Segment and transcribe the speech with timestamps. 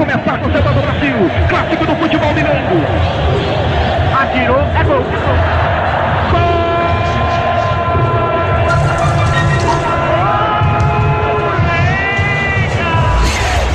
[0.00, 1.14] começar com o Central do Brasil.
[1.48, 2.58] Clássico do futebol mineiro.
[4.18, 5.04] Atirou, é gol.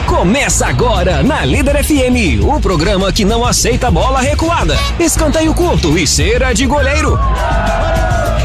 [0.08, 6.08] Começa agora na Líder FM, o programa que não aceita bola recuada, escanteio curto e
[6.08, 7.20] cera de goleiro.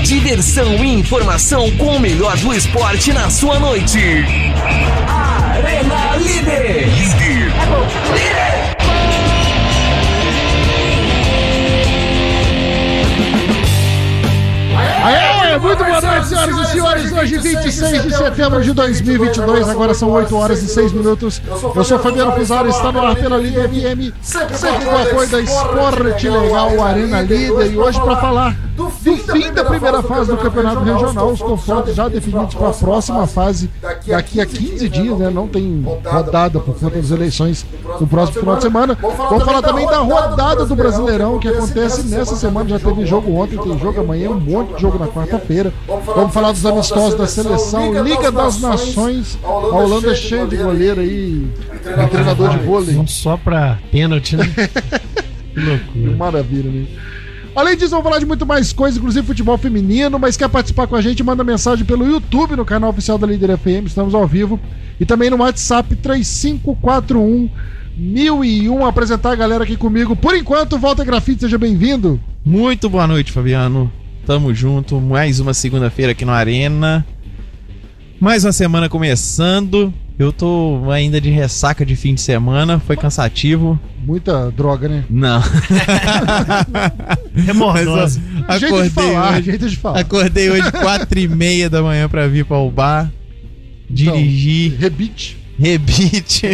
[0.03, 3.99] Diversão e informação com o melhor do esporte na sua noite.
[5.09, 6.70] Arena Líder.
[15.03, 17.13] Aê, muito boa noite, senhoras e senhores.
[17.13, 21.41] Hoje, 26 de setembro de 2022, agora são 8 horas e 6 minutos.
[21.75, 26.29] Eu sou Fabiano Fusaro, está no ar pela Liga FM, sempre com apoio da Esporte
[26.29, 27.73] Legal Arena Líder.
[27.73, 28.57] E hoje, para falar
[29.33, 33.71] fim da primeira fase do Campeonato Regional, os confrontos já definidos para a próxima fase
[34.07, 35.31] daqui a 15 dias, né?
[35.31, 37.67] Não tem rodada por conta das eleições
[38.01, 38.99] no próximo final de semana.
[39.01, 42.69] Vamos falar também da rodada do Brasileirão que acontece nessa semana.
[42.69, 45.73] Já teve jogo ontem, tem jogo amanhã, um monte de jogo na quarta-feira.
[45.87, 49.39] Vamos falar dos amistosos da seleção, Liga das Nações.
[49.43, 51.51] A Holanda é cheia de goleiro aí,
[51.99, 52.95] um treinador de vôlei.
[52.95, 54.45] Não só pra pênalti, né?
[55.55, 56.17] que loucura.
[56.17, 56.87] Maravilha, né?
[57.55, 60.95] Além disso, vamos falar de muito mais coisas, inclusive futebol feminino, mas quer participar com
[60.95, 64.59] a gente, manda mensagem pelo YouTube, no canal oficial da Líder FM, estamos ao vivo,
[65.01, 67.51] e também no WhatsApp 3541
[67.97, 70.15] 1001, apresentar a galera aqui comigo.
[70.15, 72.21] Por enquanto, Volta Grafite, seja bem-vindo.
[72.45, 73.93] Muito boa noite, Fabiano.
[74.25, 77.05] Tamo junto, mais uma segunda-feira aqui no Arena.
[78.21, 79.93] Mais uma semana começando.
[80.21, 83.81] Eu tô ainda de ressaca de fim de semana, foi cansativo.
[84.05, 85.03] Muita droga, né?
[85.09, 85.41] Não.
[87.35, 88.21] Remordosa.
[88.47, 90.01] Mas, ó, Jeito de acordei falar, hoje, jeito de falar.
[90.01, 93.11] acordei hoje quatro e meia da manhã pra vir para o bar,
[93.89, 95.39] dirigir, Rebite.
[95.59, 96.49] rebite,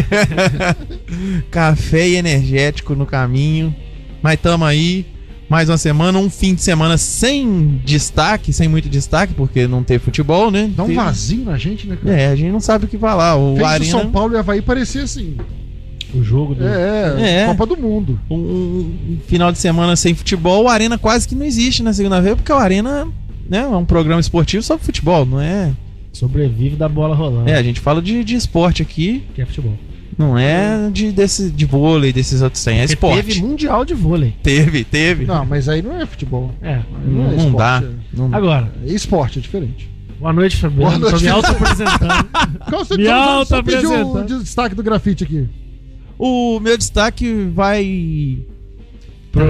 [1.50, 3.74] café e energético no caminho.
[4.22, 5.04] Mas tamo aí,
[5.48, 9.98] mais uma semana, um fim de semana sem destaque, sem muito destaque, porque não tem
[9.98, 10.70] futebol, né?
[10.74, 12.16] Dá um Tem- vazio na gente, né, cara?
[12.20, 13.36] É, a gente não sabe o que falar.
[13.36, 15.36] O Fez o Arena, São Paulo e Havaí parecia assim.
[16.14, 16.66] O jogo do.
[16.66, 17.46] É, É.
[17.46, 18.18] Copa do Mundo.
[18.30, 22.36] um, um final de semana sem futebol, o Arena quase que não existe na segunda-feira,
[22.36, 23.06] porque o Arena
[23.48, 25.72] né, é um programa esportivo sobre futebol, não é?
[26.12, 27.48] Sobrevive da bola rolando.
[27.50, 29.74] É, a gente fala de, de esporte aqui, Que é futebol.
[30.18, 33.16] Não é de, desse, de vôlei, desses outros tem, é Porque esporte.
[33.26, 34.34] Teve mundial de vôlei.
[34.42, 35.24] Teve, teve.
[35.26, 36.52] Não, mas aí não é futebol.
[36.62, 36.80] É.
[37.04, 37.82] não, é não esporte, dá.
[37.84, 37.90] é.
[38.16, 39.90] Não- Agora, É esporte, é diferente.
[40.18, 40.82] boa noite, Fabiano.
[40.90, 41.14] Boa noite.
[41.18, 42.28] Tô me auto-apresentando.
[42.70, 44.20] Qual você Me só- só auto-apresenta.
[44.20, 45.48] pediu o destaque do grafite aqui?
[46.18, 48.38] O meu destaque vai
[49.32, 49.44] pro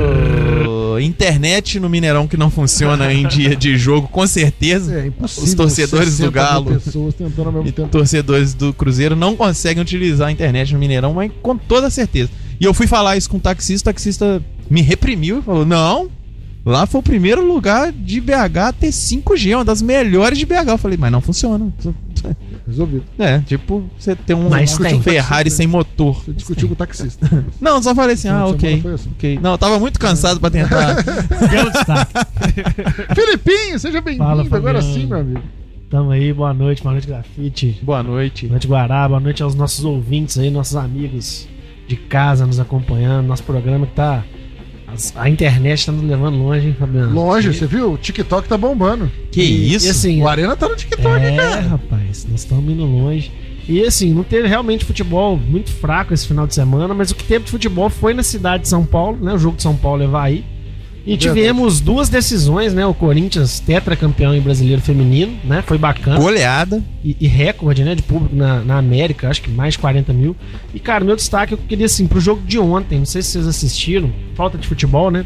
[1.03, 5.01] internet no Mineirão que não funciona em dia de jogo, com certeza.
[5.01, 5.45] É impossível.
[5.45, 6.83] Os torcedores do 60 mil Galo.
[7.67, 7.89] E tempo.
[7.89, 12.31] torcedores do Cruzeiro não conseguem utilizar a internet no Mineirão, mas com toda certeza.
[12.61, 16.09] E eu fui falar isso com o taxista, o taxista me reprimiu e falou: não.
[16.65, 20.67] Lá foi o primeiro lugar de BH a ter 5G, uma das melhores de BH.
[20.67, 21.73] Eu falei, mas não funciona.
[22.66, 23.04] Resolvido.
[23.16, 25.00] É, tipo, você tem um, Mas um tem.
[25.00, 26.25] Ferrari sem motor.
[26.25, 27.28] Você discutiu com o taxista.
[27.60, 28.82] Não, só falei assim, ah, ok.
[28.93, 29.10] assim.
[29.10, 29.38] ok.
[29.41, 30.97] Não, eu tava muito cansado pra tentar.
[31.49, 32.12] Belo destaque.
[33.15, 34.54] Filipinho, seja bem-vindo.
[34.54, 35.43] Agora sim, meu amigo.
[35.88, 37.78] Tamo aí, boa noite, boa noite, grafite.
[37.81, 38.47] Boa noite.
[38.47, 39.09] Boa noite, Guará.
[39.09, 41.47] Boa noite aos nossos ouvintes aí, nossos amigos
[41.87, 43.28] de casa nos acompanhando.
[43.28, 44.25] Nosso programa que tá.
[45.15, 47.12] A internet tá nos levando longe, hein, Fabiano?
[47.15, 47.93] Longe, você viu?
[47.93, 49.11] O TikTok tá bombando.
[49.31, 49.87] Que e- isso?
[49.87, 51.61] E assim, O Arena tá no TikTok, É, cara.
[51.62, 53.31] rapaz, nós estamos indo longe.
[53.69, 57.25] E assim, não teve realmente futebol muito fraco esse final de semana, mas o que
[57.25, 59.33] teve de futebol foi na cidade de São Paulo, né?
[59.34, 60.45] O jogo de São Paulo é Havaí.
[61.06, 62.84] E tivemos duas decisões, né?
[62.84, 65.62] O Corinthians tetracampeão em brasileiro feminino, né?
[65.65, 66.19] Foi bacana.
[66.19, 66.83] Goleada.
[67.05, 67.94] E, e recorde, né?
[67.94, 70.34] De público na, na América, acho que mais de 40 mil.
[70.75, 73.47] E, cara, meu destaque eu queria, assim, pro jogo de ontem, não sei se vocês
[73.47, 75.25] assistiram, falta de futebol, né?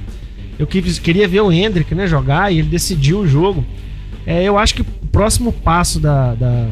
[0.59, 3.65] Eu queria ver o Hendrick, né, jogar e ele decidiu o jogo.
[4.27, 6.69] É, eu acho que o próximo passo da, da-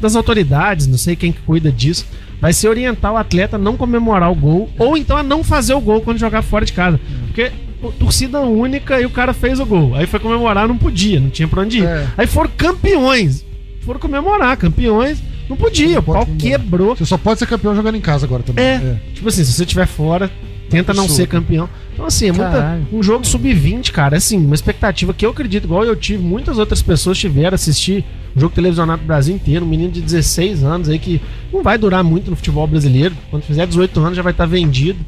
[0.00, 2.04] das autoridades, não sei quem que cuida disso,
[2.40, 5.74] vai ser orientar o atleta a não comemorar o gol ou então a não fazer
[5.74, 6.98] o gol quando jogar fora de casa.
[7.26, 7.52] Porque
[7.98, 9.94] torcida única e o cara fez o gol.
[9.94, 11.84] Aí foi comemorar, não podia, não tinha pra onde ir.
[11.84, 12.06] É.
[12.16, 13.44] Aí foram campeões.
[13.80, 15.22] Foram comemorar, campeões.
[15.48, 16.94] Não podia, Não o pau quebrou.
[16.94, 18.64] Você só pode ser campeão jogando em casa agora também.
[18.64, 19.00] É.
[19.14, 20.30] Tipo assim, se você estiver fora,
[20.68, 21.22] tenta não Absurdo.
[21.22, 21.68] ser campeão.
[21.92, 24.16] Então, assim, é muita, um jogo sub-20, cara.
[24.16, 28.04] Assim, uma expectativa que eu acredito, igual eu tive, muitas outras pessoas tiveram assistir
[28.34, 31.20] um jogo televisionado do Brasil inteiro, um menino de 16 anos aí que
[31.52, 33.14] não vai durar muito no futebol brasileiro.
[33.28, 34.98] Quando fizer 18 anos já vai estar vendido.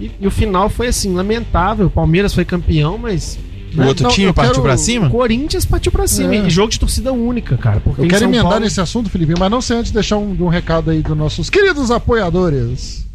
[0.00, 1.86] E, e o final foi assim, lamentável.
[1.86, 3.38] O Palmeiras foi campeão, mas.
[3.76, 5.10] O outro Não, time partiu quero- pra O cima?
[5.10, 6.34] Corinthians partiu pra cima.
[6.34, 6.46] É.
[6.46, 7.78] E jogo de torcida única, cara.
[7.80, 10.34] Porque Eu quero São emendar Paulo- nesse assunto, Felipe, mas não sem antes deixar um,
[10.40, 13.05] um recado aí dos nossos queridos apoiadores.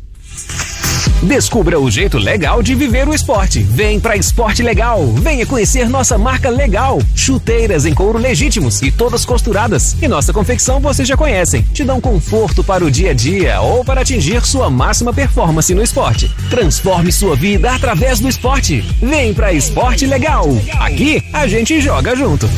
[1.22, 3.60] Descubra o jeito legal de viver o esporte.
[3.60, 5.06] Vem pra Esporte Legal.
[5.14, 7.00] Venha conhecer nossa marca legal.
[7.16, 9.96] Chuteiras em couro legítimos e todas costuradas.
[10.02, 11.62] E nossa confecção vocês já conhecem.
[11.62, 15.84] Te dão conforto para o dia a dia ou para atingir sua máxima performance no
[15.84, 16.32] esporte.
[16.50, 18.82] Transforme sua vida através do esporte.
[19.00, 20.48] Vem pra Esporte Legal.
[20.80, 22.50] Aqui a gente joga junto.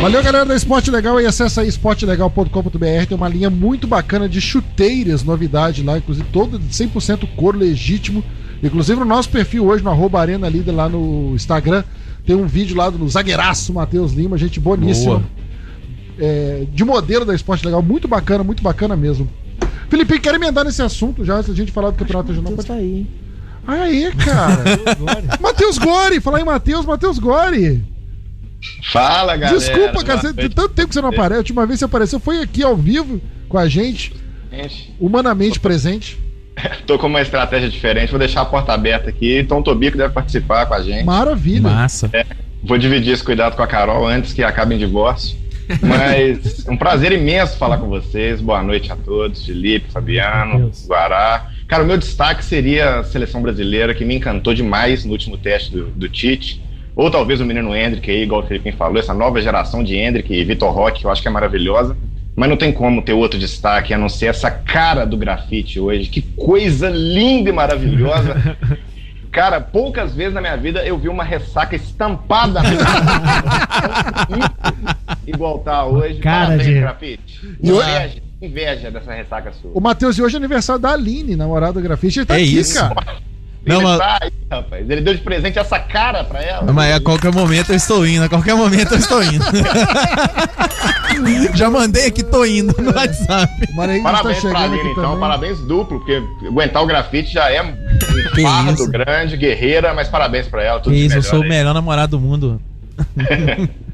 [0.00, 3.06] Valeu, galera da Esporte Legal e acessa aí esportelegal.com.br.
[3.08, 8.22] Tem uma linha muito bacana de chuteiras, novidade lá, inclusive todo de 100% cor legítimo.
[8.62, 11.82] Inclusive no nosso perfil hoje, no arroba Arena Líder lá no Instagram,
[12.24, 15.24] tem um vídeo lá do zagueiraço Matheus Lima, gente boníssima.
[16.16, 19.28] É, de modelo da Esporte Legal, muito bacana, muito bacana mesmo.
[19.88, 22.52] Felipe, quero emendar nesse assunto já, antes da gente falar do Campeonato Regional.
[22.64, 23.04] Tá aí.
[23.66, 24.62] Aí, cara.
[25.40, 27.97] Matheus Gori, falar em Matheus, Matheus Gori.
[28.90, 29.58] Fala, galera.
[29.58, 30.54] Desculpa, cara, você, noite.
[30.54, 31.34] tanto tempo que você não aparece.
[31.34, 34.12] A última vez que você apareceu foi aqui ao vivo com a gente,
[34.50, 36.18] Gente, humanamente presente.
[36.86, 39.44] Tô com uma estratégia diferente, vou deixar a porta aberta aqui.
[39.44, 41.04] Tom Tobico deve participar com a gente.
[41.04, 41.62] Maravilha.
[41.62, 42.10] Massa.
[42.62, 45.36] Vou dividir esse cuidado com a Carol antes que acabe em divórcio.
[45.82, 48.40] Mas um prazer imenso falar com vocês.
[48.40, 49.44] Boa noite a todos.
[49.44, 50.72] Felipe, Fabiano.
[50.86, 51.50] Guará.
[51.68, 55.70] Cara, o meu destaque seria a seleção brasileira, que me encantou demais no último teste
[55.70, 56.60] do, do Tite.
[56.98, 60.34] Ou talvez o menino Hendrick aí, igual o Felipe falou, essa nova geração de Hendrick
[60.34, 61.96] e Vitor Roque, que eu acho que é maravilhosa.
[62.34, 66.08] Mas não tem como ter outro destaque a não ser essa cara do grafite hoje.
[66.08, 68.56] Que coisa linda e maravilhosa.
[69.30, 72.60] Cara, poucas vezes na minha vida eu vi uma ressaca estampada
[75.26, 76.18] igual tá hoje.
[76.18, 77.40] Cara Parabéns, de- grafite.
[77.62, 79.70] E Inveja, inveja dessa ressaca sua.
[79.74, 82.20] O Matheus, e hoje é aniversário da Aline, namorada do grafite.
[82.20, 82.74] Ele tá É aqui, isso.
[82.80, 83.16] cara.
[83.68, 84.90] Não, Ele mas- tá aí, rapaz.
[84.90, 86.72] Ele deu de presente essa cara pra ela.
[86.72, 89.44] Mas a qualquer momento eu estou indo, a qualquer momento eu estou indo.
[91.54, 93.52] Já mandei aqui, tô indo no WhatsApp.
[93.62, 95.04] O tá Parabéns pra chegando Aline, aqui então.
[95.04, 95.20] também.
[95.20, 97.74] Parabéns duplo, porque aguentar o grafite já é um
[98.42, 100.80] fardo grande, guerreira, mas parabéns pra ela.
[100.80, 101.48] Tudo Que isso, eu sou o aí.
[101.48, 102.60] melhor namorado do mundo.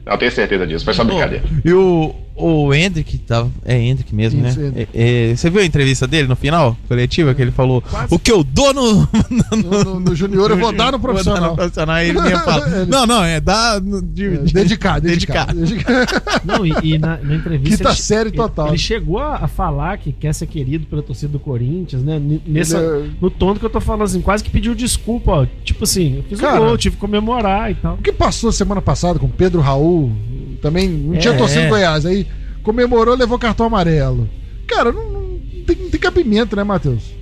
[0.05, 0.85] Não, tenho certeza disso.
[0.85, 1.45] Foi só brincadeira.
[1.65, 4.87] E o, o Hendrick, tá, é Hendrick mesmo, Isso, né?
[4.93, 8.31] É, é, você viu a entrevista dele no final, coletiva, que ele falou: O que
[8.33, 8.95] eu dou no.
[9.05, 11.51] No, no, no Junior eu vou dar no Vou dar profissional.
[11.51, 11.95] no profissional.
[11.97, 13.81] Aí ele mesmo fala: Ele- Não, não, é dar.
[13.81, 15.55] no- de- É, de- Dedicar, dedicar.
[15.55, 16.07] dedicar.
[16.45, 17.77] Não, e, e na, na entrevista.
[17.79, 18.69] Quinta ele- série ele- total.
[18.69, 22.21] Ele, chegou a, falar que quer ser querido pela torcida do Corinthians, né?
[22.47, 25.47] Nessa, Ele é- No tom que eu tô falando assim, quase que pediu desculpa, ó.
[25.65, 26.61] Tipo assim, eu fiz Cara.
[26.61, 27.95] um gol, tive que comemorar e tal.
[27.95, 30.13] O que passou semana passada com Pedro Raul?
[30.61, 31.37] Também não tinha É.
[31.37, 32.05] torcida do Goiás.
[32.07, 32.27] Aí
[32.63, 34.29] comemorou, levou cartão amarelo.
[34.67, 37.13] Cara, não, não tem, não tem cabimento, né, Matheus?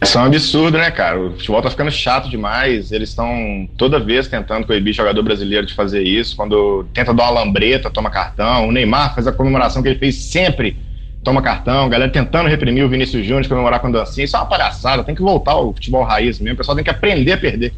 [0.00, 1.20] Isso é um absurdo, né, cara?
[1.20, 2.92] O futebol tá ficando chato demais.
[2.92, 6.36] Eles estão toda vez tentando coibir jogador brasileiro de fazer isso.
[6.36, 8.68] Quando tenta dar uma lambreta, toma cartão.
[8.68, 10.76] O Neymar faz a comemoração que ele fez sempre,
[11.24, 11.86] toma cartão.
[11.86, 14.24] A galera tentando reprimir o Vinícius Júnior de comemorar com dancinha.
[14.24, 15.02] Isso é uma palhaçada.
[15.02, 16.54] Tem que voltar ao futebol raiz mesmo.
[16.54, 17.72] O pessoal tem que aprender a perder.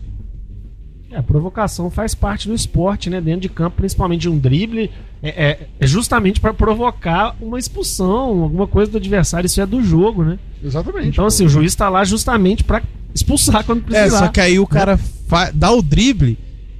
[1.10, 3.20] É, a provocação faz parte do esporte, né?
[3.20, 4.90] Dentro de campo, principalmente de um drible,
[5.22, 9.46] é, é- é justamente para provocar uma expulsão, alguma coisa do adversário.
[9.46, 10.38] Isso é do jogo, né?
[10.62, 11.08] Exatamente.
[11.08, 12.82] Então, assim, o juiz tá lá justamente para
[13.14, 14.18] expulsar quando É, precisar.
[14.18, 16.38] só que aí o cara fa- dá o drible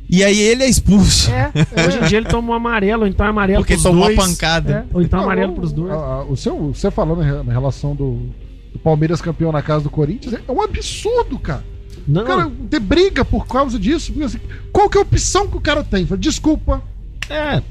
[0.09, 1.31] e aí ele é expulso.
[1.33, 1.51] É,
[1.87, 4.17] hoje em dia ele toma um amarelo, ou então é amarelo Porque pros tomou dois.
[4.17, 4.87] uma pancada.
[4.91, 5.91] É, ou então Não, amarelo pros dois.
[5.93, 8.29] a- a- o seu, você falando na relação do,
[8.73, 11.65] do Palmeiras campeão na casa do Corinthians é um absurdo, cara.
[12.07, 14.13] Não, O cara ter briga por causa disso.
[14.25, 14.39] assim,
[14.73, 16.07] qual que é a opção que o cara tem?
[16.07, 16.83] Fala, Desculpa.
[17.29, 17.63] é.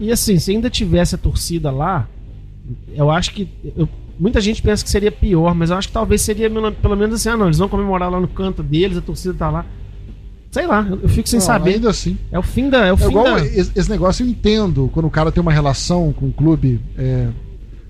[0.00, 2.08] E assim, se ainda tivesse a torcida lá,
[2.94, 3.48] eu acho que.
[3.76, 3.88] eu-
[4.18, 6.48] muita gente pensa que seria pior, mas eu acho que talvez seria
[6.80, 9.50] pelo menos assim, ah não, eles vão comemorar lá no canto deles, a torcida tá
[9.50, 9.66] lá.
[10.52, 11.74] Sei lá, eu, fico sem Não, saber.
[11.74, 12.16] Ainda assim.
[12.30, 12.86] É o fim da.
[12.86, 13.44] É o É fim igual da.
[13.44, 17.26] esse, negócio, eu entendo quando o cara tem uma relação com um clube é,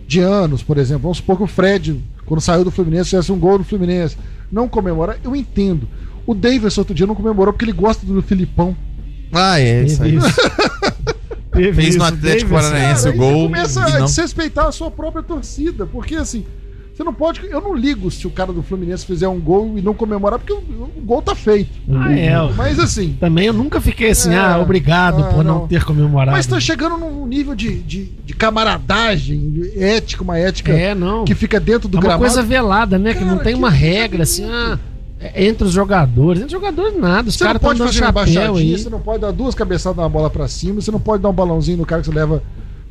[0.09, 1.03] de anos, por exemplo.
[1.03, 4.17] Vamos supor que o Fred, quando saiu do Fluminense, fizesse um gol no Fluminense.
[4.55, 5.89] Não comemora, eu entendo.
[6.25, 8.77] O Davis outro dia não comemorou porque ele gosta do Filipão.
[9.33, 10.15] Ah, é isso aí.
[10.15, 11.75] Isso.
[11.75, 12.53] Fez no Atlético.
[12.53, 13.09] Paranaense.
[13.09, 15.87] Aí gol você começa e a desrespeitar a sua própria torcida.
[15.87, 16.47] Porque assim,
[16.95, 17.41] você não pode.
[17.45, 20.53] Eu não ligo se o cara do Fluminense fizer um gol e não comemorar, porque
[20.53, 20.59] o,
[20.97, 21.71] o gol tá feito.
[21.93, 22.39] Ah, é.
[22.41, 22.53] ó.
[22.53, 23.17] Mas assim.
[23.19, 25.67] Também eu nunca fiquei assim, É, ah, obrigado ah, por não, não.
[25.69, 26.31] ter comemorado.
[26.37, 31.25] Mas tá chegando num nível de, de, de camaradagem, de ética, uma ética É, não.
[31.25, 32.21] que fica dentro do é uma gramado.
[32.25, 33.13] coisa velada, né?
[33.13, 34.79] que Cara, não tem que- uma regra assim, ah,
[35.21, 36.43] é entre os jogadores.
[36.43, 38.79] Entre os jogadores nada, os Você não pode fazer uma baixadinha, aí.
[38.79, 41.33] você não pode dar duas cabeçadas na bola pra cima, você não pode dar um
[41.33, 42.43] balãozinho no cara que você leva.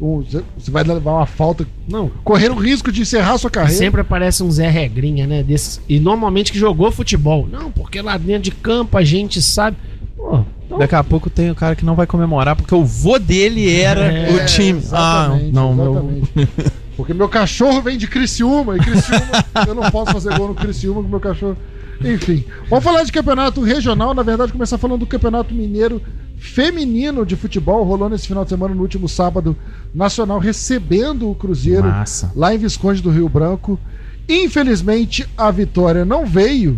[0.04, 3.78] Um- você- vai levar uma falta, Não, correr o risco de encerrar a sua carreira.
[3.78, 5.42] sempre aparece um Zé Regrinha, né?
[5.44, 7.48] Desses, e normalmente que jogou futebol.
[7.52, 9.78] Não, porque lá dentro de campo a gente sabe.
[10.18, 13.18] Pô, então, Daqui a pouco tem o cara que não vai comemorar porque o vô
[13.20, 14.82] dele era É, o time.
[14.92, 16.22] Ah, não, meu.
[16.96, 21.02] Porque meu cachorro vem de Criciúma, e Criciúma, eu não posso fazer gol no Criciúma
[21.02, 21.58] com meu cachorro.
[22.00, 26.00] Enfim, vamos falar de campeonato regional, na verdade, começar falando do campeonato mineiro
[26.44, 29.56] feminino de futebol, rolou nesse final de semana, no último sábado,
[29.96, 32.32] Nacional recebendo o Cruzeiro Massa.
[32.36, 33.80] lá em Visconde do Rio Branco.
[34.28, 36.78] Infelizmente, a vitória não veio.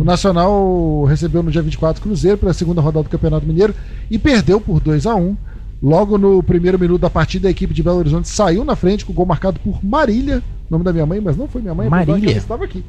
[0.00, 3.74] O Nacional recebeu no dia 24 o Cruzeiro pela segunda rodada do Campeonato Mineiro
[4.10, 5.36] e perdeu por 2 a 1
[5.82, 9.12] Logo no primeiro minuto da partida, a equipe de Belo Horizonte saiu na frente com
[9.12, 10.40] o gol marcado por Marília,
[10.70, 12.30] nome da minha mãe, mas não foi minha mãe, Marília.
[12.30, 12.84] ela estava aqui.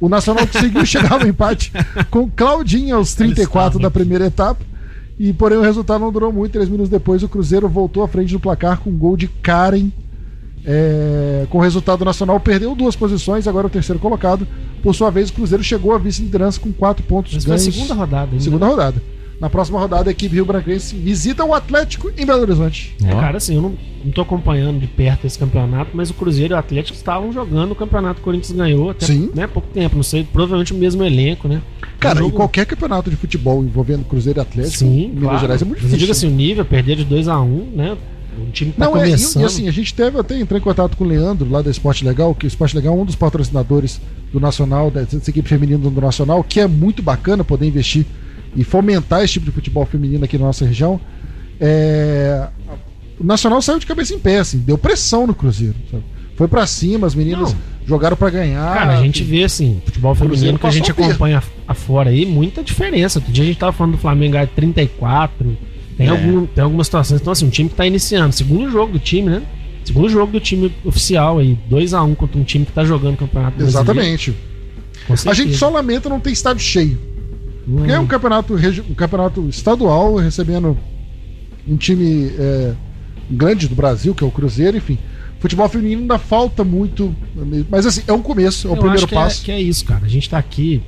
[0.00, 1.70] O Nacional conseguiu chegar ao empate
[2.10, 4.73] com Claudinha aos 34 da primeira etapa.
[5.18, 6.52] E porém o resultado não durou muito.
[6.52, 9.90] Três minutos depois, o Cruzeiro voltou à frente do placar com um gol de Karen.
[10.66, 14.46] É, com o resultado nacional, perdeu duas posições, agora é o terceiro colocado.
[14.82, 17.74] Por sua vez, o Cruzeiro chegou à vice-liderança com quatro pontos Mas foi a ganhos.
[17.74, 18.42] segunda rodada ainda.
[18.42, 19.02] Segunda rodada.
[19.40, 22.94] Na próxima rodada, a equipe Rio Branquense visita o Atlético em Belo Horizonte.
[23.04, 23.74] É, cara, assim, eu não,
[24.04, 27.72] não tô acompanhando de perto esse campeonato, mas o Cruzeiro e o Atlético estavam jogando
[27.72, 29.30] o campeonato que o Corinthians ganhou até Sim.
[29.34, 31.60] né, pouco tempo, não sei, provavelmente o mesmo elenco, né?
[31.98, 35.22] Cara, Um em jogo- qualquer campeonato de futebol envolvendo Cruzeiro e Atlético, Sim, em Minas
[35.22, 35.38] claro.
[35.40, 36.28] Gerais é muito Mas eu digo difícil.
[36.28, 37.96] assim, o nível, perder de 2 a 1 um, né?
[38.36, 39.42] O time que tá Não, é, e, começando.
[39.42, 42.04] e assim, a gente teve até entrar em contato com o Leandro, lá da Esporte
[42.04, 44.00] Legal, que o Esporte Legal é um dos patrocinadores
[44.32, 48.04] do Nacional, dessa equipe feminina do Nacional, que é muito bacana poder investir
[48.56, 51.00] e fomentar esse tipo de futebol feminino aqui na nossa região.
[51.60, 52.46] É,
[53.18, 55.74] O Nacional saiu de cabeça em pé, assim, deu pressão no Cruzeiro.
[55.90, 56.02] sabe?
[56.36, 57.58] Foi pra cima, as meninas Não.
[57.86, 58.74] jogaram pra ganhar.
[58.76, 63.20] Cara, a gente vê assim, futebol feminino que a gente acompanha afora aí, muita diferença.
[63.20, 65.56] Outro dia a gente tava falando do Flamengo ganhar 34.
[65.96, 66.10] Tem, É.
[66.10, 67.20] algum, tem algumas situações.
[67.20, 68.34] Então, assim, um time que tá iniciando.
[68.34, 69.42] Segundo jogo do time, né?
[69.84, 71.56] Segundo jogo do time oficial aí.
[71.70, 73.62] 2x1 contra um time que tá jogando o campeonato.
[73.62, 74.34] Exatamente.
[75.24, 76.98] A gente só lamenta não ter estádio cheio.
[77.66, 80.76] Porque é um campeonato, um campeonato estadual recebendo
[81.66, 82.74] um time é,
[83.30, 84.98] grande do Brasil, que é o Cruzeiro, enfim.
[85.40, 87.14] Futebol feminino ainda falta muito.
[87.70, 89.42] Mas assim, é um começo, é o Eu primeiro que passo.
[89.42, 90.04] É, que é isso, cara.
[90.04, 90.82] A gente tá aqui.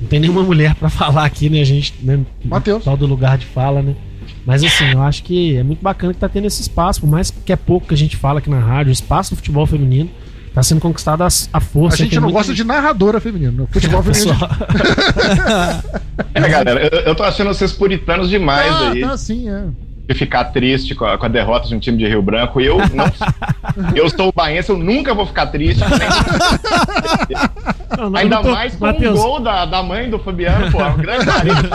[0.00, 1.60] Não tem nenhuma mulher pra falar aqui, né?
[1.60, 1.94] A gente.
[2.02, 2.84] Né, Matheus.
[2.84, 3.94] Tal do lugar de fala, né?
[4.44, 7.00] Mas assim, eu acho que é muito bacana que tá tendo esse espaço.
[7.00, 9.36] Por mais que é pouco que a gente fala aqui na rádio, o espaço do
[9.36, 10.10] futebol feminino
[10.54, 11.94] tá sendo conquistado a, força.
[11.94, 13.52] A gente não muito- gosta de narradora feminina.
[13.52, 14.36] no Futebol feminino.
[16.34, 19.00] É, galera, eu, eu tô achando vocês puritanos demais Ah, aí.
[19.00, 19.64] tá assim, é.
[20.08, 22.60] de ficar triste com a, com a derrota de um time de Rio Branco.
[22.60, 23.12] Eu não.
[23.96, 25.82] eu sou o Baense, eu nunca vou ficar triste.
[27.96, 30.70] Não, não, Ainda não tô- mais com Matheus, o gol da, da mãe do Fabiano,
[30.70, 30.82] pô.
[30.82, 31.68] Um grande marido.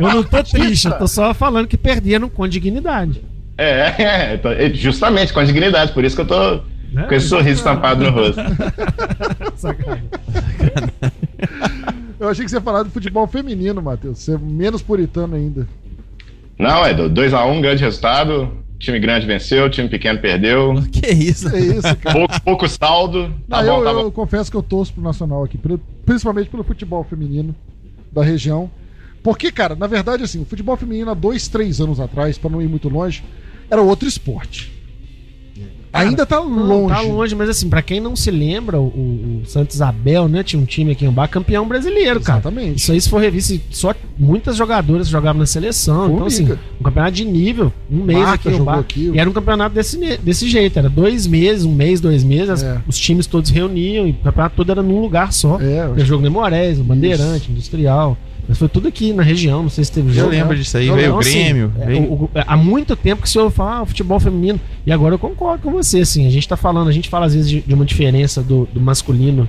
[0.00, 3.22] Eu não tô triste, eu tô só falando que perderam com dignidade.
[3.56, 5.92] É, é, é, justamente, com a dignidade.
[5.92, 6.60] Por isso que eu tô
[6.94, 7.06] Né?
[7.08, 8.40] com esse sorriso estampado no rosto.
[9.56, 10.08] Sacanagem.
[12.20, 14.20] Eu achei que você ia falar do futebol feminino, Matheus.
[14.20, 15.66] Você é menos puritano ainda.
[16.58, 18.50] Não, é 2x1, um, grande resultado.
[18.78, 20.74] Time grande venceu, time pequeno perdeu.
[20.92, 21.48] Que isso?
[21.48, 22.18] É isso, cara.
[22.18, 23.32] Pouco, pouco saldo.
[23.48, 24.10] Tá Não, bom, eu, tá eu bom.
[24.10, 25.58] confesso que eu torço pro Nacional aqui,
[26.04, 27.54] principalmente pelo futebol feminino
[28.12, 28.70] da região.
[29.22, 32.60] Porque, cara, na verdade, assim, o futebol feminino há dois, três anos atrás, pra não
[32.60, 33.24] ir muito longe,
[33.70, 34.73] era outro esporte.
[35.94, 36.94] Ainda tá Não, longe.
[36.94, 40.42] Tá longe, mas assim, pra quem não se lembra, o, o Santos Isabel, né?
[40.42, 42.40] Tinha um time aqui em Bar campeão brasileiro, cara.
[42.40, 42.78] Exatamente.
[42.78, 46.12] Isso aí, se for revisto, só muitas jogadoras jogavam na seleção.
[46.14, 46.44] Então, assim,
[46.80, 48.78] um campeonato de nível, um mês Marta aqui em Bar.
[48.80, 49.10] aqui.
[49.14, 52.62] E era um campeonato desse, desse jeito, era dois meses, um mês, dois meses, as-
[52.64, 52.78] É.
[52.86, 55.58] os times todos reuniam e o campeonato todo era num lugar só.
[55.60, 58.16] É, Teve jogo Memorés, o Bandeirante, Industrial.
[58.48, 60.28] Mas foi tudo aqui na região, não sei se teve Eu jogo.
[60.30, 61.72] lembro disso aí, Então, veio o assim, Grêmio.
[61.80, 64.60] é, veio- o- o- há muito tempo que o senhor fala ah, futebol feminino.
[64.86, 66.26] E agora eu concordo com você, assim.
[66.26, 68.80] A gente tá falando, a gente fala às vezes de, de uma diferença do, do
[68.80, 69.48] masculino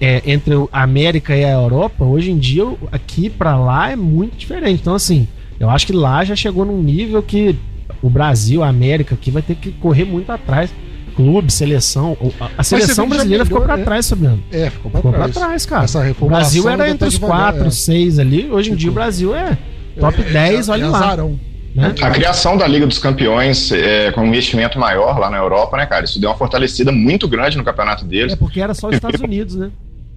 [0.00, 2.04] é, entre a América e a Europa.
[2.04, 4.80] Hoje em dia, aqui pra lá é muito diferente.
[4.80, 5.26] Então, assim,
[5.58, 7.56] eu acho que lá já chegou num nível que
[8.02, 10.70] o Brasil, a América aqui vai ter que correr muito atrás.
[11.18, 12.16] Clube, seleção.
[12.56, 13.82] a- seleção brasileira ficou pra né?
[13.84, 14.40] trás, Fabiano.
[14.52, 15.34] É, ficou pra Ficou pra trás.
[15.34, 15.84] trás, cara.
[15.84, 17.70] Essa O Brasil era ainda entre tá os quatro, é.
[17.70, 18.48] seis ali.
[18.50, 19.58] Hoje em dia o Brasil é
[19.98, 20.98] top 10, É, olha é lá.
[20.98, 21.40] azarão.
[21.74, 21.92] né?
[22.00, 25.86] A criação da Liga dos Campeões é, com um investimento maior lá na Europa, né,
[25.86, 26.04] cara?
[26.04, 28.32] Isso deu uma fortalecida muito grande no campeonato deles.
[28.32, 29.70] É porque era só os Estados Unidos, né?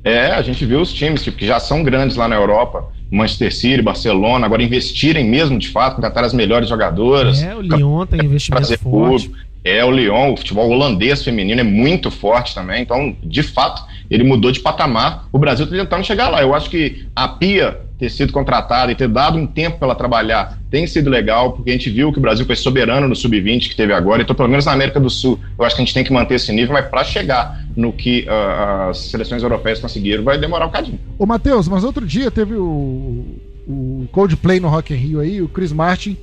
[0.03, 3.53] É, a gente viu os times tipo, que já são grandes lá na Europa, Manchester
[3.53, 7.41] City, Barcelona, agora investirem mesmo de fato, contratar as melhores jogadoras.
[7.43, 9.27] É, o Lyon tem investimento forte.
[9.27, 9.50] público.
[9.63, 12.81] É, o Lyon, o futebol holandês feminino é muito forte também.
[12.81, 15.27] Então, de fato, ele mudou de patamar.
[15.31, 16.41] O Brasil está tentando chegar lá.
[16.41, 19.95] Eu acho que a Pia ter sido contratada e ter dado um tempo para ela
[19.95, 23.69] trabalhar tem sido legal, porque a gente viu que o Brasil foi soberano no sub-20
[23.69, 24.23] que teve agora.
[24.23, 26.35] Então, pelo menos na América do Sul, eu acho que a gente tem que manter
[26.35, 30.69] esse nível, mas para chegar no que ah, as seleções europeias conseguiram, vai demorar um
[30.69, 30.99] bocadinho.
[31.19, 33.25] Ô, Matheus, mas outro dia teve o,
[33.67, 36.17] o Coldplay no Rock in Rio aí, o Chris Martin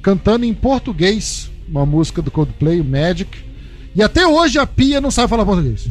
[0.00, 3.48] cantando em português uma música do Coldplay, o Magic.
[3.94, 5.88] E até hoje a Pia não sabe falar português.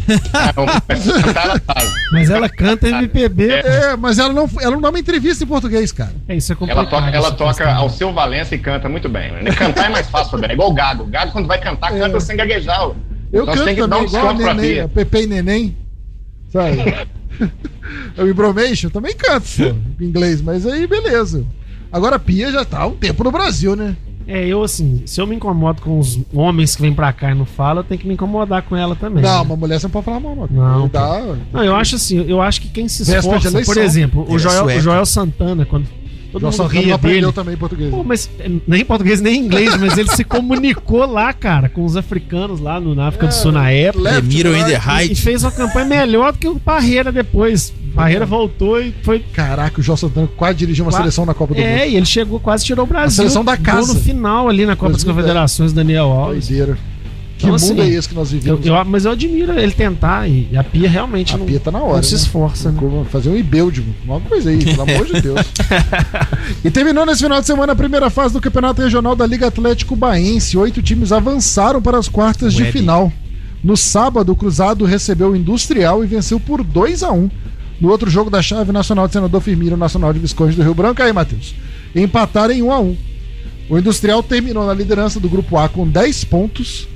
[0.88, 1.92] Mas ela sabe.
[2.12, 3.50] Mas ela canta MPB.
[3.50, 6.14] É, mas ela não, ela não dá uma entrevista em português, cara.
[6.28, 6.90] É, isso é Ela complicado.
[6.90, 9.32] toca, ela essa toca ao seu Valença e canta muito bem.
[9.32, 9.52] Né?
[9.52, 10.44] Cantar é mais fácil.
[10.46, 11.04] É igual o Gago.
[11.04, 12.82] O Gago, quando vai cantar, canta sem gaguejar.
[12.82, 12.96] ó.
[13.34, 14.88] Eu então canto tem que dar também, um igual a Neném, a.
[14.88, 15.78] Pepe e Neném.
[16.50, 16.78] Sabe?
[18.18, 19.46] o Ibromation também canto,
[20.00, 21.46] em inglês, mas aí beleza.
[21.92, 23.96] Agora a Pia já tá há um tempo no Brasil, né?
[24.28, 27.36] É, eu assim, se eu me incomodo com os homens que vêm pra cá e
[27.36, 29.24] não falam, eu tenho que me incomodar com ela também.
[29.24, 29.42] Não, né?
[29.42, 30.48] uma mulher você não pode falar mal, não.
[30.50, 31.22] Não, Dá,
[31.54, 34.66] Não, eu acho assim, eu acho que quem se esforça, por exemplo, o é Joel,
[34.66, 35.88] o Joel Santana, quando
[36.32, 37.34] todo João mundo ria aprendeu dele.
[37.34, 37.90] também português.
[37.90, 41.96] Pô, mas é, nem português nem inglês, mas ele se comunicou lá, cara, com os
[41.96, 44.04] africanos lá no, na África do Sul na época.
[44.04, 45.12] Left, in the right.
[45.12, 47.74] E fez uma campanha melhor do que o Parreira depois.
[47.98, 49.20] Parreira voltou e foi.
[49.34, 51.68] Caraca, o João Santana quase dirigiu uma Qua- seleção na Copa do Mundo.
[51.68, 53.12] É, e ele chegou, quase tirou o Brasil.
[53.16, 53.94] seleção da casa.
[53.94, 55.16] no final ali na Copa das 2010.
[55.26, 56.48] Confederações, Daniel Alves.
[56.48, 56.78] Doideira.
[57.38, 58.66] Que Então, mundo assim, é esse que nós Eu, vivemos?
[58.66, 61.78] eu- mas eu admiro ele tentar e a Pia realmente a não, Pia tá na
[61.80, 61.98] hora.
[61.98, 62.20] não se né?
[62.20, 62.72] esforça.
[62.72, 62.78] Né?
[62.80, 65.40] Como Fazer um e-build, uma coisa aí, pelo amor de Deus.
[66.66, 69.96] e terminou nesse final de semana a primeira fase do Campeonato Regional da Liga Atlético
[69.96, 70.58] Baense.
[70.58, 72.72] Oito times avançaram para as quartas de Web.
[72.80, 73.12] final.
[73.64, 77.30] No sábado, o Cruzado recebeu o Industrial e venceu por 2 a 1
[77.80, 80.74] No outro jogo da chave, Nacional de Senador Firmino e Nacional de Visconde do Rio
[80.74, 81.02] Branco.
[81.02, 81.54] Aí, Matheus.
[81.96, 82.98] Empataram em 1 a 1
[83.70, 86.88] O Industrial terminou na liderança do grupo A com 10 pontos.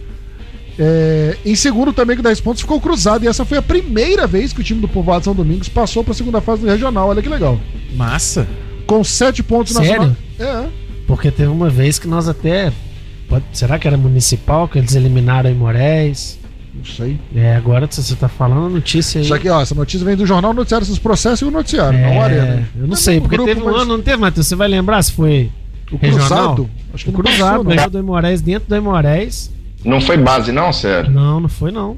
[0.80, 3.24] É, em segundo também com 10 pontos ficou cruzado.
[3.24, 6.14] E essa foi a primeira vez que o time do Povoado São Domingos passou para
[6.14, 7.10] a segunda fase do regional.
[7.10, 7.60] Olha que legal.
[7.96, 8.48] Massa.
[8.88, 10.16] Com 7 pontos Sério?
[10.40, 10.66] nacional.
[10.66, 10.70] É,
[11.06, 12.72] Porque teve uma vez que nós até.
[13.54, 16.40] será que era municipal que eles eliminaram em Moraes?
[16.74, 17.20] Não sei.
[17.36, 19.26] É, agora você tá falando a notícia aí.
[19.26, 22.10] Isso aqui, ó, essa notícia vem do jornal Noticiário dos Processos e o Noticiário, é,
[22.10, 22.70] não o Arena.
[22.80, 24.48] Eu não É sei, porque grupo, teve um mas ano, não teve, Matheus?
[24.48, 25.52] Você vai lembrar se foi
[25.92, 26.28] O regional?
[26.56, 26.70] Cruzado?
[26.94, 29.52] Acho que O não Cruzado ganhou do Moraes dentro do Moraes.
[29.84, 31.12] Não foi base, não, sério?
[31.12, 31.98] Não, não foi não.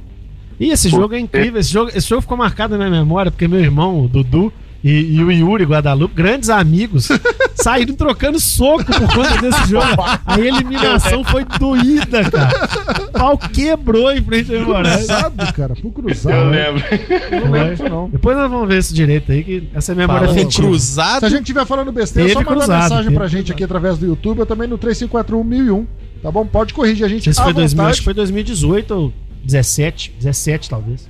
[0.60, 1.60] E esse Pô, jogo é incrível.
[1.60, 4.52] Esse jogo, esse jogo ficou marcado na minha memória, porque meu irmão, o Dudu,
[4.84, 7.08] e, e o Yuri Guadalupe, grandes amigos,
[7.56, 9.86] saíram trocando soco por conta desse jogo.
[10.26, 13.04] A eliminação foi doída, cara.
[13.06, 14.98] O pau quebrou em frente ao Moraes.
[15.08, 16.36] Cruzado, cara, pro Cruzado.
[16.36, 16.84] Eu lembro.
[17.32, 18.10] Eu não lembro disso, não.
[18.10, 20.68] Depois nós vamos ver isso direito aí, que essa é a memória Falando Tem afetiva.
[20.68, 21.20] cruzado.
[21.20, 23.38] Se a gente estiver falando besteira, é só Teve mandar cruzado, mensagem teve pra gente
[23.38, 23.54] cruzado.
[23.56, 25.86] aqui através do YouTube ou também no 3541
[26.22, 26.46] Tá bom?
[26.46, 27.28] Pode corrigir a gente.
[27.28, 27.92] Não sei se à foi 2000, vontade.
[27.92, 31.10] acho que foi 2018 ou 17, 17 talvez.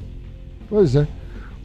[0.69, 1.07] Pois é.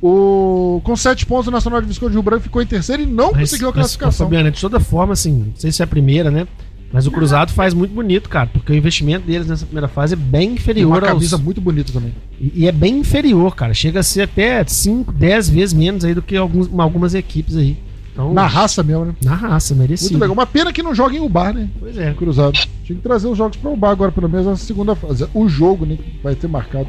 [0.01, 0.81] O...
[0.85, 3.33] Com 7 pontos, o Nacional de Visconde de Rio Branco ficou em terceiro e não
[3.33, 4.27] conseguiu a classificação.
[4.27, 6.47] Fabiana, de toda forma, assim, não sei se é a primeira, né?
[6.93, 10.17] Mas o Cruzado faz muito bonito, cara, porque o investimento deles nessa primeira fase é
[10.17, 11.45] bem Tem inferior uma camisa aos...
[11.45, 12.15] muito bonita também.
[12.41, 13.75] E, e é bem inferior, cara.
[13.75, 17.77] Chega a ser até 5, 10 vezes menos aí do que alguns, algumas equipes aí.
[18.13, 19.15] Então, Na raça mesmo, né?
[19.23, 20.13] na raça, merecido.
[20.13, 20.35] Muito legal.
[20.35, 21.69] Uma pena que não joga em Ubar, né?
[21.79, 22.13] Pois é.
[22.15, 22.59] Cruzado.
[22.83, 25.29] Tinha que trazer os jogos para Ubar agora, pelo menos na segunda fase.
[25.35, 25.99] O jogo, né?
[26.23, 26.89] Vai ter marcado.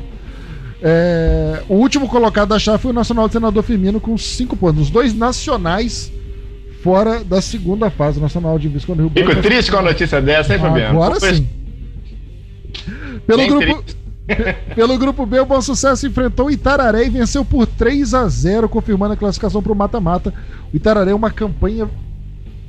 [0.82, 4.84] É, O último colocado da chave foi o Nacional de Senador Firmino com 5 pontos.
[4.84, 6.12] Os dois nacionais
[6.82, 8.20] fora da segunda fase.
[8.20, 9.42] O Nacional de Visconde Rio Fico Branco.
[9.42, 11.02] triste com a notícia dessa, hein, Fabiano?
[11.02, 11.48] Agora sim.
[13.28, 13.84] Pelo Bem grupo,
[14.76, 18.70] pelo grupo B, o Bom Sucesso enfrentou o Itararé e venceu por 3 a 0
[18.70, 20.34] confirmando a classificação para o mata-mata.
[20.74, 21.89] O Itararé é uma campanha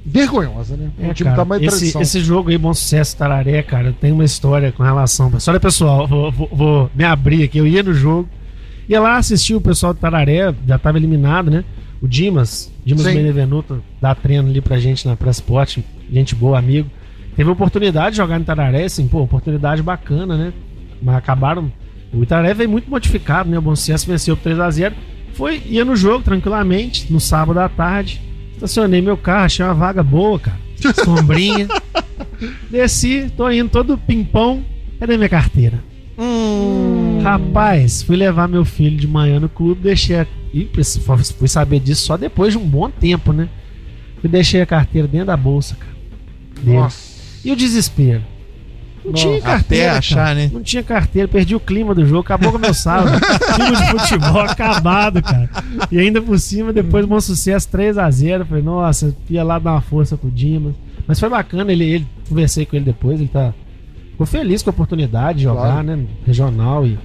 [0.05, 0.91] vergonhosa, né?
[0.99, 4.13] É, o time cara, tá mais esse, esse jogo aí, Bom Sucesso, Tararé, cara, tem
[4.13, 5.31] uma história com relação.
[5.37, 7.59] História pessoal, vou, vou- vou me abrir aqui.
[7.59, 8.29] Eu ia no jogo,
[8.89, 11.65] ia lá assistir o pessoal do Tararé, já tava eliminado, né?
[12.03, 13.15] O Dimas, Dimas Sim.
[13.15, 15.79] Benevenuto, dá treino ali pra gente na Press Sport,
[16.11, 16.89] gente boa, amigo.
[17.37, 20.53] Teve a oportunidade de jogar no Tararé, assim, pô, oportunidade bacana, né?
[21.03, 21.71] Mas acabaram.
[22.13, 23.59] O Itararé veio muito modificado, né?
[23.59, 24.93] O Bom Sucesso venceu por 3x0.
[25.35, 28.21] Foi, ia no jogo tranquilamente, no sábado à tarde.
[28.61, 30.59] Estacionei meu carro, achei uma vaga boa, cara.
[31.03, 31.67] Sombrinha.
[32.71, 34.63] Desci, tô indo todo pimpão.
[34.99, 35.83] Cadê minha carteira?
[37.23, 40.27] Rapaz, fui levar meu filho de manhã no clube, deixei a...
[40.53, 40.69] Ih,
[41.39, 43.49] fui saber disso só depois de um bom tempo, né?
[44.21, 45.95] Fui deixei a carteira dentro da bolsa, cara.
[46.63, 46.77] Dele.
[46.77, 47.19] Nossa.
[47.43, 48.23] E o desespero?
[49.05, 49.93] Não tinha até carteira.
[49.99, 50.35] achar, cara.
[50.35, 50.51] né?
[50.53, 53.19] Não tinha carteira, perdi o clima do jogo, acabou com o meu sábado.
[53.57, 55.49] Time de futebol acabado, cara.
[55.91, 58.45] E ainda por cima, depois bom sucesso, 3x0.
[58.47, 60.75] Falei, nossa, ia lá dar uma força pro Dimas.
[61.07, 63.53] Mas foi bacana, ele, ele conversei com ele depois, ele tá.
[64.13, 65.87] Ficou feliz com a oportunidade de jogar, Claro.
[65.87, 65.99] né?
[66.27, 66.99] Regional e.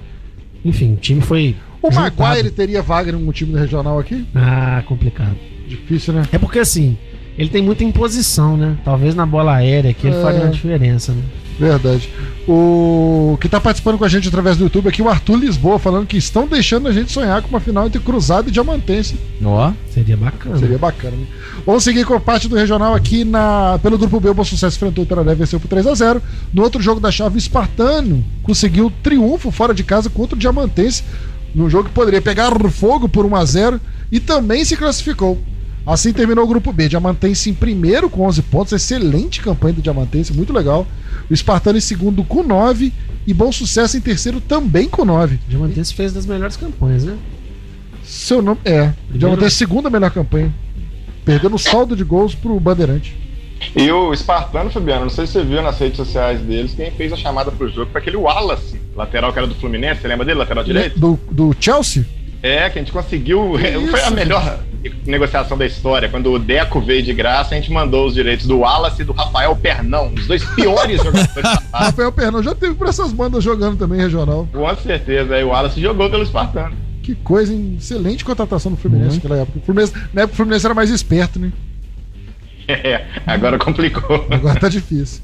[0.64, 1.56] Enfim, o time foi.
[1.82, 2.14] O juntado.
[2.18, 4.26] Maguire teria vaga num time do regional aqui?
[4.34, 5.36] Ah, complicado.
[5.66, 6.22] Difícil, né?
[6.32, 6.96] É porque assim,
[7.38, 8.76] ele tem muita imposição, né?
[8.84, 10.22] Talvez na bola aérea aqui ele É.
[10.22, 11.22] faria uma diferença, né?
[11.58, 12.10] Verdade.
[12.46, 16.06] O que tá participando com a gente através do YouTube aqui, o Arthur Lisboa, falando
[16.06, 19.18] que estão deixando a gente sonhar com uma final entre Cruzado e Diamantense.
[19.42, 19.72] Ó.
[19.90, 20.58] Seria bacana.
[20.58, 21.26] Seria bacana, né?
[21.64, 24.28] Vamos seguir com a parte do regional aqui na, pelo grupo B.
[24.28, 27.10] O Bom Sucesso enfrentou o Itararé venceu por 3 a 0 No outro jogo da
[27.10, 31.02] chave, o Espartano conseguiu triunfo fora de casa contra o Diamantense.
[31.54, 33.80] Num jogo que poderia pegar fogo por 1 a 0
[34.12, 35.40] e também se classificou.
[35.86, 36.88] Assim terminou o grupo B.
[36.88, 38.72] Diamantense em primeiro com 11 pontos.
[38.72, 40.84] Excelente campanha do Diamantense, muito legal.
[41.30, 42.92] O Espartano em segundo com 9
[43.24, 45.36] e Bom Sucesso em terceiro também com 9.
[45.36, 47.16] O Diamantense fez das melhores campanhas, né?
[48.02, 48.92] Seu nome é.
[49.14, 50.52] O Diamantense segunda melhor campanha.
[51.24, 53.16] Perdendo o saldo de gols pro Bandeirante.
[53.74, 57.12] E o Espartano, Fabiano, não sei se você viu nas redes sociais deles, quem fez
[57.12, 60.38] a chamada pro jogo foi aquele Wallace, lateral que era do Fluminense, você lembra dele,
[60.38, 60.98] lateral direito?
[60.98, 62.04] Do, do Chelsea?
[62.42, 63.54] É, que a gente conseguiu.
[63.90, 64.60] Foi a melhor
[65.04, 66.08] negociação da história.
[66.08, 69.12] Quando o Deco veio de graça, a gente mandou os direitos do Wallace e do
[69.12, 71.62] Rafael Pernão, os dois piores jogadores da.
[71.72, 74.48] Rafael Pernão já teve por essas bandas jogando também regional.
[74.52, 76.76] Com certeza, aí o Wallace jogou pelo Espartano.
[77.02, 77.76] Que coisa, hein?
[77.78, 79.58] excelente contratação do Fluminense naquela época.
[79.60, 81.52] O Fluminense, na época o Fluminense era mais esperto, né?
[82.68, 84.26] É, agora complicou.
[84.30, 85.20] Agora tá difícil.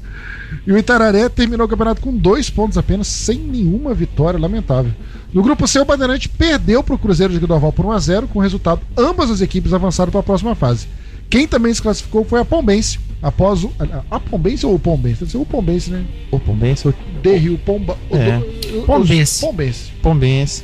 [0.65, 4.91] E o Itararé terminou o campeonato com dois pontos apenas, sem nenhuma vitória, lamentável.
[5.33, 8.41] No grupo C, o Bandeirante perdeu para o Cruzeiro de Guidoval por 1x0, com o
[8.41, 10.87] resultado, ambas as equipes avançaram para a próxima fase.
[11.29, 13.71] Quem também se classificou foi a Pombense, após o.
[14.11, 15.21] A Pombense ou o Pombense?
[15.21, 16.05] Deve ser o Pombense, né?
[16.29, 16.87] O Pombense.
[16.87, 17.97] o- De Rio Pomba.
[18.11, 18.37] o É.
[18.37, 19.41] do- Pombense.
[19.41, 19.91] Pombense.
[20.03, 20.63] Pombense.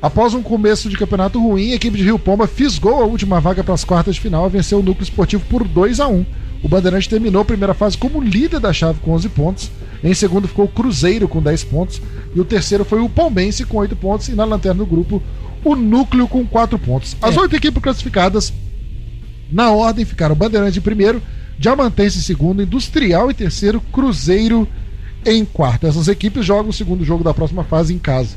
[0.00, 3.64] Após um começo de campeonato ruim, a equipe de Rio Pomba fisgou a última vaga
[3.64, 6.26] para as quartas de final e venceu o Núcleo Esportivo por 2 a 1
[6.62, 9.70] O Bandeirante terminou a primeira fase como líder da chave com 11 pontos.
[10.04, 12.00] Em segundo ficou o Cruzeiro com 10 pontos.
[12.34, 14.28] E o terceiro foi o Pombense com 8 pontos.
[14.28, 15.22] E na lanterna do grupo,
[15.64, 17.16] o Núcleo com 4 pontos.
[17.20, 17.40] As É.
[17.40, 18.52] oito equipes classificadas,
[19.50, 21.22] na ordem, ficaram Bandeirante em primeiro,
[21.58, 24.68] Diamantense em segundo, Industrial em terceiro, Cruzeiro
[25.24, 25.86] em quarto.
[25.86, 28.36] Essas equipes jogam o segundo jogo da próxima fase em casa.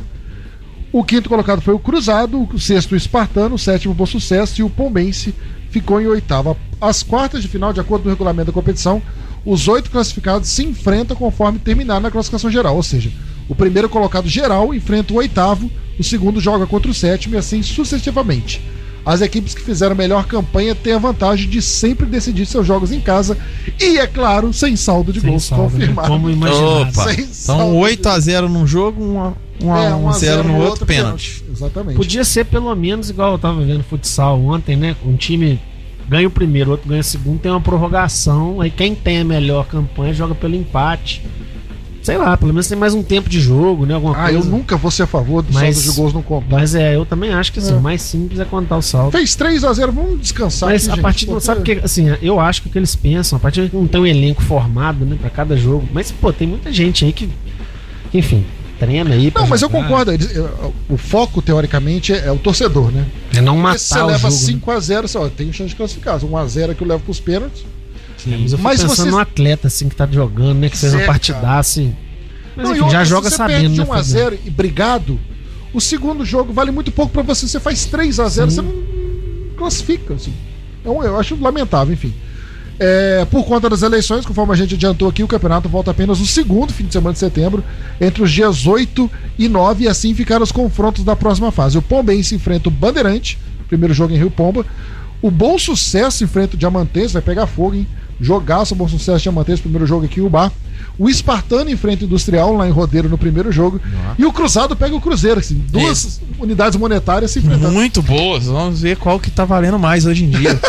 [0.91, 4.59] O quinto colocado foi o Cruzado, o sexto o Espartano, o sétimo o Bom Sucesso
[4.59, 5.35] e o Pombense
[5.69, 6.57] ficou em oitava.
[6.81, 9.01] As quartas de final, de acordo com o regulamento da competição,
[9.45, 13.11] os oito classificados se enfrentam conforme terminar na classificação geral, ou seja,
[13.47, 17.61] o primeiro colocado geral enfrenta o oitavo, o segundo joga contra o sétimo e assim
[17.61, 18.61] sucessivamente.
[19.05, 22.99] As equipes que fizeram melhor campanha têm a vantagem de sempre decidir seus jogos em
[22.99, 23.37] casa
[23.79, 25.69] e, é claro, sem saldo de sem gols saldo, né?
[25.71, 26.07] confirmado.
[26.09, 26.89] Como imaginar.
[26.89, 27.13] Opa.
[27.13, 30.43] Sem então 8 a 0 num jogo, uma, um a é, um é, a 0,
[30.43, 31.39] 0 no outro, outro pênalti.
[31.39, 31.51] pênalti.
[31.51, 31.95] Exatamente.
[31.97, 34.95] Podia ser pelo menos igual eu tava vendo futsal ontem, né?
[35.05, 35.59] Um time
[36.07, 39.67] ganha o primeiro, outro ganha o segundo, tem uma prorrogação, aí quem tem a melhor
[39.67, 41.23] campanha joga pelo empate.
[42.01, 43.93] Sei lá, pelo menos tem mais um tempo de jogo, né?
[43.93, 44.37] Alguma ah, coisa.
[44.39, 46.55] eu nunca vou ser a favor do mas, saldo de gols no contar.
[46.55, 47.75] Mas é, eu também acho que assim, é.
[47.75, 49.11] o mais simples é contar o saldo.
[49.11, 50.69] Fez 3 a 0 vamos descansar.
[50.69, 51.41] Mas aqui, a gente, partir porque...
[51.41, 53.99] sabe que assim, eu acho que o que eles pensam, a partir que não tem
[53.99, 55.87] um elenco formado, né, para cada jogo.
[55.91, 57.29] Mas pô, tem muita gente aí que
[58.13, 58.45] enfim,
[58.79, 59.31] treina aí.
[59.35, 59.83] Não, mas eu jogar.
[59.83, 60.11] concordo.
[60.13, 60.49] eles- eh,
[60.89, 63.05] O foco, teoricamente, é, é o torcedor, né?
[63.35, 64.33] É não Porque matar se você leva jogo.
[64.33, 64.39] né?
[64.39, 66.19] 5x0, você ó, tem chance de classificar.
[66.19, 67.63] 1x0 é que eu levo pros pênaltis.
[68.27, 70.69] É, mas eu fico Mas pensando vocês- num atleta assim que tá jogando, né?
[70.69, 71.59] Que fez uma Certo, partidaça.
[71.81, 71.95] assim.
[72.55, 73.83] Mas Não, enfim, outra, já se joga você sabendo, perde né?
[73.85, 75.19] de 1x0 e brigado,
[75.73, 77.47] o segundo jogo vale muito pouco pra você.
[77.47, 78.55] Você faz 3x0, Sim.
[78.55, 78.73] você não
[79.57, 80.13] classifica.
[80.15, 80.33] Assim.
[80.81, 82.13] Então, eu acho lamentável, enfim.
[82.79, 86.25] É, por conta das eleições, conforme a gente adiantou aqui, o campeonato volta apenas no
[86.25, 87.61] segundo fim de semana de setembro,
[87.99, 91.77] entre os dias 8 e 9, e assim ficaram os confrontos da próxima fase.
[91.77, 93.37] O Pombense enfrenta o Bandeirante,
[93.67, 94.65] primeiro jogo em Rio Pomba.
[95.21, 97.85] O Bom Sucesso enfrenta o Diamantense, vai pegar fogo, hein?
[98.21, 100.51] Jogaço, Bom Sucesso Diamantense, primeiro jogo aqui em Ubá.
[100.97, 103.79] O Espartano enfrenta o Industrial lá em Rodeiro no primeiro jogo.
[104.17, 107.71] E o Cruzado pega o Cruzeiro, assim, duas unidades monetárias se enfrentando.
[107.71, 108.45] Muito boas.
[108.47, 110.59] Vamos ver qual que tá valendo mais hoje em dia.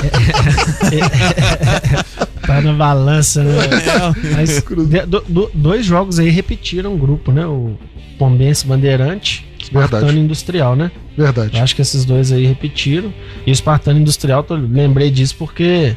[2.47, 3.53] Tá na balança, né?
[3.65, 4.63] É, Mas
[5.07, 7.47] do- do- dois jogos aí repetiram o grupo, né?
[7.47, 7.77] O
[8.19, 10.19] Pombense Bandeirante, Espartano Verdade.
[10.25, 10.91] Industrial, né?
[11.17, 11.61] Eu Verdade.
[11.61, 13.13] acho que esses dois aí repetiram.
[13.47, 15.95] E o Espartano Industrial, tô- lembrei disso porque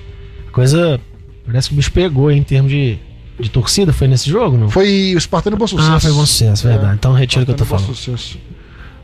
[0.47, 0.99] a coisa
[1.45, 2.97] parece que o bicho pegou em termos de,
[3.39, 3.93] de torcida.
[3.93, 4.69] Foi nesse jogo, não?
[4.69, 5.91] Foi o Espartano Bom Sucesso.
[5.91, 6.91] Ah, foi bom sucesso, verdade.
[6.91, 6.95] É.
[6.95, 7.95] Então retiro o que eu tô e Bom falando.
[7.95, 8.37] Sucesso.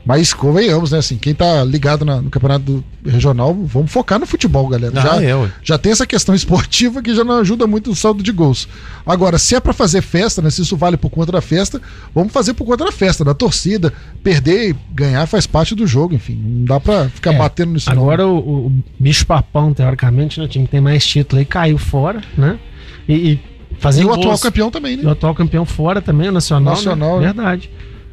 [0.09, 0.97] Mas convenhamos, né?
[0.97, 4.91] Assim, quem tá ligado na- no campeonato regional, vamos focar no futebol, galera.
[4.97, 8.23] Ah, já, é, já tem essa questão esportiva que já não ajuda muito o saldo
[8.23, 8.67] de gols.
[9.05, 10.49] Agora, se é pra fazer festa, né?
[10.49, 11.79] Se isso vale por conta da festa,
[12.13, 13.93] vamos fazer por conta da festa, da torcida.
[14.23, 16.41] Perder e ganhar faz parte do jogo, enfim.
[16.43, 18.01] Não dá pra ficar É, batendo nisso não.
[18.01, 20.45] Agora o, o- o bicho papão, teoricamente, né?
[20.45, 22.57] O time que tem mais título aí caiu fora, né?
[23.07, 23.31] E, e
[23.71, 25.11] E fazendo o atual gols- campeão também, E o né?
[25.11, 26.73] atual campeão fora também, o Nacional.
[26.73, 27.27] Nacional, né?
[27.27, 27.33] né?
[27.33, 27.69] Verdade.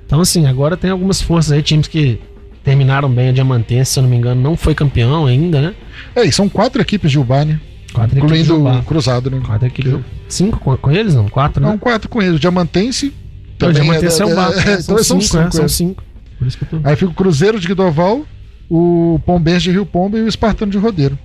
[0.06, 2.20] Então, assim, agora tem algumas forças aí, times que
[2.62, 3.30] terminaram bem.
[3.30, 5.74] O Diamantense, se eu não me engano, não foi campeão ainda, né?
[6.14, 7.60] É, e são quatro equipes de Ubá, né?
[7.92, 9.40] Quatro equipes incluindo o cruzado, né?
[9.44, 10.00] Quatro equipes.
[10.28, 11.28] Cinco com, com eles, não?
[11.28, 11.68] Quatro, né?
[11.68, 12.36] Não, quatro com eles.
[12.36, 13.12] O Diamantense.
[13.58, 14.60] Já mantém seu é- barco.
[14.60, 14.78] é- né?
[14.80, 15.50] então São cinco, né?
[15.50, 15.68] São é.
[15.68, 16.02] cinco.
[16.38, 16.78] Por isso que tô...
[16.84, 18.26] Aí fica o Cruzeiro de Guidoval,
[18.68, 21.18] o Pombense de Rio Pombo e o Espartano de Rodeiro.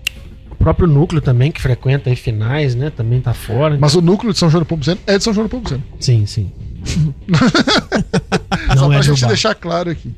[0.49, 2.89] O próprio núcleo também, que frequenta aí finais, né?
[2.89, 3.77] Também tá fora.
[3.79, 6.25] Mas o núcleo de São João do Pombo é de São João do Pombo Sim,
[6.25, 6.51] sim.
[8.75, 9.27] Só não pra é gente Jubá.
[9.27, 10.11] deixar claro aqui.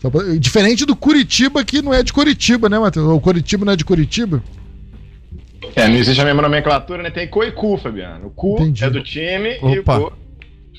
[0.00, 3.06] Pra- Diferente do Curitiba, que não é de Curitiba, né, Matheus?
[3.08, 4.42] O Curitiba não é de Curitiba.
[5.74, 7.10] É, não existe a mesma nomenclatura, né?
[7.10, 8.26] Tem Cu e Cu, Fabiano.
[8.28, 8.84] O Cu Entendi.
[8.84, 10.00] é do time e o Opa.
[10.00, 10.12] Cu.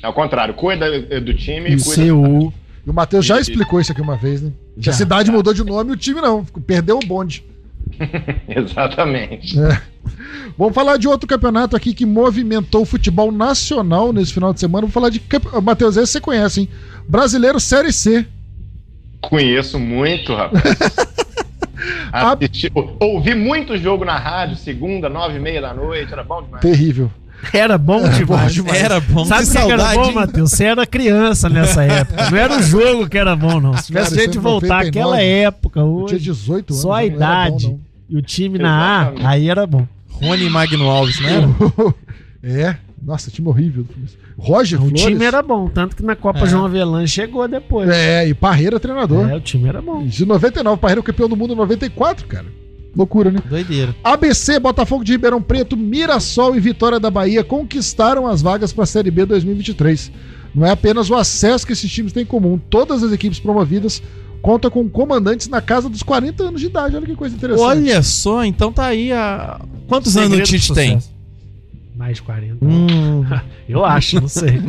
[0.01, 2.53] É ao contrário, o Cu é, da- é do time e o Cu é CU.
[2.87, 4.51] E o Matheus já E- explicou isso aqui uma vez, né?
[4.77, 6.45] Já, a cidade mudou de nome e o time não.
[6.45, 7.43] Perdeu o bonde.
[8.47, 9.59] Exatamente.
[9.59, 9.81] É.
[10.57, 14.81] Vamos falar de outro campeonato aqui que movimentou o futebol nacional nesse final de semana.
[14.81, 15.21] Vamos falar de.
[15.63, 16.69] Matheus, esse você conhece, hein?
[17.07, 18.25] Brasileiro Série C.
[19.21, 20.63] Conheço muito, rapaz.
[22.11, 26.41] Assisti, ou- ouvi muito jogo na rádio, segunda, nove e meia da noite, era bom
[26.41, 26.61] demais.
[26.61, 27.11] Terrível.
[27.53, 28.57] Era bom demais.
[28.75, 30.11] Era bom, Sabe que o que que era bom?
[30.11, 30.51] Matheus?
[30.51, 32.29] Você era criança nessa época.
[32.29, 33.77] Não era o jogo que era bom, não.
[33.77, 34.89] Se tivesse jeito de é voltar 99.
[34.89, 36.81] àquela época Eu tinha hoje, 18 anos.
[36.81, 37.79] só a era idade bom,
[38.09, 39.87] e o time na A, aí era bom.
[40.09, 41.41] Rony Magno Alves, né?
[42.43, 42.75] é.
[43.01, 43.85] Nossa, time horrível.
[44.37, 45.01] Roger O Flores.
[45.01, 46.45] time era bom, tanto que na Copa É.
[46.47, 47.89] João Avelange chegou depois.
[47.89, 49.29] É, e Parreira treinador.
[49.29, 50.05] É, o time era bom.
[50.05, 52.45] De 99, Parreira é o campeão do mundo em 94, cara.
[52.95, 53.39] Loucura, né?
[53.47, 53.95] Doideira.
[54.03, 58.87] ABC, Botafogo de Ribeirão Preto, Mirassol e Vitória da Bahia conquistaram as vagas para a
[58.87, 60.11] Série B 2023.
[60.53, 62.59] Não é apenas o acesso que esses times têm em comum.
[62.69, 64.01] Todas as equipes promovidas
[64.41, 66.95] contam com comandantes na casa dos 40 anos de idade.
[66.95, 67.65] Olha que coisa interessante.
[67.65, 69.59] Olha só, então tá aí a.
[69.87, 70.99] Quantos anos o Segredo Tite tem?
[71.95, 72.57] Mais de 40.
[72.63, 73.23] Hum,
[73.67, 74.59] Eu acho, não sei.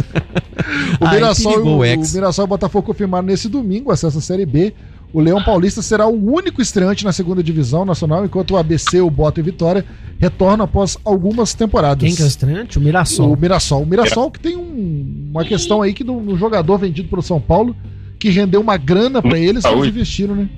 [1.00, 4.18] O Aí Mirassol, perigou e o o, Mirassol e o Botafogo confirmaram nesse domingo acesso
[4.18, 4.74] à Série B.
[5.12, 9.10] O Leão Paulista será o único estreante na segunda divisão nacional, enquanto o ABC, o
[9.10, 9.84] Bota e Vitória
[10.20, 12.04] retornam após algumas temporadas.
[12.06, 12.78] Quem que é o estreante?
[12.78, 13.32] O Mirassol.
[13.32, 13.82] O Mirassol.
[13.82, 17.40] O Mirassol que tem um- uma questão aí que do, no jogador vendido pelo São
[17.40, 17.74] Paulo,
[18.20, 20.48] que rendeu uma grana pra eles, que eles investiram, né?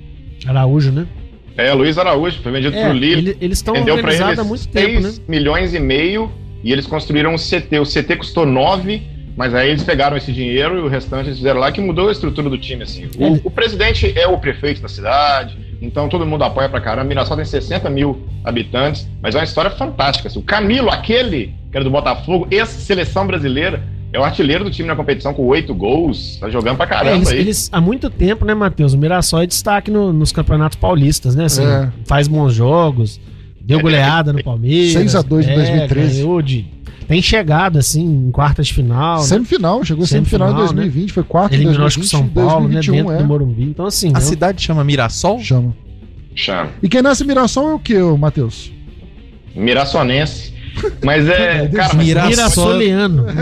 [0.45, 1.07] Araújo, né?
[1.57, 3.29] É, Luiz Araújo, foi vendido É, pro Lille.
[3.29, 5.13] ele- eles estão organizados eles há muito 6 tempo, né?
[5.27, 6.31] milhões e meio
[6.63, 7.79] e eles construíram um CT.
[7.79, 9.01] O CT custou 9,
[9.37, 12.11] mas aí eles pegaram esse dinheiro e o restante eles fizeram lá que mudou a
[12.11, 13.07] estrutura do time, assim.
[13.17, 17.07] O, o presidente é o prefeito da cidade, então todo mundo apoia pra caramba.
[17.07, 20.27] Mirassol tem 60 mil habitantes, mas é uma história fantástica.
[20.27, 20.39] assim.
[20.39, 23.81] O Camilo, aquele que era do Botafogo, ex-seleção brasileira,
[24.13, 27.15] é o artilheiro do time na competição com oito gols, tá jogando pra É, caramba
[27.17, 27.39] eles, aí.
[27.39, 28.93] eles- há muito tempo, né, Matheus?
[28.93, 31.45] O Mirassol é destaque no- nos campeonatos paulistas, né?
[31.45, 31.89] Assim, É.
[32.05, 33.19] Faz bons jogos,
[33.59, 34.93] deu É, goleada no Palmeiras.
[34.93, 36.21] 6 a 2 em é, 2013.
[36.21, 36.65] ganhou de-
[37.07, 39.17] tem chegado, assim, em quartas de final.
[39.17, 39.23] né?
[39.23, 42.73] Semifinal, chegou semifinal, em Semifinal, 2020, foi quarto Eliminou que 2020, o São Paulo, né?
[42.75, 43.17] 2021, Dentro é.
[43.17, 43.63] do Morumbi.
[43.63, 45.39] Então, assim, a é um- cidade chama Mirassol?
[45.39, 45.75] Chama.
[46.35, 46.69] Chama.
[46.81, 48.71] E quem nasce Mirassol é o que, Matheus?
[49.55, 50.52] Mirassonense.
[51.03, 51.67] Mas é.
[51.67, 51.93] cara.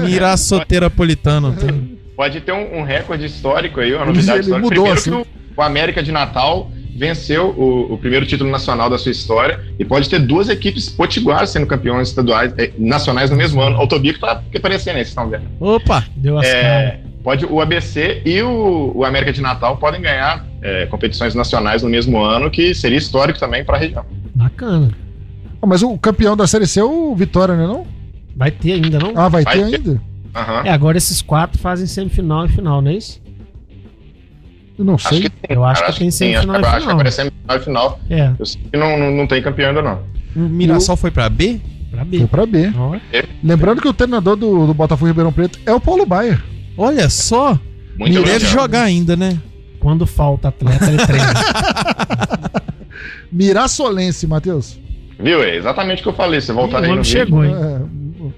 [0.06, 1.54] Mirassoteirapolitano.
[1.54, 4.68] Tem- pode ter um, um recorde histórico aí, uma novidade ele histórica.
[4.70, 5.24] mudou, Primeiro assim.
[5.24, 9.84] que o, América de Natal venceu o, o primeiro título nacional da sua história e
[9.86, 13.80] pode ter duas equipes potiguares sendo campeões estaduais, eh, nacionais no mesmo ano.
[13.80, 15.46] O Tobico tá aparecendo aí, vocês estão vendo.
[15.60, 16.06] Opa!
[16.16, 16.46] Deu as.
[16.48, 21.82] É, pode, o ABC e o, o América de Natal podem ganhar eh, competições nacionais
[21.82, 24.06] no mesmo ano, que seria histórico também para a região.
[24.36, 24.92] Bacana.
[25.62, 27.68] Ah, mas o campeão da Série C é o Vitória, né?
[27.68, 27.86] Não?
[28.36, 29.12] Vai ter ainda, não?
[29.16, 29.76] Ah, vai, Vai ter ter.
[29.76, 30.02] ainda?
[30.36, 30.62] Aham.
[30.66, 33.22] É, agora esses quatro fazem semifinal e final, não é isso?
[34.80, 35.22] Eu não Acho sei.
[35.24, 35.56] que tem.
[35.56, 36.94] Eu acho cara, que tem semifinal acho, e que- acho que final.
[36.94, 38.00] agora é semifinal e final.
[38.10, 40.00] É, Eu sei que não, não, não tem campeão ainda, não.
[40.36, 41.60] O Mirassol foi pra B?
[41.92, 42.18] pra B.
[42.20, 42.72] Foi pra B.
[42.78, 42.98] Ó,
[43.44, 46.42] Lembrando que o treinador do, do Botafogo Ribeirão Preto é o Paulo Baier.
[46.78, 47.60] Olha só!
[48.00, 49.38] Muito Ele deve jogar ainda, né?
[49.80, 51.34] Quando falta atleta, ele treina.
[53.32, 54.80] Mirassolense, Matheus.
[55.22, 55.44] Viu?
[55.44, 56.42] É exatamente o que eu falei.
[56.42, 57.20] Você voltar aí o no homem vídeo.
[57.20, 57.54] chegou, hein?
[57.56, 58.32] É,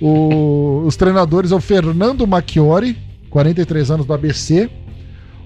[0.00, 2.96] o- os treinadores é o Fernando Macchiori,
[3.30, 4.68] 43 anos do ABC.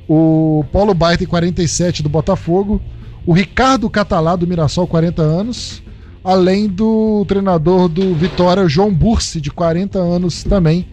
[0.09, 2.81] O Paulo Baita, 47 do Botafogo.
[3.27, 5.83] O Ricardo Catalá, do Mirassol, 40 anos.
[6.25, 10.87] Além do treinador do Vitória, o João Bursi, de 40 anos também.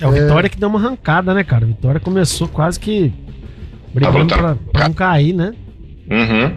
[0.00, 1.64] É o Vitória que deu uma arrancada, né, cara?
[1.64, 3.12] O Vitória começou quase que
[3.94, 4.26] brigando
[4.72, 5.52] pra não cair, né?
[6.10, 6.56] Uhum.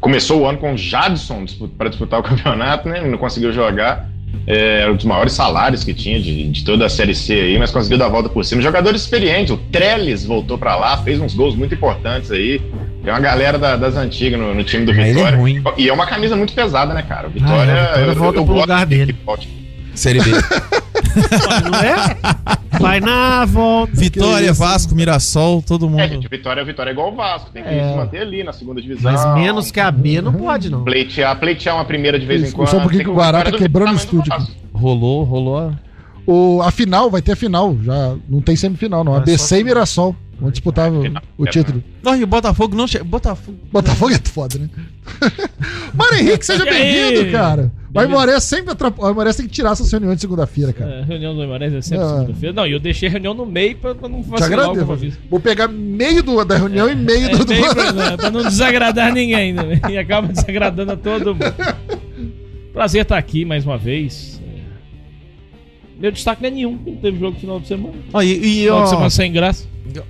[0.00, 1.44] Começou o ano com o Jadson
[1.76, 3.00] para disputar o campeonato, né?
[3.02, 4.08] Não conseguiu jogar.
[4.46, 7.58] É, era um dos maiores salários que tinha de, de toda a Série C aí,
[7.58, 8.62] mas conseguiu dar a volta por cima.
[8.62, 12.60] Jogadores experientes, o Trellis voltou pra lá, fez uns gols muito importantes aí.
[13.02, 15.36] Tem uma galera da- das antigas no, no time do é Vitória.
[15.36, 15.62] ruim.
[15.76, 17.26] E é uma camisa muito pesada, né, cara?
[17.28, 19.16] O Vitória, Ah, é, o Vitória volta pro gosto lugar que dele.
[19.94, 20.30] Série B.
[21.70, 22.16] Não é?
[22.80, 23.92] vai na volta.
[23.94, 26.00] Vitória, Vasco, Mirassol, todo mundo.
[26.00, 27.50] É, gente, vitória, vitória é igual o Vasco.
[27.50, 27.90] Tem que É.
[27.90, 29.12] se manter ali na segunda divisão.
[29.12, 30.84] Mas menos que a B não pode, não.
[30.84, 32.68] Pleitear, pleitear uma primeira de vez Isso, em quando.
[32.68, 34.32] só um pouquinho Tem que o Guará tá do quebrando o estúdio.
[34.72, 35.72] Rolou, rolou.
[36.26, 37.76] O, a final, vai ter final.
[37.82, 39.12] Já não tem semifinal, não.
[39.12, 41.02] Vai ABC e Mirassol vão disputar o,
[41.38, 41.82] o título.
[42.02, 43.04] Não, e o Botafogo não chega.
[43.04, 43.58] Botafogo.
[43.70, 44.68] Botafogo é foda, né?
[45.94, 47.70] Mário Henrique, seja bem-vindo, cara.
[47.94, 47.98] O.
[47.98, 49.04] Aimoré sempre atrapalha.
[49.06, 50.90] O Aimoré tem que tirar essas reuniões de segunda-feira, cara.
[50.90, 52.54] É, reunião do Guimarães é sempre segunda-feira.
[52.54, 54.96] Não, e eu deixei a reunião no meio pra, pra não vacilar alguma agradeço.
[54.96, 55.18] vez.
[55.28, 57.44] Vou pegar meio do- da reunião e meio É, do.
[57.44, 57.52] do...
[57.52, 59.80] meio pra, pra não desagradar ninguém, né?
[59.90, 61.54] E acaba desagradando a todo mundo.
[62.72, 64.39] Prazer estar aqui mais uma vez.
[66.00, 66.02] É.
[66.02, 67.94] Meu destaque não é nenhum, não teve jogo final de semana.
[68.12, 69.66] Ó, e, e, Final ó, de semana sem graça.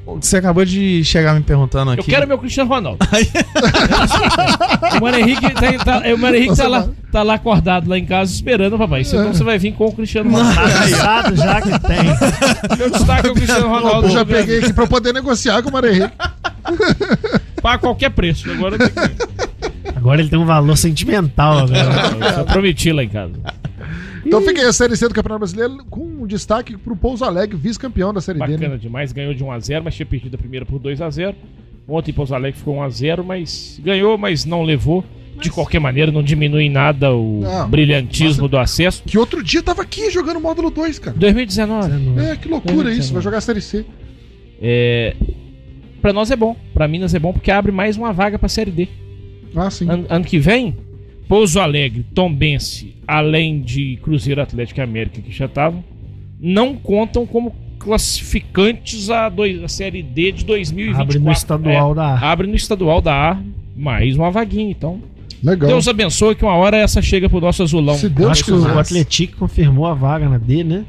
[0.06, 2.00] você acabou de chegar me perguntando aqui.
[2.00, 2.98] Eu quero meu Cristiano Ronaldo.
[4.96, 8.04] o Mário Henrique, tá, tá- o Mário Henrique tá, lá, tá lá acordado lá em
[8.06, 9.02] casa esperando, papai.
[9.02, 10.54] Então você vai vir com o Cristiano Ronaldo.
[10.54, 11.98] Tá já que tem.
[12.78, 14.06] Meu destaque é o Cristiano Ronaldo.
[14.06, 16.14] Eu já peguei aqui pra poder negociar com o Mário Henrique.
[17.60, 18.50] Para qualquer preço.
[18.50, 19.90] Agora que...
[19.94, 22.38] Agora ele tem um valor sentimental, agora.
[22.38, 23.32] Eu prometi lá em casa.
[24.24, 28.12] Então fiquei a Série C do Campeonato Brasileiro com um destaque pro Pouso Alegre, vice-campeão
[28.12, 28.46] da Série D.
[28.46, 28.76] Bacana Né?
[28.76, 29.12] demais.
[29.12, 31.34] Ganhou de 1x0, mas tinha perdido a primeira por 2x0.
[31.88, 35.04] Ontem Pouso Alegre ficou 1x0, mas ganhou, mas não levou.
[35.40, 39.02] De qualquer maneira, não diminui em nada o Não, brilhantismo do acesso.
[39.06, 41.16] Que outro dia tava aqui jogando módulo 2, cara.
[41.16, 42.20] 2019.
[42.20, 43.12] É, que loucura isso.
[43.14, 43.86] Vai jogar a Série C.
[44.60, 45.16] É,
[46.02, 46.54] pra nós é bom.
[46.74, 48.88] Pra Minas é bom porque abre mais uma vaga pra Série D.
[49.56, 49.88] Ah, sim.
[49.88, 50.76] Ano, ano que vem,
[51.30, 55.84] Pouso Alegre, Tombense, além de Cruzeiro Atlético e América que já estavam,
[56.40, 61.02] não contam como classificantes à, dois- à Série D de 2024.
[61.02, 62.32] Abre no estadual É, da A.
[62.32, 63.38] Abre no estadual da A,
[63.76, 64.72] mais uma vaguinha.
[64.72, 65.00] Então,
[65.42, 65.70] Legal.
[65.70, 67.94] Deus abençoe que uma hora essa chega pro nosso azulão.
[67.94, 68.78] Se Eu Deus acho que o.
[68.78, 70.84] Atlético confirmou a vaga na D, né?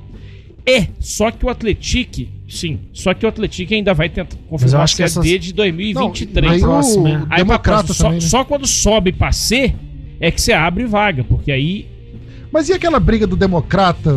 [0.65, 4.83] É, só que o Atlético, sim, só que o Atlético ainda vai tentar confirmar a
[4.83, 6.45] acho que Série essas- D de 2023.
[6.45, 7.07] Não, aí próximo, o.
[7.07, 8.27] Aí pra Democrata próxima, só, também, né?
[8.27, 9.73] só quando sobe pra C
[10.21, 11.87] é que você abre vaga, porque aí.
[12.51, 14.11] Mas e aquela briga do Democrata?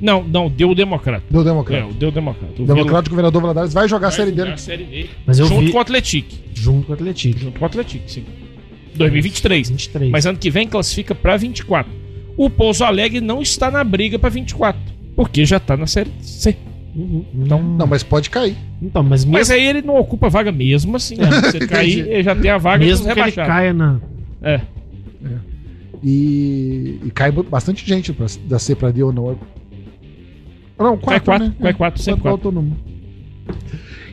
[0.00, 1.24] Não, não, deu o Democrata.
[1.30, 1.86] Do É, Democrata.
[1.86, 2.54] o deu o Democrata.
[2.58, 4.36] O O Democrata, o governador Valadares, vai jogar a Vila Série D.
[4.36, 5.06] vai jogar a Série D.
[5.26, 6.34] Mas eu junto vi com o Atlético.
[6.52, 7.38] junto com o Atlético.
[7.38, 8.24] Junto com o Atlético, sim.
[8.96, 9.70] 2023.
[9.70, 10.10] 23.
[10.10, 11.90] Mas ano que vem classifica pra 24.
[12.36, 14.80] O Pouso Alegre não está na briga pra 24,
[15.14, 16.56] porque já tá na Série C.
[16.94, 17.24] Uhum.
[17.34, 18.56] Então, Não, mas pode cair.
[18.80, 21.16] Então, mas mas mesmo, aí ele não ocupa a vaga mesmo assim.
[21.16, 21.28] Né?
[21.50, 24.00] Se ele cair, ele já tem a vaga mesmo dos que ele caia na.
[24.42, 24.60] É.
[26.02, 29.38] E, e cai bastante gente pra, da C pra D ou não.
[30.78, 31.54] Não, Cai quatro, quatro, né?
[31.62, 32.30] cai quatro, sempre quatro.
[32.48, 32.76] autônomo.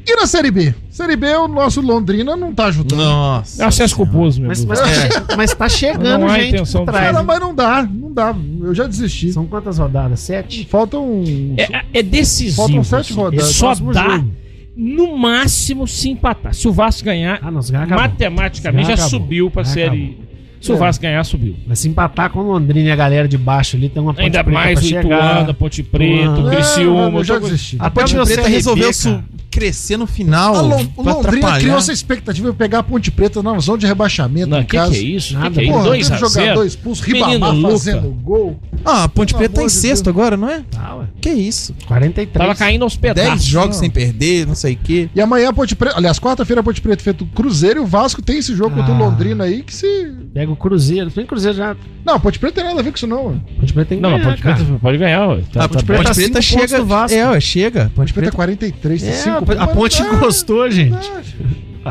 [0.08, 0.74] E na Série B?
[0.89, 3.00] Série B, o nosso Londrina não tá ajudando.
[3.00, 3.62] Nossa.
[3.63, 4.47] É acesso culposo, meu.
[4.50, 4.80] Mas, Deus.
[4.80, 7.12] mas, tá, che- mas tá chegando Não há gente intenção por trás.
[7.12, 8.36] Cara, mas não dá, não dá.
[8.62, 9.32] Eu já desisti.
[9.32, 10.19] São quantas rodadas?
[10.19, 10.65] Sete?
[10.67, 11.24] Faltam.
[11.58, 12.56] É, é decisivo.
[12.58, 13.13] Faltam sete assim.
[13.21, 13.45] rodadas.
[13.47, 14.32] Só Próximo dá jogo.
[14.76, 16.54] no máximo se empatar.
[16.56, 17.62] Se o Vasco ganhar, Ah, não,
[17.95, 20.17] matematicamente Já já subiu pra Já série.
[20.62, 20.78] Se o É.
[20.78, 21.56] Vasco ganhar, subiu.
[21.67, 24.26] Mas se empatar com o Londrina e a galera de baixo ali, tem uma ponte
[24.26, 24.86] Ainda preta mais o.
[24.86, 27.19] Ituano, Ponte Preta, o Criciúma.
[27.19, 27.78] eu já desisti.
[27.80, 29.24] A Até Ponte o meu Preta resolveu cara.
[29.51, 30.55] Crescer no final.
[30.55, 31.59] A Lon- o pra Londrina atrapalhar.
[31.59, 34.69] criou essa expectativa de pegar a Ponte Preta na zona de rebaixamento Não, em que
[34.71, 34.95] que casa.
[34.95, 35.33] é isso?
[35.33, 35.73] Nada, que que é isso?
[35.73, 38.59] Porra, 2 teve a jogador 0 expulso, Ribamar fazendo gol.
[38.85, 40.15] Ah, a Ponte Preta tá em de sexto Deus.
[40.15, 40.63] agora, não é?
[40.77, 41.05] Ah, ué.
[41.21, 41.75] Que isso?
[41.87, 42.33] 43.
[42.33, 43.45] Tava caindo aos 10 pedaços.
[43.45, 43.79] jogos não.
[43.81, 45.09] sem perder, não sei o quê.
[45.13, 47.85] E amanhã a Ponte Preta, aliás, quarta-feira a Ponte Preta feito o Cruzeiro e o
[47.85, 48.99] Vasco tem esse jogo contra o Ah.
[48.99, 50.11] Londrina aí que se.
[50.33, 51.11] Pega o Cruzeiro.
[51.11, 51.75] Tem Cruzeiro já.
[52.05, 53.25] Não, a Ponte Preta tem nada a ver com isso, não.
[53.25, 53.43] mano.
[53.59, 54.79] Ponte Preta tem que Não, ganhar, Ponte Preta cara.
[54.81, 55.41] pode ganhar, ué.
[55.53, 55.85] Tá, a tá Ponte.
[55.85, 56.83] Preta, tá cinco pontos chega.
[56.83, 57.17] Vasco.
[57.17, 57.81] É, ué, chega.
[57.83, 61.10] Ponte Ponte Preta é Preta 43, tem É, 5 a, a Ponte encostou, gente.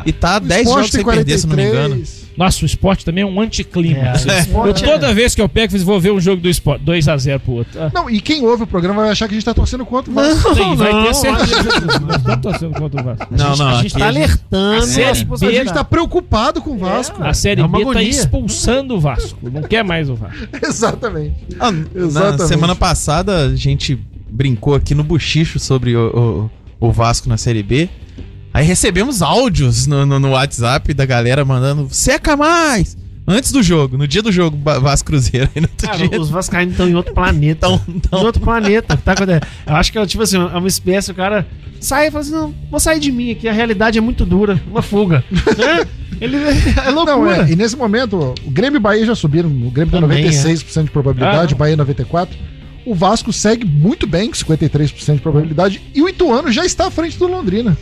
[0.07, 1.89] e tá O 10 Sport jogos sem perder, se não me engano.
[1.97, 2.21] 43.
[2.37, 4.25] Nossa, o esporte também é um anticlímax.
[4.27, 6.83] É, Eu, toda é- vez que eu pego, eu vou ver um jogo do esporte.
[6.85, 7.79] 2x0 pro outro.
[7.83, 10.11] Ah, Não, e quem ouve o programa vai achar que a gente tá torcendo contra
[10.11, 10.55] o Vasco.
[10.55, 12.01] sim, vai não, ter certeza.
[12.01, 13.27] Nós estamos torcendo contra o Vasco.
[13.31, 13.69] Não, não.
[13.69, 14.79] a gente tá a gente- alertando.
[14.79, 17.23] A Série B A gente tá preocupado com o Vasco.
[17.23, 18.09] A Série É B tá agonia.
[18.09, 19.39] expulsando o Vasco.
[19.43, 20.39] Não quer mais o Vasco.
[20.67, 21.35] Exatamente.
[21.59, 22.47] Ah, na Exatamente.
[22.49, 23.99] semana passada a gente
[24.31, 26.07] brincou aqui no Buchicho sobre o,
[26.47, 27.89] o, o Vasco na Série B.
[28.53, 32.99] Aí recebemos áudios no, no, no WhatsApp da galera mandando seca mais!
[33.29, 35.49] Antes do jogo, no dia do jogo, Vasco Cruzeiro.
[35.55, 37.61] Aí no outro Cara, dia, os vascaínos estão em outro planeta.
[37.69, 38.97] Tão- tão- Em outro planeta.
[38.97, 39.47] Tá acontecendo.
[39.69, 41.47] Eu acho que é tipo assim, é uma espécie, o cara
[41.79, 44.61] sai e fala assim: não, vou sair de mim aqui, a realidade é muito dura.
[44.69, 45.23] Uma fuga.
[45.31, 45.87] Né?
[46.21, 47.49] Ele é Não, loucura.
[47.49, 49.49] é, e nesse momento, o Grêmio e Bahia já subiram.
[49.49, 52.29] O Grêmio tem Também, 96% de probabilidade, Ah, o Bahia 94%.
[52.87, 55.83] O Vasco segue muito bem, com 53% de probabilidade.
[55.95, 57.77] E o Ituano já está à frente do Londrina,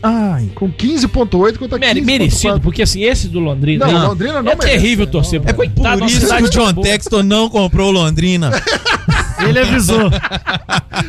[0.00, 2.04] Ai, com 15,8% contra Mere- 15,4%.
[2.04, 3.84] merecido, porque assim, esse do Londrina.
[3.84, 5.10] Não, aí, Londrina não é merece, terrível né?
[5.12, 5.40] torcer.
[5.40, 6.72] Não, É coitado por da isso que o John.
[6.74, 8.50] Textor não comprou o Londrina.
[9.48, 10.10] Ele avisou.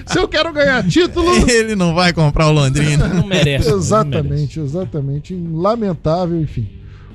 [0.08, 1.28] Se eu quero ganhar título.
[1.50, 3.08] Ele não vai comprar o Londrina.
[3.08, 3.22] Não merece.
[3.22, 3.74] não merece.
[3.74, 5.34] Exatamente, exatamente.
[5.54, 6.68] Lamentável, enfim.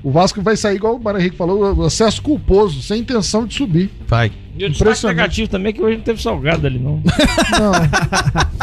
[0.04, 3.54] O Vasco vai sair, igual o Mário Henrique falou, o acesso culposo, sem intenção de
[3.54, 3.90] subir.
[4.06, 4.26] Vai.
[4.56, 5.16] E o destaque Impressionante.
[5.16, 7.02] negativo também é que hoje não teve salgado ali, não.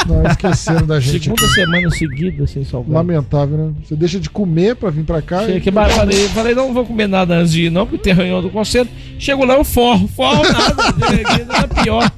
[0.07, 1.23] Não, não esqueceram da gente.
[1.23, 1.53] Segunda aqui.
[1.53, 2.93] semana seguida sem salgado.
[2.93, 3.73] Lamentável, né?
[3.83, 5.39] Você deixa de comer pra vir pra cá.
[5.41, 8.03] Cheguei e- aqui, mas falei, falei, não vou comer nada antes de ir, não, porque
[8.03, 8.87] tem reunião do conselho.
[9.19, 10.07] Chego lá, eu forro.
[10.07, 10.83] Forro nada.
[11.09, 12.11] Ainda é pior.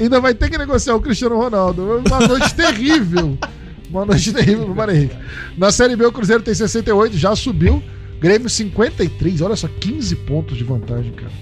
[0.00, 2.02] Ainda vai ter que negociar o Cristiano Ronaldo.
[2.06, 3.36] Uma noite terrível.
[3.90, 5.16] Uma noite terrível pro Mário Henrique.
[5.56, 7.82] Na Série B, o Cruzeiro tem 68, já subiu.
[8.20, 11.32] Grêmio 53, olha só, 15 pontos de vantagem, cara.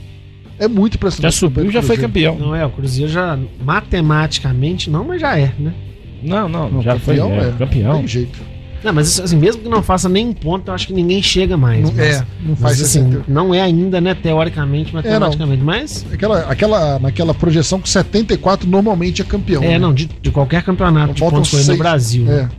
[0.58, 1.34] É muito Já impressionante.
[1.34, 2.38] subiu, já foi campeão.
[2.38, 5.74] Não é, o Cruzeiro já, matematicamente, não, mas já é, né?
[6.22, 7.52] Não, não, Não, já foi campeão é, é.
[7.52, 7.98] campeão.
[7.98, 8.54] Tem jeito.
[8.82, 11.82] Não, mas assim, mesmo que não faça nem ponto, eu acho que ninguém chega mais.
[11.82, 13.24] Não, mas, é, não faz mas, assim, 60.
[13.26, 19.24] não é ainda, né, teoricamente, matematicamente, mas Aquela, aquela, naquela projeção com 74 normalmente é
[19.24, 19.62] campeão.
[19.62, 19.78] é, né?
[19.78, 21.76] não, de, de qualquer campeonato de Faltam pontos no.
[21.78, 22.24] Brasil.
[22.24, 22.50] né?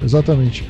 [0.00, 0.64] É, exatamente.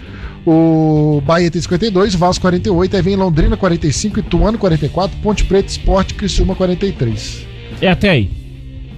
[0.46, 6.14] O Bahia tem 52, Vasco 48, aí vem Londrina 45, Ituano 44, Ponte Preta, Esporte,
[6.14, 7.46] Criciúma 43.
[7.80, 8.30] É até aí.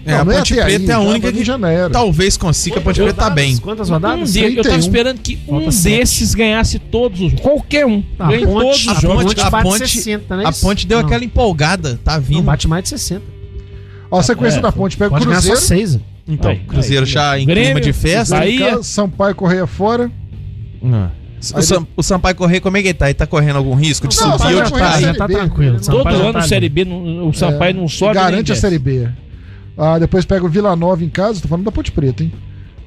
[0.04, 1.90] É, a Não, não Ponte até aí, Preta é a já única que janeiro.
[1.90, 2.78] talvez consiga.
[2.78, 3.56] A Ponte Preta tá bem.
[3.56, 4.32] Quantas Um rodadas?
[4.32, 4.78] de- eu tava 31.
[4.78, 5.96] esperando que um Falta sete.
[5.98, 7.32] desses ganhasse todos os.
[7.40, 8.02] Qualquer um.
[8.16, 9.24] Tá, Ganhe a ponte, todos a os jogos.
[9.24, 10.44] ponte a ponte- 60, né?
[10.46, 11.98] A Ponte deu Não, aquela empolgada.
[12.04, 12.42] Tá Não, vindo.
[12.42, 13.22] bate mais de 60.
[14.10, 15.98] Ó, a sequência É, da Ponte pega o só Cruzeiro, 6.
[16.28, 18.36] Então, Aí, Cruzeiro aí, já em Grêmio, clima de festa.
[18.36, 18.82] Bahia.
[18.82, 20.10] Sampaio Correia fora.
[20.80, 21.10] Não.
[21.56, 23.06] O, Sam- o Sampaio correr, como é que ele tá?
[23.06, 24.68] Ele tá correndo algum risco de Não, subir ou de?
[24.70, 25.74] Série já tá B, tranquilo.
[25.80, 26.42] Todo Sampaio já ano tá.
[26.42, 28.14] Série B, não- o Sampaio não sobe.
[28.14, 28.60] nem garante a desce.
[28.60, 29.08] Série B.
[29.76, 32.32] Ah, depois pega o Vila Nova em casa, tô falando da Ponte Preta, hein?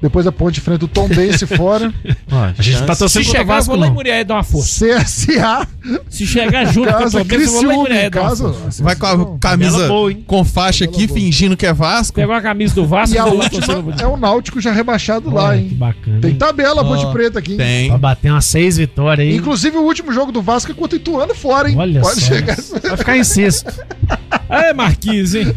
[0.00, 1.92] Depois a Ponte enfrenta o Tom Bense fora.
[2.58, 3.90] A gente tá Se torcendo o chegar, eu Vasco, vou lá em.
[3.90, 4.86] Muriel dar uma força.
[4.86, 5.68] CSA,
[6.10, 7.10] Se chegar junto com o eu
[7.50, 8.52] vou lá em Muriel dar uma casa.
[8.52, 8.82] força.
[8.84, 11.18] Vai com a camisa Bela boa, com faixa aqui, boa.
[11.18, 12.14] fingindo que é Vasco.
[12.16, 15.68] Pegou a camisa do Vasco E a última é o Náutico já rebaixado lá, hein?
[15.68, 16.20] que bacana.
[16.20, 17.52] Tem tabela a Ponte Preta aqui.
[17.52, 17.58] hein?
[17.58, 17.88] Tem.
[17.88, 19.36] Pra bater umas 6 vitórias aí.
[19.36, 21.76] Inclusive o último jogo do Vasco é contra o Ituano fora, hein?
[21.78, 22.26] Olha Pode só.
[22.26, 22.56] chegar.
[22.82, 23.72] Vai ficar em sexto.
[24.48, 25.52] É, Marquinhos, hein?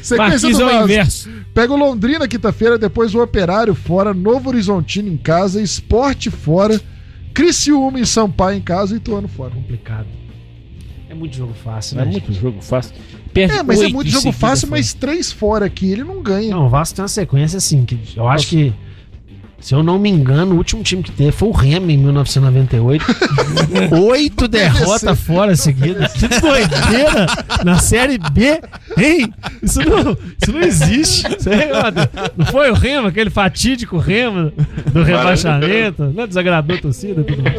[0.00, 1.17] Sequência Marquinhos do é o inverso.
[1.58, 6.80] Pega o Londrina quinta-feira, depois o Operário fora, Novo Horizontino em casa, Esporte fora,
[7.34, 9.50] Criciúma e Sampaio em casa e Ituano fora.
[9.50, 10.06] Complicado.
[11.08, 12.12] É muito jogo fácil, É né?
[12.12, 12.94] muito jogo fácil.
[13.34, 16.54] Perde É, mas é muito jogo fácil, mas três fora aqui, ele não ganha.
[16.54, 18.72] Não, o Vasco tem uma sequência assim, que eu acho que,
[19.60, 23.04] se eu não me engano, o último time que teve foi o Remo em 1998.
[24.02, 26.12] Oito derrotas fora seguidas.
[26.12, 27.26] Que doideira!
[27.64, 28.60] Na Série B,
[28.96, 29.32] hein?
[29.62, 31.26] Isso não, isso não existe.
[31.36, 34.52] Isso aí, ó, não foi o Remo, aquele fatídico Remo
[34.92, 36.04] do rebaixamento?
[36.14, 37.24] Não desagradou a torcida?
[37.24, 37.56] Tudo mais.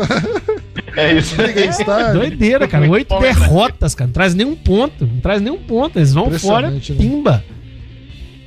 [0.95, 1.35] É isso.
[1.41, 2.13] Está.
[2.13, 2.89] Doideira, cara.
[2.89, 4.07] Oito derrotas, cara.
[4.07, 5.05] Não traz nenhum ponto.
[5.05, 5.99] Não traz nenhum ponto.
[5.99, 7.41] Eles vão fora, Impressionante, né?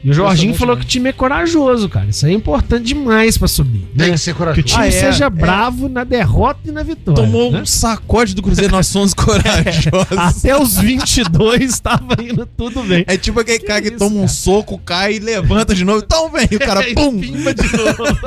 [0.04, 0.80] E o Jorginho falou mesmo.
[0.80, 2.06] que o time é corajoso, cara.
[2.06, 3.86] Isso aí é importante demais pra subir.
[3.96, 4.12] Tem né?
[4.12, 4.66] que ser Que o corajoso.
[4.66, 5.30] time Ah, é, seja é.
[5.30, 7.22] bravo na derrota e na vitória.
[7.22, 7.60] Tomou né?
[7.60, 10.18] um sacode do Cruzeiro, nós somos corajosos.
[10.18, 13.04] Até os 22 estava indo tudo bem.
[13.06, 14.28] É tipo aquele cara que isso, toma um cara?
[14.28, 16.02] soco, cai e levanta de novo.
[16.04, 18.18] Então vem, o cara, É, pum, Pimba de novo.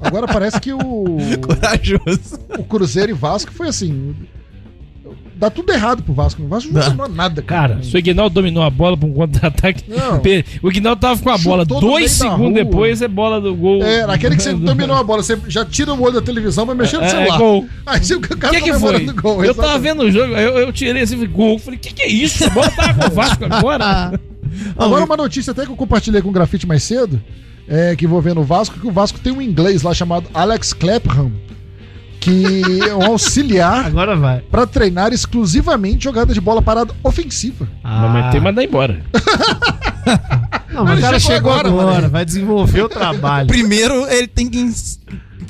[0.00, 0.78] Agora parece que o,
[1.40, 2.40] corajoso.
[2.58, 4.14] o Cruzeiro e Vasco foi assim.
[5.40, 6.42] Dá tudo errado pro Vasco.
[6.42, 7.74] O Vasco não dominou nada, cara.
[7.76, 9.84] Cara, Se o Ignaldo dominou a bola pra um contra-ataque.
[10.62, 11.62] O Ignaldo tava com a bola.
[11.64, 13.82] Chutou Dois segundos depois é bola do gol.
[13.82, 16.74] É, naquele que você dominou a bola, você já tira o olho da televisão, vai
[16.76, 17.38] mexer no É, é celular.
[17.38, 17.66] gol.
[17.86, 19.06] Aí você- o cara que, que foi?
[19.12, 19.42] gol.
[19.44, 21.58] eu tava vendo o jogo, eu, eu tirei esse gol.
[21.58, 22.44] Falei, o que, que é isso?
[22.44, 24.20] A bola tava com o Vasco agora.
[24.76, 27.20] Agora uma notícia até que eu compartilhei com o grafite mais cedo,
[27.68, 31.30] é, que envolvendo o Vasco, que o Vasco tem um inglês lá chamado Alex Clapham,
[32.20, 34.40] que é um auxiliar agora vai.
[34.40, 37.66] pra treinar exclusivamente jogada de bola parada ofensiva.
[37.82, 39.02] Ah, Mas tem mandar embora.
[40.72, 43.46] Não, mas o cara chegou chegou agora, agora, vai desenvolver o trabalho.
[43.48, 44.70] Primeiro, ele tem que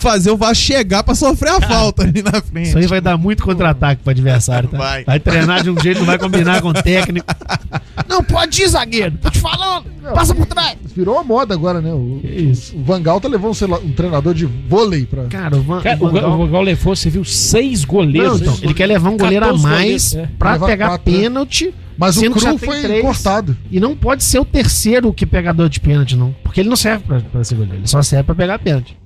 [0.01, 2.68] fazer o Vasco chegar pra sofrer a falta ali na frente.
[2.68, 4.76] Isso aí vai dar muito contra-ataque pro adversário, tá?
[5.05, 5.20] Vai.
[5.20, 7.26] treinar de um jeito, não vai combinar com o técnico.
[8.09, 9.16] Não pode ir, zagueiro.
[9.22, 9.84] Tô te falando.
[10.14, 10.76] Passa por trás.
[10.96, 11.92] Virou uma moda agora, né?
[11.92, 12.76] O, Que isso.
[12.76, 15.24] o Van Gaal tá levando um, um treinador de vôlei pra.
[15.24, 18.40] Cara, o Van, Cara, o Van Ga- Gaal- o Gal levou, você viu, seis goleiros.
[18.40, 20.28] Não, então, ele quer levar um goleiro a 14 mais goleiros, é.
[20.38, 21.18] pra Levar pegar quatro, né?
[21.20, 21.74] pênalti.
[21.96, 23.03] Mas o sendo que já Cru foi três.
[23.03, 23.55] cortado.
[23.70, 26.34] E não pode ser o terceiro que pegador de pênalti, não.
[26.42, 27.76] Porque ele não serve pra, pra ser goleiro.
[27.76, 28.96] Ele só serve pra pegar pênalti.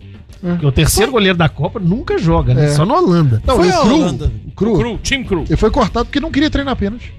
[0.45, 0.51] É.
[0.51, 2.67] Porque o terceiro goleiro da Copa nunca joga, né?
[2.67, 2.69] É.
[2.69, 3.43] Só na Holanda.
[3.47, 4.33] Não, Foi o a Cru, Holanda.
[4.47, 5.45] o Cru, Cru, time cru.
[5.49, 7.13] ele foi cortado porque não queria treinar pênalti.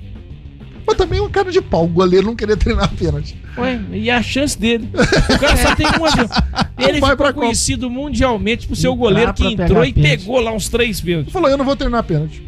[0.87, 1.85] Mas também é um cara de pau.
[1.85, 3.35] O goleiro não queria treinar pênalti.
[3.57, 4.87] Ué, e a chance dele?
[4.93, 6.33] O cara só tem uma chance.
[6.77, 7.33] Ele vai pra ficou Copa.
[7.33, 10.17] conhecido mundialmente por ser o Entrar goleiro que entrou e pênalti.
[10.19, 11.27] pegou lá uns três pênaltis.
[11.29, 12.43] Ele falou: eu não vou treinar pênalti.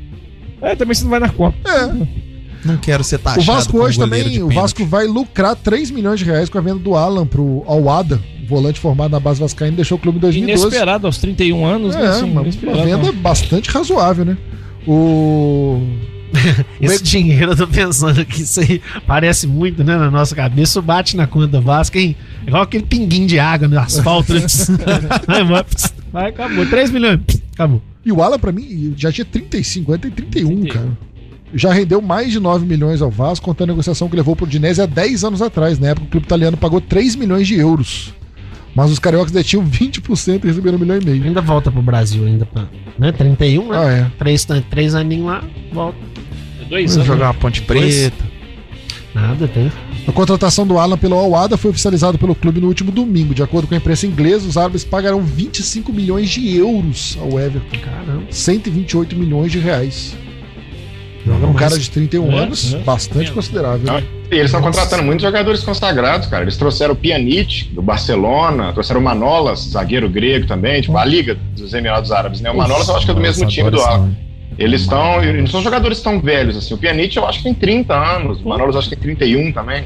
[0.61, 1.57] É, também você não vai na Copa.
[1.67, 2.07] É.
[2.63, 4.49] Não quero ser O taxado Vasco como hoje também, o.
[4.49, 8.79] Vasco vai lucrar 3 milhões de reais com a venda do Alan pro Alwada, volante
[8.79, 10.67] formado na base vascaína, deixou o clube em 2012.
[10.67, 12.05] Inesperado, aos 31 anos, né?
[12.05, 13.11] É, Assim, uma, uma venda né?
[13.11, 14.37] bastante razoável, né?
[14.87, 15.81] O
[16.81, 20.81] Esse dinheiro, eu tô pensando que isso aí parece muito, né, na nossa cabeça.
[20.81, 22.15] Bate na conta Vasco, hein?
[22.45, 24.33] Igual aquele pinguinho de água no asfalto.
[24.33, 24.41] né?
[26.11, 26.65] Vai, acabou.
[26.65, 27.19] 3 milhões,
[27.53, 27.81] acabou.
[28.05, 30.97] E o Alan, pra mim, já tinha 35, agora tem 31, cara.
[31.53, 34.81] Já rendeu mais de 9 milhões ao Vasco, contando a negociação que levou pro Dinese
[34.81, 35.79] há 10 anos atrás.
[35.79, 38.13] Na época, o clube italiano pagou 3 milhões de euros.
[38.77, 41.23] Mas os cariocas detinham 20% e receberam um milhão e meio.
[41.23, 42.67] Ainda volta pro Brasil, ainda pra.
[42.99, 43.11] Né?
[43.11, 43.75] 31, né?
[43.75, 44.11] Ah, é.
[44.19, 45.97] Três, três aninhos lá, volta.
[46.69, 47.07] Dois Vamos anos.
[47.07, 48.23] jogar uma ponte preta.
[49.15, 49.71] Nada, tem.
[50.07, 53.33] A contratação do Alan pelo Alwada foi oficializada pelo clube no último domingo.
[53.33, 57.79] De acordo com a imprensa inglesa, os árabes pagarão 25 milhões de euros ao Everton.
[57.83, 58.25] Caramba.
[58.29, 60.15] 128 milhões de reais.
[61.27, 61.59] Joga Um mais.
[61.59, 62.77] cara de 31 É, anos, é.
[62.79, 63.93] bastante considerável.
[63.93, 64.03] né?
[64.31, 66.43] E eles estão contratando muitos jogadores consagrados, cara.
[66.43, 71.35] Eles trouxeram o Pjanic, do Barcelona, trouxeram o Manolas, zagueiro grego também, tipo, a Liga
[71.55, 72.49] dos Emirados Árabes, né?
[72.51, 74.09] O Manolas eu acho que é do mesmo time do Al.
[74.57, 75.23] Eles estão.
[75.23, 76.73] Eles não são jogadores tão velhos assim.
[76.73, 79.51] O Pjanic eu acho que tem 30 anos, o Manolas eu acho que tem 31
[79.51, 79.83] também.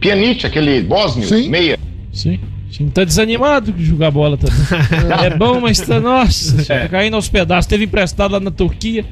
[0.00, 1.48] Pjanic, aquele bósnio, Sim.
[1.48, 1.78] meia.
[2.12, 2.38] Sim.
[2.68, 4.54] O time tá desanimado de jogar bola também.
[5.24, 5.98] é bom, mas tá.
[5.98, 7.66] Nossa, tá caindo aos pedaços.
[7.66, 9.06] Teve emprestado lá na Turquia.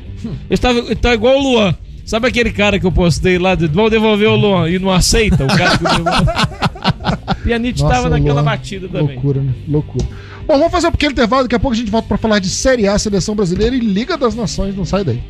[0.50, 1.74] Ele tá igual o Luan.
[2.04, 3.54] Sabe aquele cara que eu postei lá?
[3.54, 5.44] De, Vão devolver o Luan e não aceita?
[5.44, 6.34] O cara que devolveu.
[7.42, 9.14] Pianite Nossa, tava naquela Luan, batida também.
[9.14, 9.52] Loucura, né?
[9.66, 10.06] Loucura.
[10.46, 11.42] Bom, vamos fazer um pequeno intervalo.
[11.42, 14.16] Daqui a pouco a gente volta pra falar de Série A, Seleção Brasileira e Liga
[14.16, 14.76] das Nações.
[14.76, 15.20] Não sai daí.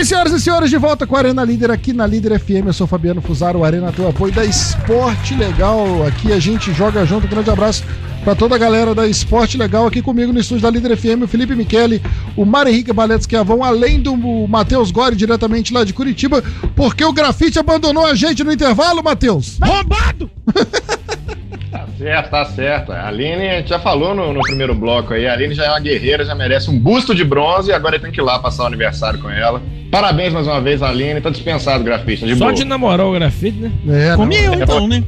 [0.00, 2.66] Bem, senhoras e senhores, de volta com a Arena Líder aqui na Líder FM.
[2.66, 6.06] Eu sou Fabiano Fusaro, Arena tem o apoio da Esporte Legal.
[6.06, 7.26] Aqui a gente joga junto.
[7.26, 7.84] Um grande abraço
[8.24, 11.28] para toda a galera da Esporte Legal aqui comigo no estúdio da Líder FM, o
[11.28, 12.00] Felipe Michele,
[12.34, 14.16] o Mário Henrique Baletes Quiavão, além do
[14.48, 16.42] Matheus Gore, diretamente lá de Curitiba,
[16.74, 19.58] porque o grafite abandonou a gente no intervalo, Matheus.
[19.62, 20.30] Roubado!
[22.00, 22.92] Certo, tá certo.
[22.92, 25.68] A Aline, a gente já falou no, no primeiro bloco aí, a Aline já é
[25.68, 28.62] uma guerreira, já merece um busto de bronze e agora tem que ir lá passar
[28.62, 29.60] o aniversário com ela.
[29.90, 32.54] Parabéns mais uma vez, Aline, tá dispensado grafista, de Só boa.
[32.54, 33.70] de namorar o grafite, né?
[33.86, 35.04] É, não, eu então, né?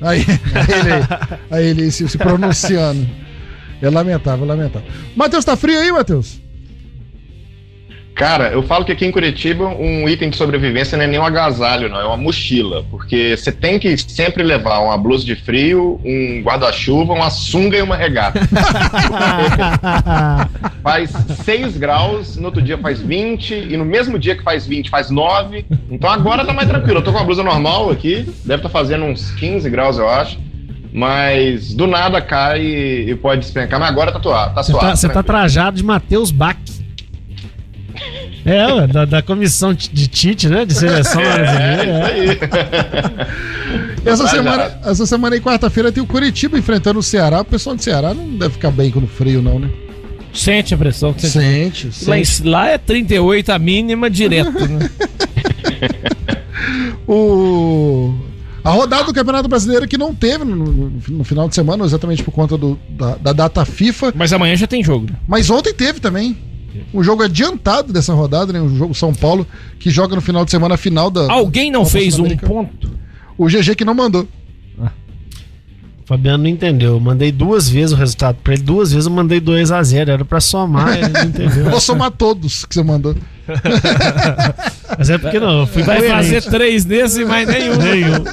[0.00, 3.06] Aí, aí ele, aí, aí ele se, se pronunciando.
[3.80, 4.88] É lamentável, lamentável.
[5.14, 6.40] Matheus, tá frio aí, Matheus?
[8.14, 11.24] Cara, eu falo que aqui em Curitiba um item de sobrevivência não é nem um
[11.24, 12.84] agasalho, não, é uma mochila.
[12.90, 17.82] Porque você tem que sempre levar uma blusa de frio, um guarda-chuva, uma sunga e
[17.82, 18.40] uma regata.
[20.82, 21.10] faz
[21.44, 25.10] 6 graus, no outro dia faz 20, e no mesmo dia que faz 20 faz
[25.10, 25.64] 9.
[25.90, 26.98] Então agora tá mais tranquilo.
[26.98, 30.38] Eu tô com uma blusa normal aqui, deve estar fazendo uns 15 graus, eu acho.
[30.92, 33.80] Mas do nada cai e, e pode despencar.
[33.80, 36.58] Mas agora tá, tua- tá Você tá, você tá trajado de Matheus Bach.
[38.44, 40.64] É, ué, da, da comissão de Tite, né?
[40.64, 41.82] De seleção brasileira.
[41.84, 42.24] É, é.
[42.24, 43.98] isso aí.
[44.04, 47.40] Essa semana, essa semana aí, quarta-feira, tem o Curitiba enfrentando o Ceará.
[47.40, 49.70] O pessoal do Ceará não deve ficar bem com o frio, não, né?
[50.34, 51.14] Sente a pressão.
[51.16, 51.92] Sente.
[51.92, 52.42] Sente, Lá, sente.
[52.42, 54.90] em- lá é 38 a mínima direto, né?
[57.06, 58.14] O...
[58.64, 62.22] A rodada do Campeonato Brasileiro que não teve no, no- no final de semana, exatamente
[62.22, 64.12] por conta do- da, da data FIFA.
[64.14, 65.16] Mas amanhã já tem jogo, né?
[65.26, 66.36] Mas ontem teve também.
[66.92, 68.60] Um jogo adiantado dessa rodada, né?
[68.60, 69.46] O jogo São Paulo,
[69.78, 71.30] que joga no final de semana a final da.
[71.32, 72.90] Alguém não fez um ponto?
[73.36, 74.26] O GG que não mandou.
[76.04, 76.92] Fabiano não entendeu.
[76.94, 78.62] Eu mandei duas vezes o resultado pra ele.
[78.62, 80.08] Duas vezes eu mandei 2x0.
[80.08, 81.70] Era pra somar, ele não entendeu.
[81.70, 83.14] Vou somar todos que você mandou.
[84.98, 86.16] Mas é porque não, eu fui Vai coerente.
[86.16, 87.76] fazer três desses e mais nenhum.
[87.76, 88.24] Nenhum.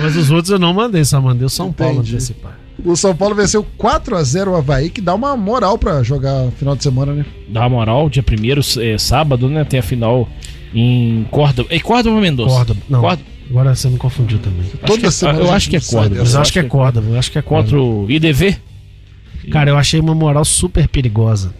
[0.00, 2.14] Mas os outros eu não mandei, só mandei o São Paulo Entendi.
[2.14, 2.58] antecipar.
[2.84, 6.82] O São Paulo venceu 4x0 o Havaí, que dá uma moral pra jogar final de
[6.82, 7.24] semana, né?
[7.48, 9.64] Dá uma moral, dia primeiro, é, sábado, né?
[9.64, 10.28] Tem a final
[10.74, 11.68] em Córdoba.
[11.72, 12.54] É Córdoba ou Mendonça?
[12.54, 12.80] Córdoba.
[12.88, 13.28] Não, Córdoba.
[13.50, 14.64] agora você me confundiu também.
[14.86, 15.38] Toda que é- semana.
[15.40, 16.20] eu a acho que é sai Córdoba.
[16.30, 18.56] eu acho que é Córdoba, eu acho que é Contra o IDV?
[19.50, 21.52] Cara, eu achei uma moral super perigosa.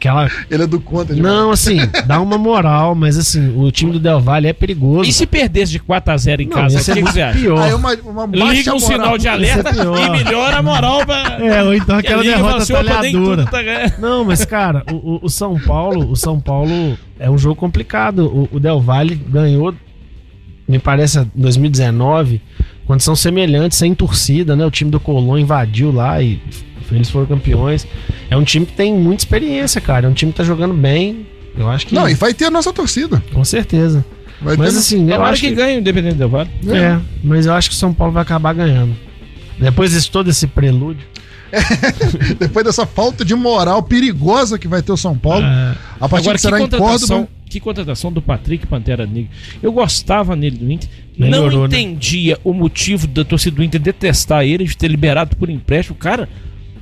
[0.00, 0.30] Aquela.
[0.50, 1.34] Ele é do conta demais.
[1.34, 1.76] Não, assim,
[2.06, 5.08] dá uma moral, mas assim, o time do Del Valle é perigoso.
[5.08, 7.38] E se perdesse de 4x0 em Não, casa, o é que, que muito você acha?
[7.38, 7.60] pior.
[7.62, 8.80] Aí uma, uma Liga um moral.
[8.80, 11.36] sinal de alerta é e melhora a moral pra.
[11.38, 13.44] É, ou então aquela derrota assim, talhadora.
[13.44, 13.58] tá.
[13.98, 18.24] Não, mas cara, o, o- o São Paulo, o São Paulo é um jogo complicado.
[18.26, 19.74] O, o Del Valle ganhou,
[20.66, 22.40] me parece, em 2019
[22.86, 24.64] condição semelhante, sem torcida, né?
[24.66, 26.40] O time do Colón invadiu lá e
[26.96, 27.86] eles foram campeões.
[28.30, 30.06] É um time que tem muita experiência, cara.
[30.06, 31.26] É um time que tá jogando bem.
[31.56, 31.94] Eu acho que.
[31.94, 33.22] Não, e vai ter a nossa torcida.
[33.32, 34.04] Com certeza.
[34.40, 34.78] Vai Mas ter...
[34.78, 35.54] assim, eu Tomara acho que, que.
[35.54, 36.50] ganhe o Independente Del Vale.
[36.68, 38.96] É, mas eu acho que o São Paulo vai acabar ganhando.
[39.58, 41.06] Depois de todo esse prelúdio.
[42.38, 46.30] Depois dessa falta de moral perigosa que vai ter o São Paulo, É, a partida
[46.30, 47.28] Agora, que será em contratação, Córdoba.
[47.48, 49.30] que contratação do Patrick Pantera Negra.
[49.60, 50.88] Eu gostava nele do Inter.
[51.18, 51.80] Melhorou, não né?
[51.80, 55.98] entendia o motivo da torcida do Inter detestar ele, de ter liberado por empréstimo.
[55.98, 56.28] Cara,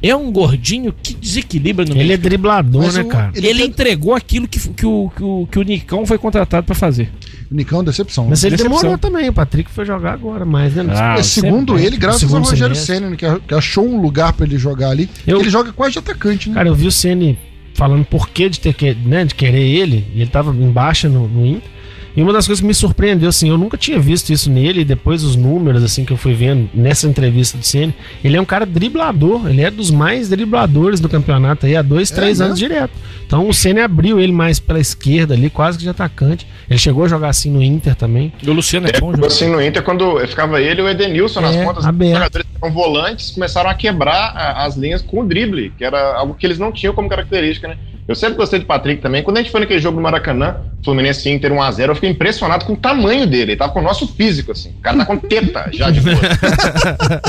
[0.03, 2.13] é um gordinho que desequilibra no ele meio.
[2.13, 3.33] é driblador, Mas né, o- cara?
[3.35, 6.65] ele Ele, tem- entregou aquilo que, que, o, que, o, que o Nicão foi contratado
[6.67, 7.11] pra fazer.
[7.51, 8.27] Nicão, decepção.
[8.29, 8.79] Mas ele Decepção.
[8.79, 9.29] demorou também.
[9.31, 10.85] O Patrick foi jogar agora mais, né?
[10.91, 11.87] Ah, É, segundo sempre.
[11.87, 12.77] ele, graças Segundo ao Rogério.
[12.77, 15.09] Senna, que, que achou um lugar pra ele jogar ali.
[15.27, 16.55] Eu- Ele joga quase de atacante, né?
[16.55, 17.39] Cara, eu vi o Ceni
[17.75, 21.09] falando por que de ter que, né, de querer ele, e ele tava em baixa
[21.09, 21.71] no, no Inter.
[22.19, 24.85] E uma das coisas que me surpreendeu, assim, eu nunca tinha visto isso nele, e
[24.85, 27.95] depois os números, assim, que eu fui vendo nessa entrevista do Ceni,
[28.25, 32.11] ele é um cara driblador, ele é dos mais dribladores do campeonato aí há dois,
[32.11, 32.91] É três anos direto.
[33.25, 36.45] Então o Ceni abriu ele mais pela esquerda ali, quase que de atacante.
[36.69, 38.33] Ele chegou a jogar assim no Inter também.
[38.43, 39.27] E o Luciano é É, bom jogador.
[39.29, 42.15] assim, no Inter, quando ficava ele e o Edenilson nas É, pontas, os aberto.
[42.15, 46.35] jogadores que eram volantes começaram a quebrar as linhas com o drible, que era algo
[46.35, 47.77] que eles não tinham como característica, né?
[48.09, 49.23] Eu sempre gostei do Patrick também.
[49.23, 52.73] Quando a gente foi naquele jogo do Maracanã, Fluminense Inter 1x0, eu fiquei impressionado com
[52.73, 53.53] o tamanho dele.
[53.53, 54.71] Ele tava com o nosso físico, assim.
[54.71, 56.17] O cara tá com teta já de boa.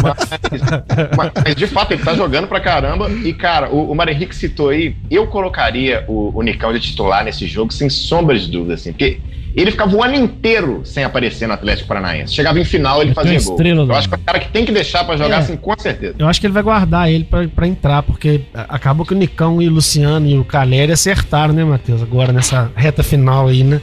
[0.02, 0.30] mas,
[1.18, 3.10] mas- mas, de fato, ele tá jogando pra caramba.
[3.10, 7.26] E, cara, o, o Mário Henrique citou aí, eu colocaria o, o Nicão de titular
[7.26, 9.20] nesse jogo, sem sombra de dúvida, assim, porque
[9.56, 12.34] ele ficava o ano inteiro sem aparecer no Atlético Paranaense.
[12.34, 13.52] Chegava em final, ele Ele fazia gol.
[13.56, 15.40] estrela Eu acho que é o cara que tem que deixar pra jogar, É.
[15.40, 16.16] assim, com certeza.
[16.20, 19.18] Eu acho que ele vai guardar ele pra, pra entrar, porque a- acabou que o
[19.18, 22.02] Nicão e o Luciano e o Caleri acertaram, né, Matheus?
[22.02, 23.82] Agora nessa reta final aí, né?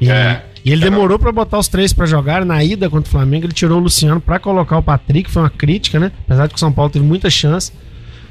[0.00, 0.42] E, É.
[0.64, 2.44] e ele demorou pra botar os três pra jogar.
[2.44, 5.50] Na ida contra o Flamengo, ele tirou o Luciano pra colocar o Patrick, foi uma
[5.50, 6.12] crítica, né?
[6.24, 7.72] Apesar de que o São Paulo teve muita chance.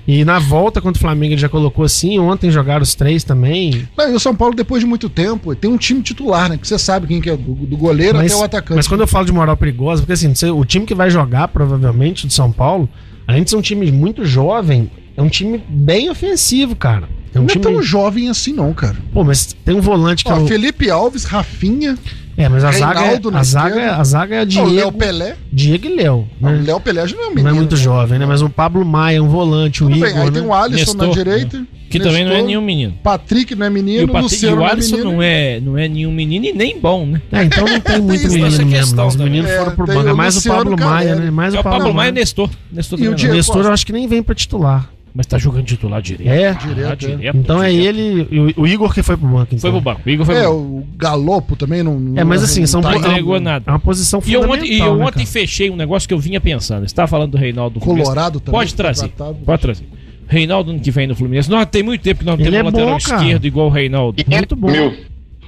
[0.08, 2.18] E na volta contra o Flamengo ele já colocou assim.
[2.18, 3.88] Ontem jogaram os três também.
[3.98, 6.58] Não, e o São Paulo, depois de muito tempo, tem um time titular, né?
[6.58, 8.78] Que você sabe quem que é, do, do goleiro Mas, até o atacante.
[8.78, 12.26] mas quando eu falo de moral perigosa, porque assim, o time que vai jogar, provavelmente,
[12.26, 12.88] do São Paulo,
[13.28, 17.10] além de ser um time muito jovem, é um time bem ofensivo, cara.
[17.34, 17.64] É um não é time.
[17.64, 18.96] tão jovem assim, não, cara.
[19.14, 20.48] Pô, mas tem um volante que é Ó, o.
[20.48, 21.98] Felipe Alves, Rafinha,
[22.38, 24.92] É, mas a zaga, é, na a, zaga, é- a zaga é o Diego, Léo
[24.92, 25.36] Pelé.
[25.52, 26.28] Diego e Léo.
[26.40, 26.60] Não, Né?
[26.60, 27.50] O Léo Pelé já não é um Não menino.
[27.50, 28.26] é muito jovem, né?
[28.28, 30.08] Mas o Pablo Maia, um volante, o Tudo Igor.
[30.10, 30.32] bem, aí né?
[30.32, 31.64] tem o Alisson na Nestor, direita.
[31.90, 32.94] Que também não é Nestor, nenhum menino.
[33.02, 35.12] Patrick não é E menino, o, Patrick, e Luciano o não é Alisson menino.
[35.14, 37.22] não é, não é nenhum menino e nem bom, né?
[37.32, 38.70] É, então não tem muito menino mesmo.
[38.70, 39.08] questão não.
[39.08, 40.08] Os meninos É, foram pro banco.
[40.10, 41.32] É o mais o Pablo Maia, né?
[41.32, 42.50] Mais É o o Pablo Maia e o Nestor.
[42.72, 43.18] Nestor E o não.
[43.34, 44.90] Nestor eu acho que nem vem pra titular.
[45.18, 46.28] Mas tá jogando titular direto.
[46.30, 47.32] É, Direto, é.
[47.34, 47.88] Então é direto.
[47.98, 49.48] ele e o, o Igor que foi pro banco.
[49.56, 49.60] Então.
[49.60, 50.02] Foi pro banco.
[50.06, 50.64] O Igor foi É, pro banco.
[50.78, 52.14] o Galopo também não.
[52.16, 53.66] É, mas assim, são Não po- entregou é uma- nada.
[53.68, 54.66] É uma posição E eu fundamental.
[54.68, 56.88] ontem, e eu né, ontem fechei um negócio que eu vinha pensando.
[56.88, 57.80] Você tava falando do Reinaldo.
[57.80, 58.60] Colorado também.
[58.60, 59.10] Pode trazer.
[59.10, 59.40] contratado.
[59.44, 59.86] Pode trazer.
[60.28, 61.50] Reinaldo ano que vem no Fluminense.
[61.50, 63.22] Nós tem muito tempo que nós não Ele temos é um lateral cara.
[63.24, 64.24] esquerdo igual o Reinaldo.
[64.24, 64.70] 500 bom.
[64.70, 64.94] mil.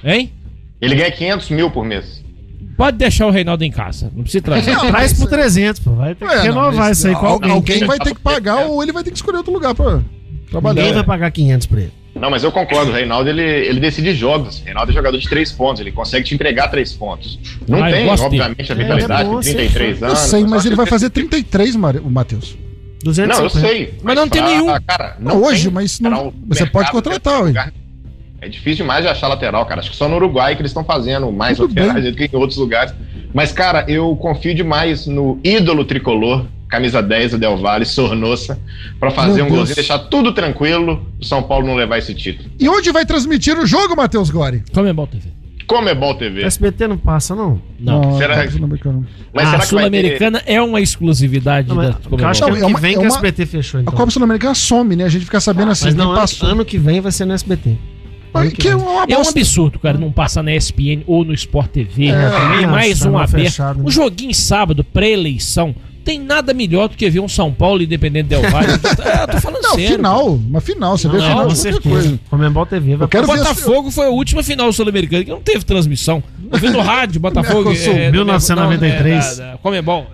[0.02, 0.32] Hein?
[0.80, 2.24] Ele ganha 500 mil por mês.
[2.80, 4.10] Pode deixar o Reinaldo em casa.
[4.16, 4.70] Não precisa trazer.
[4.72, 5.90] Não, Traz mas- por 300, pô.
[5.90, 7.50] Vai ter que É, não, renovar mas isso aí alguém.
[7.50, 10.00] Alguém vai ter que pagar ou ele vai ter que escolher outro lugar pra
[10.50, 10.74] trabalhar.
[10.80, 11.92] Ninguém vai pagar 500 pra ele.
[12.14, 12.90] Não, mas eu concordo.
[12.90, 14.60] O Reinaldo, ele, ele decide jogos.
[14.60, 15.80] O Reinaldo é jogador de três pontos.
[15.82, 17.38] Ele consegue te entregar três pontos.
[17.68, 19.12] Não Ah, tem, obviamente, a vitalidade.
[19.12, 20.02] É, é bom, tem 33 sim.
[20.04, 20.18] Eu anos.
[20.20, 22.56] sei, mas ele vai fazer 33, Mari- o Matheus.
[23.04, 23.36] 250.
[23.38, 23.94] Não, eu sei.
[24.02, 24.80] Mas não tem pra- nenhum.
[24.86, 27.46] Cara, Não, hoje, tem mas não- você pode contratar, ué.
[27.48, 27.72] lugar-
[28.40, 29.80] É difícil demais de achar lateral, cara.
[29.80, 32.12] Acho que só no Uruguai que eles estão fazendo mais laterais bem.
[32.12, 32.94] do que em outros lugares.
[33.34, 38.58] Mas, cara, eu confio demais no ídolo tricolor, camisa 10 do Del Valle, Sornossa,
[38.98, 39.58] pra fazer Meu um Deus.
[39.58, 42.48] golzinho, deixar tudo tranquilo, o São Paulo não levar esse título.
[42.58, 44.62] E onde vai transmitir o jogo, Matheus Gori?
[44.72, 45.28] Como é bom TV?
[45.66, 46.42] Comebol TV.
[46.42, 47.62] SBT não passa, não.
[47.78, 48.18] Não.
[48.18, 49.06] Será- tá sul-americano.
[49.32, 49.96] Mas a será que vai ter...
[49.98, 52.80] Sul-Americana é uma exclusividade Não, mas, da eu acho que Não, ano é que uma-
[52.80, 53.94] vem é que a uma- SBT fechou, A então.
[53.94, 55.04] Copa Sul-Americana some, né?
[55.04, 56.48] A gente fica sabendo assim, Mas não, ano, passou.
[56.48, 57.76] ano que vem vai ser no SBT.
[58.32, 61.70] Mas que é uma É um absurdo, cara, não passar na ESPN ou no Sport
[61.70, 62.08] TV.
[62.08, 63.44] É, também e mais um aberto.
[63.44, 63.84] fechado, né?
[63.86, 65.74] Um joguinho sábado, pré-eleição.
[66.02, 68.68] Tem nada melhor do que ver um São Paulo Independente Del Valle.
[69.04, 69.96] é, eu tô falando Não, sério.
[69.96, 70.34] final.
[70.34, 70.96] Uma final.
[70.96, 71.88] Você vê Não, final com certeza.
[71.88, 72.20] coisa.
[72.30, 75.40] Comembol TV vai Eu quero O ver Botafogo foi a última final sul-americana que não
[75.42, 76.22] teve transmissão.
[76.50, 77.70] Eu vi no rádio, Botafogo.
[77.72, 79.38] É, 1993.
[79.38, 80.06] não, é, Comebol.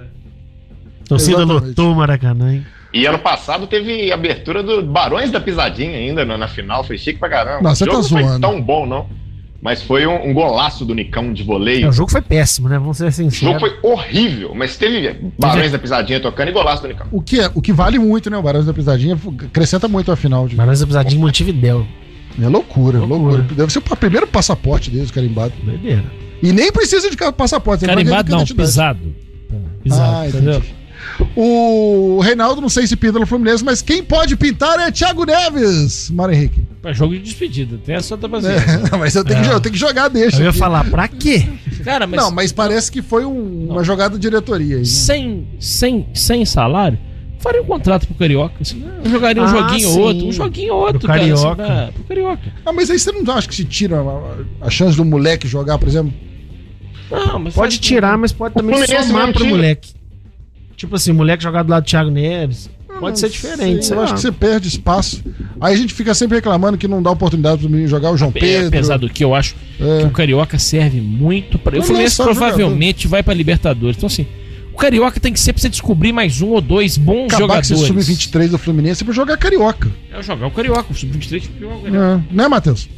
[1.08, 2.66] Torcida lotou Maracanã, hein?
[3.00, 7.18] E ano passado teve abertura do Barões da Pisadinha ainda na, na final, foi chique
[7.18, 7.62] pra caramba.
[7.62, 8.40] Não, você o jogo tá não foi zoando.
[8.40, 9.06] tão bom, não.
[9.60, 11.86] Mas foi um, um golaço do Nicão de voleio.
[11.86, 12.78] É, o jogo foi péssimo, né?
[12.78, 13.38] Vamos ser O sinceros.
[13.54, 17.06] jogo foi horrível, mas teve Barões da Pisadinha tocando e golaço do Nicão.
[17.10, 18.36] O que, é, o que vale muito, né?
[18.36, 20.46] O Barões da Pisadinha acrescenta muito a final.
[20.46, 20.54] De...
[20.54, 21.86] Mas nós apesar de Montevidéu.
[22.40, 23.42] É loucura, loucura, Loucura.
[23.54, 25.54] Deve ser o primeiro passaporte deles, carimbado.
[25.62, 26.04] Doideira.
[26.42, 27.86] E nem precisa de passaporte.
[27.86, 29.14] Carimbado não, pisado.
[29.84, 30.62] Exato, Ah, entendeu?
[31.34, 36.10] O Reinaldo, não sei se pinta no Fluminense, mas quem pode pintar é Thiago Neves,
[36.10, 36.62] Mário Henrique.
[36.80, 37.78] Pra jogo de despedida.
[37.84, 38.78] Tem essa outra É, paciência.
[38.90, 39.52] não, mas eu tenho, que, É.
[39.52, 40.38] eu tenho que jogar, deixa.
[40.38, 40.58] Eu ia aqui.
[40.58, 41.46] falar, pra quê?
[41.84, 44.80] Cara, mas, Não, mas parece que foi um- uma jogada de diretoria aí.
[44.80, 44.84] né?
[44.84, 46.98] sem, sem, sem salário,
[47.38, 48.54] faria um contrato pro Carioca.
[48.60, 49.00] Assim, né?
[49.04, 50.00] eu jogaria um Ah, joguinho ou sim.
[50.00, 50.26] outro.
[50.28, 51.20] Um joguinho ou outro, Pro cara.
[51.22, 51.64] assim, Carioca.
[51.64, 52.52] pra- pro Carioca.
[52.64, 55.78] Ah, mas aí você não acha que se tira a, a chance do moleque jogar,
[55.78, 56.12] por exemplo?
[57.10, 59.48] Não, mas Pode tirar, mas pode também somar mesmo pro tira.
[59.56, 59.95] moleque.
[60.76, 62.68] Tipo assim, moleque jogar do lado do Thiago Neves.
[63.00, 65.22] Pode ser diferente, sei eu acho que você perde espaço.
[65.60, 68.32] Aí a gente fica sempre reclamando que não dá oportunidade pro menino jogar o João
[68.34, 68.68] É, Pedro.
[68.68, 70.00] Apesar do que eu acho É.
[70.00, 71.78] que o Carioca serve muito para.
[71.78, 73.98] O Fluminense provavelmente vai pra Libertadores.
[73.98, 74.26] Então, assim,
[74.72, 77.60] o Carioca tem que ser pra você descobrir mais um ou dois bons acabar com
[77.60, 78.06] esse jogadores.
[78.06, 79.90] sub-23 do Fluminense pra jogar carioca.
[80.10, 82.24] É jogar o Carioca, o Sub-23 jogar o Carioca.
[82.30, 82.34] É.
[82.34, 82.88] Né, Matheus?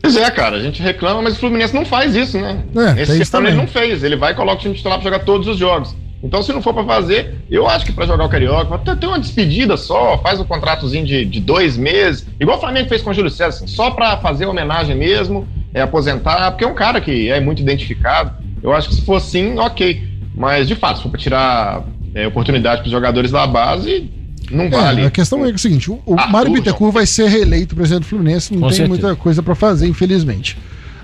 [0.00, 2.62] Pois é, cara, a gente reclama, mas o Fluminense não faz isso, né?
[2.96, 3.54] É, Esse ano ele também.
[3.54, 4.02] não fez.
[4.02, 5.94] Ele vai e coloca o time titular pra jogar todos os jogos.
[6.22, 9.06] Então, se não for pra fazer, eu acho que pra jogar o Carioca, vai ter-
[9.06, 13.10] uma despedida só, faz um contratozinho de, de dois meses, igual o Flamengo fez com
[13.10, 17.00] o Júlio César, assim, só pra fazer homenagem mesmo, é, aposentar, porque é um cara
[17.00, 18.32] que é muito identificado.
[18.60, 20.02] Eu acho que se for assim, ok.
[20.34, 21.84] Mas, de fato, se for pra tirar
[22.14, 24.10] é, oportunidade pros jogadores da base,
[24.50, 25.02] não vale.
[25.02, 28.02] É, a questão é o seguinte: o, o Arthur, Mário Bittencourt vai ser reeleito presidente
[28.02, 28.88] do Fluminense, não Com tem certeza.
[29.02, 30.56] muita coisa pra fazer, infelizmente.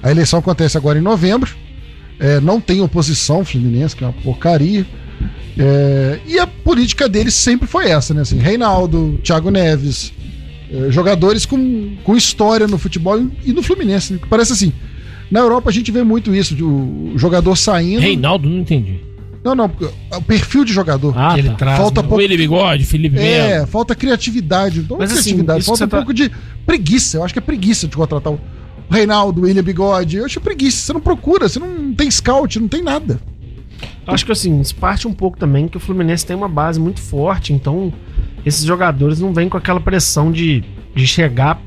[0.03, 1.55] A eleição acontece agora em novembro,
[2.19, 4.87] é, não tem oposição Fluminense, que é uma porcaria.
[5.57, 8.23] É, e a política deles sempre foi essa, né?
[8.23, 10.13] Assim, Reinaldo, Thiago Neves,
[10.71, 14.15] é, jogadores com, com história no futebol e, no Fluminense.
[14.15, 14.19] né?
[14.29, 14.73] Parece assim.
[15.31, 18.01] Na Europa a gente vê muito isso, o jogador saindo.
[18.01, 19.01] Reinaldo, não entendi.
[19.45, 21.13] Não, não, porque o perfil de jogador.
[21.17, 21.55] Ah, que ele tá.
[21.57, 22.09] traz, Falta né?
[22.09, 23.27] pouco- William Bigode, Felipe Melo.
[23.27, 24.85] É, falta criatividade.
[24.89, 26.31] Não Mas, assim, criatividade, que falta um tá- pouco de
[26.65, 27.19] preguiça.
[27.19, 28.41] Eu acho que é preguiça de contratar o
[28.91, 30.17] Reinaldo, o William Bigode.
[30.17, 30.79] Eu acho preguiça.
[30.79, 33.21] Você não procura, você não tem scout, não tem nada.
[34.07, 37.01] Acho que assim, isso parte um pouco também que o Fluminense tem uma base muito
[37.01, 37.93] forte, então
[38.47, 40.63] esses jogadores não vêm com aquela pressão de,
[40.95, 41.61] de chegar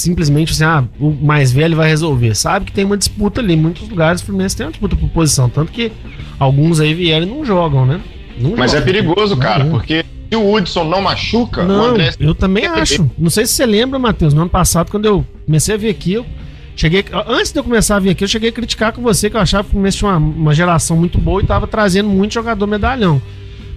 [0.00, 2.34] simplesmente assim, ah, o mais velho vai resolver.
[2.34, 3.54] Sabe que tem uma disputa ali.
[3.54, 5.90] Em muitos lugares o Fluminense tem uma disputa por posição, tanto que
[6.38, 8.00] alguns aí vieram e não jogam, né?
[8.38, 8.92] Não Mas é jogam.
[8.92, 13.08] perigoso, cara, porque se o Hudson não machuca, o Não, André eu também acho.
[13.18, 16.14] Não sei se você lembra, Matheus, no ano passado, quando eu comecei a vir aqui,
[16.14, 16.26] eu
[16.74, 17.04] cheguei.
[17.26, 19.40] Antes de eu começar a vir aqui, eu cheguei a criticar com você que eu
[19.40, 22.66] achava que o Fluminense tinha uma, uma geração muito boa e tava trazendo muito jogador
[22.66, 23.22] medalhão.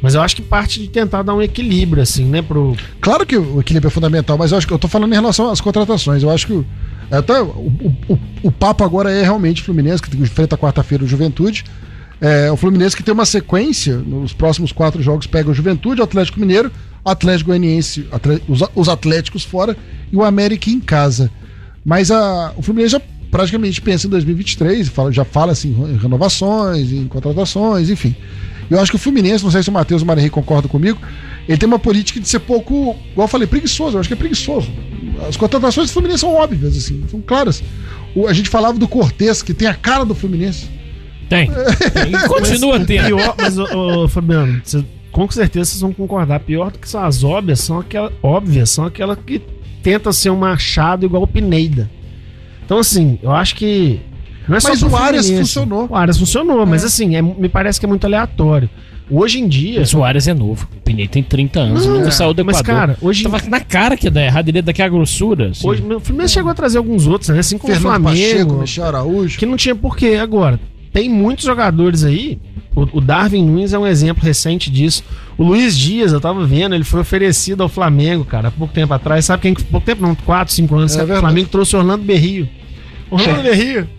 [0.02, 2.76] Mas eu acho que parte de tentar dar um equilíbrio, assim, né, pro.
[3.02, 5.50] Claro que o equilíbrio é fundamental, mas eu acho que eu tô falando em relação
[5.50, 6.24] às contratações.
[6.24, 6.66] Eu acho que o,
[7.12, 7.46] até o,
[8.08, 11.66] o, o- papo agora é realmente Fluminense, que enfrenta quarta-feira o Juventude.
[12.22, 16.04] É, o Fluminense que tem uma sequência, nos próximos quatro jogos pega o Juventude, o
[16.04, 16.72] Atlético Mineiro,
[17.04, 18.08] Atlético Goianiense,
[18.48, 19.76] os, os Atléticos fora
[20.12, 21.30] e o América em casa.
[21.84, 26.92] Mas a, o Fluminense já praticamente pensa em 2023, fala- já fala assim, em renovações,
[26.92, 28.16] em contratações, enfim.
[28.70, 31.00] Eu acho que o Fluminense, não sei se o Matheus o Mário Henrique concordam comigo,
[31.48, 33.96] ele tem uma política de ser pouco, igual eu falei, preguiçoso.
[33.98, 34.70] Eu acho que é preguiçoso.
[35.28, 37.64] As contratações do Fluminense são óbvias, assim, são claras.
[38.16, 40.68] O- a gente falava do Cortez, que tem a cara do Fluminense.
[41.28, 41.48] Tem.
[41.50, 42.12] Tem.
[42.24, 43.06] E continua tendo.
[43.08, 46.40] Pior, mas, ô, ô, Fabiano, você- com certeza vocês vão concordar.
[46.40, 49.42] Pior do que são as óbvias, são aquelas óbvias, são aquelas que
[49.82, 51.90] tenta ser um machado igual o Pineida.
[52.66, 54.00] Então, assim, eu acho que.
[54.50, 55.88] Não é Mas o Arias funcionou.
[55.90, 58.70] O Arias funcionou, mas assim, é- me parece que é muito aleatório.
[59.12, 59.82] Hoje em dia.
[59.82, 60.68] O Soares é novo.
[60.78, 61.86] O Pinei tem 30 anos.
[61.86, 62.80] Não, nunca saiu do mas, Equador.
[62.80, 64.50] cara, hoje- Tava na cara que ia dar errado.
[64.50, 65.50] Ele ia daqui a grossura.
[65.50, 65.68] assim.
[65.68, 67.40] Hoje, o Fluminense chegou a trazer alguns outros, né?
[67.40, 68.62] Assim como Fernando o Pacheco, Flamengo.
[68.62, 69.40] Michel Araújo.
[69.40, 70.20] Que não tinha porquê.
[70.22, 70.60] Agora,
[70.94, 72.38] tem muitos jogadores aí.
[72.76, 75.04] O, o Darwin Nunes é um exemplo recente disso.
[75.40, 78.94] O Luiz Dias, eu tava vendo, ele foi oferecido ao Flamengo, cara, há pouco tempo
[78.94, 79.26] atrás.
[79.26, 79.54] Sabe quem?
[79.56, 80.96] que- Pouco tempo, não, 4, 5 anos.
[80.96, 81.08] É o.
[81.20, 82.48] Flamengo trouxe o Orlando Berrio.
[83.10, 83.90] Orlando Berrio.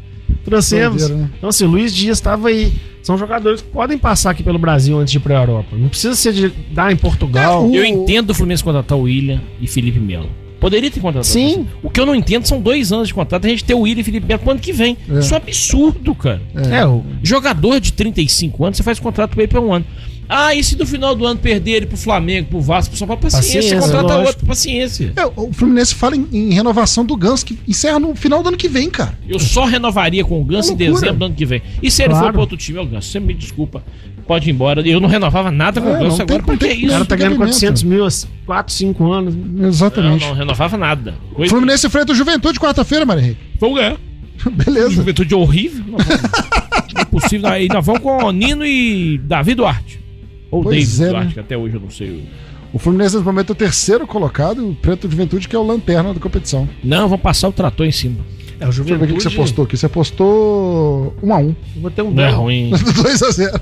[0.45, 0.99] Trouxemos.
[1.03, 1.31] Doideira, né?
[1.39, 2.73] Então, assim, o Luiz Dias estava aí.
[3.03, 5.75] São jogadores que podem passar aqui pelo Brasil antes de ir pra Europa.
[5.77, 7.65] Não precisa ser de dar em Portugal.
[7.65, 10.29] É, o- Eu entendo o Fluminense contratar o William e Felipe Melo.
[10.61, 11.25] Poderia ter contratado.
[11.27, 11.67] Sim.
[11.83, 13.47] O que eu não entendo são dois anos de contrato.
[13.47, 14.99] A gente ter o William e Felipe Melo pro ano que vem.
[15.09, 15.19] É.
[15.19, 16.43] Isso é um absurdo, cara.
[16.71, 19.87] É, o, Jogador de 35 anos, você faz contrato pra ele pra um ano.
[20.33, 23.09] Ah, e se no final do ano perder ele pro Flamengo, pro Vasco, pro São
[23.09, 23.21] Paulo?
[23.21, 24.27] Paciência, Paciência, contrata lógico.
[24.29, 25.13] outro, paciência.
[25.17, 28.57] É, o Fluminense fala em, em renovação do Ganso, que encerra no final do ano
[28.57, 29.19] que vem, cara.
[29.29, 31.61] Eu só renovaria com o Ganso É em dezembro do ano que vem.
[31.83, 32.27] E se ele Claro.
[32.27, 33.83] for pro outro time, ô Ganso, você me desculpa,
[34.25, 34.81] pode ir embora.
[34.89, 36.43] Eu não renovava nada com É, o Ganso não agora.
[36.45, 36.89] Por não que tem- o isso?
[36.93, 37.53] cara tá ganhando cabimento.
[37.59, 38.11] 400 mil há
[38.47, 39.35] 4, 5 anos.
[39.35, 40.25] Não, Exatamente.
[40.25, 41.15] não renovava nada.
[41.35, 43.41] Coisa Fluminense enfrenta o Juventude quarta-feira, Maria Henrique.
[43.59, 43.97] Vamos ganhar.
[44.53, 44.91] Beleza.
[44.91, 45.85] Juventude horrível.
[45.89, 46.61] Não, vamos-
[47.03, 47.49] Impossível.
[47.49, 49.99] Aí nós vamos com Nino e Davi Duarte.
[50.51, 51.33] Ou Pois David é, Duarte, né?
[51.35, 52.29] que até hoje eu não sei.
[52.73, 56.15] O Fluminense nesse momento é o terceiro colocado, o Preto Juventude, que é o lanterna
[56.15, 56.69] da competição.
[56.85, 58.17] Não, vamos passar o trator em cima.
[58.61, 59.77] É, o Deixa eu ver o que que você Juventude- postou aqui.
[59.77, 61.57] Você postou 1x1.
[61.77, 62.71] Eu Botei um Não é belo, ruim.
[62.77, 63.61] 2x0.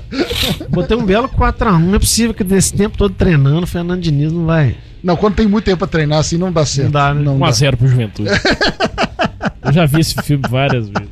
[0.69, 1.79] botei um belo 4x1.
[1.79, 4.75] Não é possível que desse tempo todo treinando, o Fernando Diniz não vai.
[5.01, 6.91] Não, quando tem muito tempo pra treinar assim, não dá certo.
[6.91, 7.21] dá, né?
[7.21, 7.47] Não dá.
[7.47, 8.29] 1x0 pro Juventude.
[9.63, 11.09] Eu já vi esse filme várias vezes.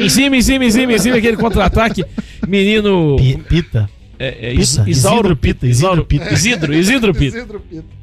[0.00, 2.04] Em cima, em cima, em cima, em cima, aquele contra-ataque.
[2.46, 3.16] Menino.
[3.16, 3.88] Pi- Pita.
[4.18, 4.88] É, é, Pita?
[4.88, 5.66] Isauro Isidro Pita.
[5.66, 6.32] Isidro Pita.
[6.32, 7.36] Isidro, Isidro Pita.
[7.36, 7.96] Isidro Pita.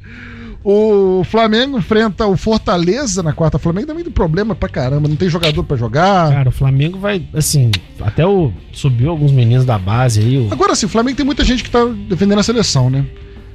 [0.66, 3.58] O Flamengo enfrenta o Fortaleza na quarta.
[3.58, 5.06] O Flamengo também tem problema pra caramba.
[5.06, 6.30] Não tem jogador pra jogar.
[6.30, 10.38] Cara, o Flamengo vai, assim, até o subiu alguns meninos da base aí.
[10.38, 13.04] O, Agora sim, o Flamengo tem muita gente que tá defendendo a seleção, né?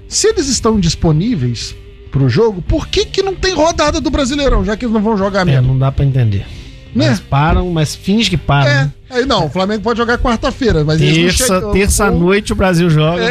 [0.07, 1.75] Se eles estão disponíveis
[2.11, 5.17] pro jogo, por que que não tem rodada do Brasileirão, já que eles não vão
[5.17, 5.69] jogar é, mesmo?
[5.69, 6.45] não dá pra entender.
[6.93, 7.09] Né?
[7.09, 8.69] Mas param, mas finge que param.
[8.69, 8.91] É, né?
[9.09, 13.23] aí não, o Flamengo pode jogar quarta-feira, mas Terça, terça-noite o Brasil joga.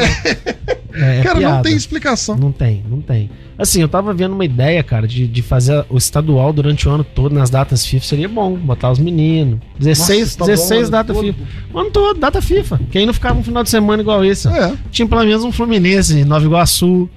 [0.94, 2.36] É, é Cara, não tem explicação.
[2.36, 3.30] Não tem, não tem.
[3.58, 7.02] Assim, eu tava vendo uma ideia, cara, de, de fazer o estadual durante o ano
[7.02, 9.58] todo, nas datas FIFA, seria bom, botar os meninos.
[9.78, 11.26] 16, Nossa, estadual 16 ano data todo.
[11.26, 11.38] FIFA.
[11.74, 12.80] O ano todo, data FIFA.
[12.90, 14.46] Que aí não ficava um final de semana igual esse.
[14.46, 14.72] É.
[14.92, 17.10] Tinha pelo menos um Fluminense, Nova Iguaçu,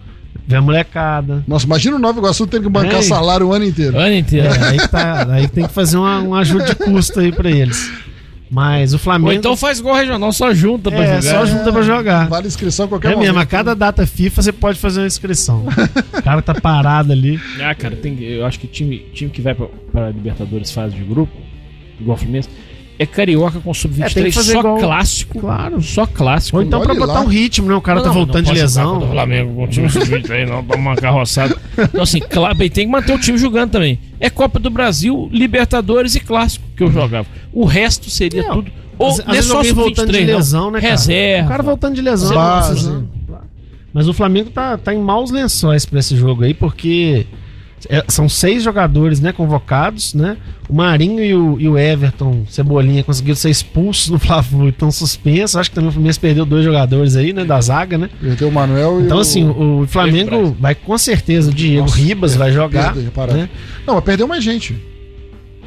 [0.51, 1.43] ver a molecada.
[1.47, 3.03] Nossa, imagina o Nova Iguaçu tendo que bancar Ei.
[3.03, 3.97] salário o ano inteiro.
[3.97, 4.47] Ano inteiro.
[4.47, 7.91] É, aí, tá, aí tem que fazer uma, um ajuste de custo aí pra eles.
[8.51, 9.29] Mas o Flamengo.
[9.29, 11.21] Ou então faz igual regional, só junta pra é, jogar.
[11.21, 12.27] só junta pra jogar.
[12.27, 13.47] Vale inscrição qualquer É mesmo, a momento.
[13.47, 15.65] cada data FIFA você pode fazer uma inscrição.
[16.13, 17.39] o cara tá parado ali.
[17.61, 21.01] Ah, cara, tem, eu acho que time, time que vai pra, pra Libertadores fase de
[21.01, 21.31] grupo,
[21.97, 22.49] igual o Fluminense,
[22.99, 25.39] é carioca com É, tem sub-23 que fazer só igual- clássico.
[25.39, 25.81] Claro.
[25.81, 26.57] Só clássico.
[26.57, 27.21] Ou então olha pra botar lá.
[27.21, 27.75] um ritmo, né?
[27.75, 28.93] O cara Não, tá não, voltando não de lesão.
[28.93, 31.57] contra o Flamengo com o time sub-23, não, dá uma carroçada.
[31.77, 33.99] Então, assim, claro, tem que manter o time jogando também.
[34.19, 37.27] É Copa do Brasil, Libertadores e Clássico que eu jogava.
[37.51, 38.71] O resto seria Não, tudo.
[38.97, 40.35] Ou Às, não é só voltando de sub-23, não.
[40.37, 40.91] lesão, né, cara?
[40.91, 41.45] Reserva.
[41.45, 42.33] O cara voltando de lesão.
[42.35, 42.69] Base.
[42.71, 43.05] precisa-
[43.93, 47.25] Mas o Flamengo tá, tá em maus lençóis pra esse jogo aí, porque
[47.89, 50.37] é, são seis jogadores, né, convocados, né?
[50.69, 54.19] O Marinho e o, e o Everton, Cebolinha, conseguiram ser expulsos no
[54.65, 55.55] e estão suspensos.
[55.55, 58.09] Acho que também o Fluminense perdeu dois jogadores aí, né, da zaga, né?
[58.19, 59.21] Perdeu o Manuel e Então, o...
[59.21, 63.49] assim, o, Flamengo vai com certeza, o Diego Nossa, Ribas vai jogar, Perdeu, né?
[63.85, 64.90] Não, mas perdeu mais gente.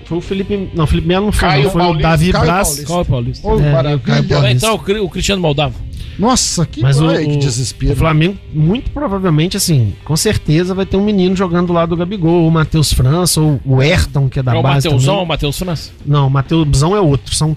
[0.04, 0.68] Foi o Felipe.
[0.74, 1.70] Não, o Felipe Melo não foi, Caio não.
[1.70, 2.68] Foi Paulista, o Davi Caio Braz.
[2.68, 2.86] Paulista.
[2.86, 3.48] Qual é o Paulista?
[3.48, 3.50] É,
[3.94, 4.50] o Caio Paulista.
[4.50, 5.74] entrar o, Cri- o Cristiano Moldavo.
[6.18, 7.92] Nossa, que, Mas o, que o- desespero.
[7.92, 11.96] o Flamengo, muito provavelmente, assim, com certeza vai ter um menino jogando do lado do
[11.96, 14.86] Gabigol, o Matheus França, ou o Ayrton, que é da é o base.
[14.86, 15.24] Mateusão ou também.
[15.24, 15.90] o Matheus França?
[16.06, 17.34] Não, o Mateusão é outro.
[17.34, 17.56] São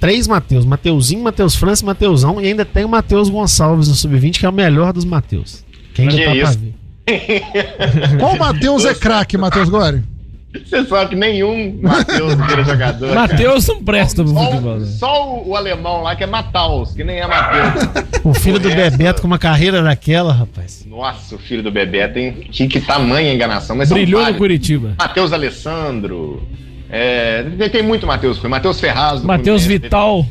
[0.00, 2.40] três Mateus: Mateuzinho, Matheus França e Mateusão.
[2.40, 5.64] E ainda tem o Matheus Gonçalves no Sub-20, que é o melhor dos Mateus.
[5.94, 6.58] Que ainda Que tá pra isso?
[6.58, 6.74] ver.
[8.18, 10.02] Qual Matheus é craque, Matheus Gore?
[10.54, 13.14] Você sabe que nenhum Matheus vira jogador.
[13.14, 14.72] Matheus não presta pro Só, futebol.
[14.74, 14.86] o, né?
[14.86, 18.20] só o, o alemão lá que é Mataus, que nem é Matheus.
[18.22, 20.84] O filho do O resto- Bebeto com uma carreira daquela, rapaz.
[20.86, 23.74] Nossa, o filho do bebê tem que, que tamanha enganação.
[23.76, 24.34] Mas Brilhou no.
[24.34, 24.94] Curitiba.
[24.98, 26.42] Matheus Alessandro.
[26.90, 27.42] É,
[27.72, 28.36] tem, muito Matheus.
[28.36, 29.22] Foi Matheus Ferraz.
[29.22, 30.26] do Matheus Vital.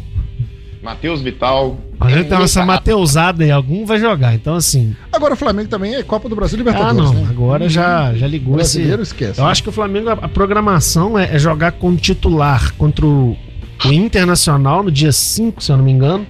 [0.81, 1.77] Matheus Vital.
[1.99, 4.33] Mas Tem então muita essa Mateusada aí, algum vai jogar.
[4.33, 4.95] Então, assim.
[5.11, 7.21] Agora o Flamengo também é Copa do Brasil e Ah, Libertadores, não.
[7.21, 7.27] né?
[7.29, 8.77] Agora já, já ligou esse.
[8.77, 9.39] Brasileiro esquece.
[9.39, 13.37] Eu acho que o Flamengo, a, a programação é, é jogar com titular contra o,
[13.85, 16.25] o Internacional no dia 5, se eu não me engano,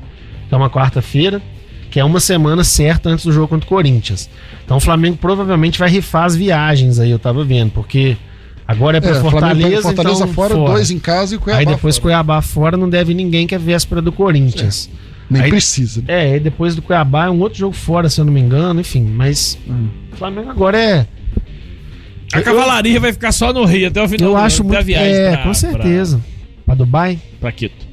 [0.50, 1.42] que é uma quarta-feira,
[1.90, 4.30] que é uma semana certa antes do jogo contra o Corinthians.
[4.66, 8.18] Então o Flamengo provavelmente vai rifar as viagens aí, eu tava vendo, porque
[8.72, 11.38] agora é É, pra o Flamengo Fortaleza, pega Fortaleza então, fora, dois em casa e
[11.38, 12.02] Cuiabá Aí depois fora.
[12.04, 14.90] Cuiabá fora não deve ninguém que é véspera do Corinthians.
[15.30, 16.04] Nem aí- precisa.
[16.08, 18.82] É, e depois do Cuiabá é um outro jogo fora, se eu não me engano,
[18.82, 19.88] enfim, mas Hum.
[20.12, 21.06] o Flamengo agora é
[22.34, 24.84] A cavalaria vai ficar só no Rio até o final eu do acho muito.
[24.84, 26.22] viagem É, pra- com certeza.
[26.66, 27.16] Pra, Dubai?
[27.16, 27.86] Pra, pra Quito.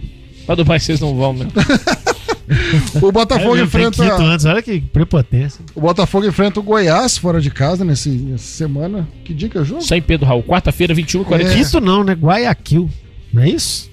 [0.47, 1.47] Pra Dubai vocês não vão, né?
[3.03, 4.03] O Botafogo É, enfrenta.
[4.23, 5.61] Antes, olha que prepotência.
[5.75, 9.07] O Botafogo enfrenta o Goiás fora de casa nesse, nessa semana.
[9.25, 9.83] Que dia que é o jogo?
[9.83, 10.43] Sem Pedro Raul.
[10.43, 11.55] Quarta-feira, 21 e 40 É.
[11.57, 12.15] Quito não, né?
[12.15, 12.89] Guayaquil.
[13.33, 13.91] Não é isso?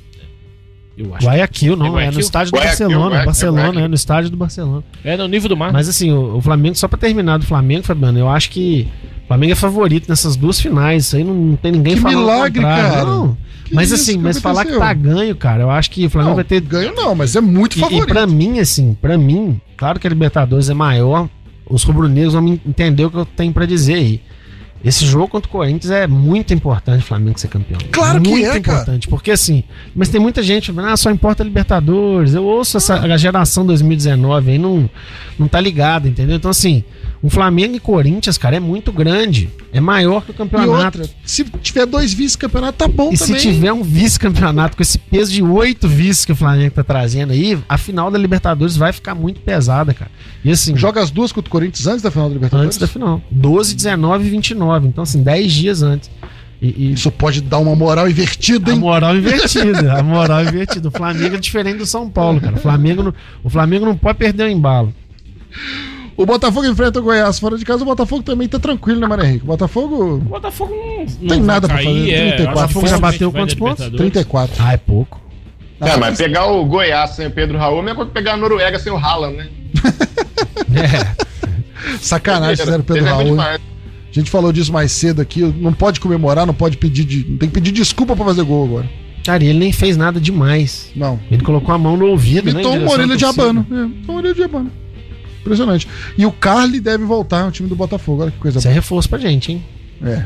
[0.97, 1.25] Eu acho.
[1.27, 1.85] Guayaquil, não.
[1.85, 2.13] É É, Guayaquil?
[2.13, 3.05] no estádio do Guayaquil, Barcelona.
[3.09, 3.81] Guayaquil, Barcelona, Guayaquil.
[3.83, 4.83] é no estádio do Barcelona.
[5.03, 5.73] É no nível do mar.
[5.73, 8.87] Mas assim, o, o Flamengo, só pra terminar do Flamengo, Fabiano, eu acho que
[9.23, 11.05] o Flamengo é favorito nessas duas finais.
[11.07, 12.17] Isso aí não, não tem ninguém Que falando.
[12.17, 13.03] o milagre, cara.
[13.05, 13.37] Não.
[13.65, 16.09] Que Mas isso assim, que mas falar que tá ganho, cara, eu acho que o
[16.09, 18.07] Flamengo Não, vai ter ganho não, mas é muito E, e favorito.
[18.07, 21.27] pra mim, assim, pra mim, claro que a Libertadores é maior,
[21.67, 24.21] os rubro-negros vão entender o que eu tenho pra dizer aí.
[24.85, 27.79] Esse jogo contra o Corinthians é muito importante o Flamengo ser campeão.
[27.91, 28.59] Claro que muito é, cara.
[28.59, 29.63] importante, porque assim,
[29.95, 32.35] mas tem muita gente falando, ah, só importa a Libertadores.
[32.35, 34.87] Eu ouço essa a geração 2019 aí não
[35.39, 36.35] não tá ligada, entendeu?
[36.35, 36.83] Então assim,
[37.23, 40.99] um Flamengo e Corinthians, cara, é muito grande, é maior que o E campeonato.
[40.99, 43.39] outra, se tiver dois vice-campeonatos, tá bom E também.
[43.39, 47.31] se tiver um vice-campeonato com esse peso de oito vices que o Flamengo tá trazendo
[47.33, 50.11] aí, a final da Libertadores vai ficar muito pesada, cara.
[50.43, 52.67] E assim, Joga as duas contra o Corinthians antes da final do Libertadores?
[52.67, 53.21] antes da final.
[53.31, 54.87] 12, 19 e 29.
[54.87, 56.11] Então, assim, 10 dias antes.
[56.61, 58.79] E, e Isso pode dar uma moral invertida, a hein?
[58.79, 60.87] moral invertida, a moral invertida.
[60.87, 62.55] O Flamengo é diferente do São Paulo, cara.
[62.55, 63.13] O Flamengo não,
[63.43, 64.93] o Flamengo não pode perder o embalo.
[66.17, 69.25] O Botafogo enfrenta o Goiás fora de casa, o Botafogo também tá tranquilo, né, Mané
[69.25, 69.43] Henrique?
[69.43, 72.37] O Botafogo O Botafogo não, não Tem nada pra cair, fazer, é, 34.
[72.37, 73.85] acho que Botafogo já bateu quantos pontos?
[73.85, 74.13] Libertadores.
[74.13, 74.63] 34.
[74.63, 75.21] Ah, é pouco.
[75.81, 78.79] É, mas pegar o Goiás sem o Pedro Raul é coisa que pegar a Noruega
[78.79, 79.47] sem o Haaland, né?
[80.75, 81.97] É.
[81.99, 83.23] Sacanagem fizeram o Pedro Ele Raul.
[83.25, 83.61] demais.
[84.09, 85.41] A gente falou disso mais cedo aqui.
[85.41, 87.03] Não pode comemorar, não pode pedir.
[87.03, 88.89] De, não tem que pedir desculpa pra fazer gol agora.
[89.25, 90.91] Cara, e ele nem fez nada demais.
[90.95, 91.19] Não.
[91.29, 92.61] Ele colocou a mão no ouvido, né?
[92.61, 93.25] em Imitou o Moreira de.
[93.25, 93.65] Abano.
[93.69, 94.71] É, o Moreira de Abano.
[95.45, 95.87] Impressionante.
[96.17, 98.23] E o Carly deve voltar ao time do Botafogo.
[98.23, 99.63] Olha que coisa Isso é reforço pra gente, hein?
[100.01, 100.13] boa.
[100.13, 100.25] É.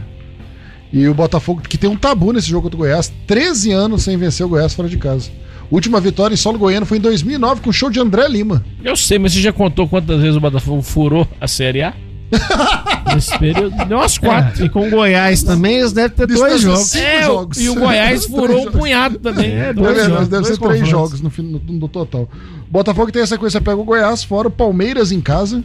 [0.92, 4.18] E o Botafogo, que tem um tabu nesse jogo contra o Goiás, 13 anos sem
[4.18, 5.30] vencer o Goiás fora de casa.
[5.70, 8.66] Última vitória em solo goiano foi em 2009 com o show de André Lima.
[8.84, 11.94] Eu sei, mas você já contou quantas vezes o Botafogo furou a Série A?
[13.16, 13.76] Nesse período?
[13.86, 14.62] Deu umas quatro.
[14.62, 16.88] É, e com o Goiás também, eles devem ter dois ser jogos.
[16.90, 17.58] cinco É, jogos.
[17.60, 19.52] e o Goiás furou um punhado também.
[19.52, 20.90] É, É dois verdade, jogos, deve dois ser três confrontos.
[20.90, 22.30] jogos no, fim- no, no total.
[22.70, 25.64] Botafogo tem a sequência, pega o Goiás fora, o Palmeiras em casa,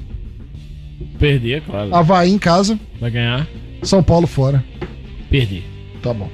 [1.18, 1.94] Perder, claro.
[1.94, 3.46] Havaí em casa, Vai ganhar,
[3.82, 4.64] São Paulo fora.
[5.30, 5.64] perder.
[6.02, 6.28] Tá bom.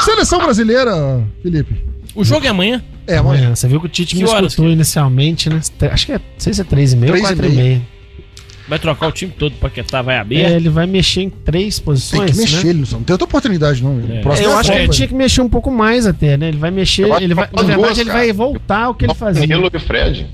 [0.00, 1.76] Seleção brasileira, Felipe.
[2.14, 2.82] O jogo é amanhã?
[3.06, 3.38] É, amanhã.
[3.40, 3.54] Amanhã.
[3.54, 5.60] Você viu que o Tite Que me horas, escutou inicialmente, né?
[5.90, 7.80] Acho que é, não sei se é 3,5 ou Três e 4,5.
[8.72, 10.40] Vai trocar o time todo, Paquetá vai abrir?
[10.40, 12.30] É, ele vai mexer em três Tem posições.
[12.30, 12.70] que mexer, né?
[12.70, 14.00] ele não tem outra oportunidade, não.
[14.10, 14.20] É.
[14.20, 16.48] O próximo Eu é acho que ele tinha que mexer um pouco mais até, né?
[16.48, 19.04] Ele vai mexer, ele que vai, faltam na verdade duas, ele vai voltar ao que
[19.04, 19.46] ele fazia.
[19.46, 20.26] Danilo e o Fred.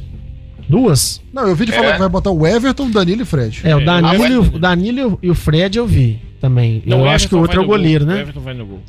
[0.69, 1.21] Duas?
[1.33, 1.75] Não, eu vi de É.
[1.77, 3.61] falar que vai botar o Everton, o Danilo e Fred.
[3.65, 6.21] É, o É, Danilo, ah, e o, o Danilo e o- o Fred eu vi
[6.41, 6.81] também.
[6.87, 7.77] Não, eu o acho que o outro é o no gol.
[7.77, 8.21] goleiro, O né?
[8.21, 8.81] Everton vai no gol.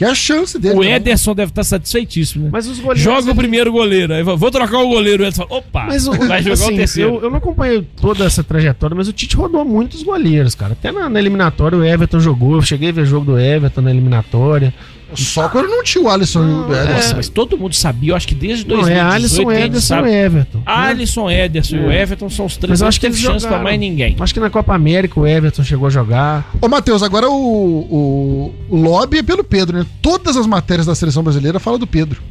[0.00, 0.76] Que é a chance dele.
[0.76, 0.94] O também.
[0.94, 2.50] Ederson deve estar satisfeitíssimo, né?
[2.50, 3.02] Mas os goleiros.
[3.02, 4.14] Joga o primeiro goleiro.
[4.14, 5.22] Aí vou trocar o goleiro.
[5.22, 7.10] O Ederson fala, opa, Mas o, vai jogar assim, o terceiro.
[7.16, 10.72] Eu, eu não acompanhei toda essa trajetória, mas o Tite rodou muitos goleiros, cara.
[10.72, 12.54] Até na, na eliminatória o Everton jogou.
[12.54, 14.72] Eu cheguei a ver jogo do Everton na eliminatória.
[15.14, 16.92] Só quando não tinha o Alisson e o Não, Ederson.
[16.92, 19.64] Nossa, mas todo mundo sabia, eu acho que desde Não, 2018 é Alisson, a gente
[19.66, 20.58] Ederson e Everton.
[20.58, 20.64] né?
[20.66, 22.70] Alisson, Ederson e o Everton são os três.
[22.70, 23.62] Mas eu não acho que teve eles chance jogaram.
[23.62, 24.16] pra mais ninguém.
[24.18, 26.50] Acho que na Copa América o Everton chegou a jogar.
[26.60, 29.86] Ô, Matheus, agora o, o, o lobby é pelo Pedro, né?
[30.02, 32.22] Todas as matérias da seleção brasileira falam do Pedro.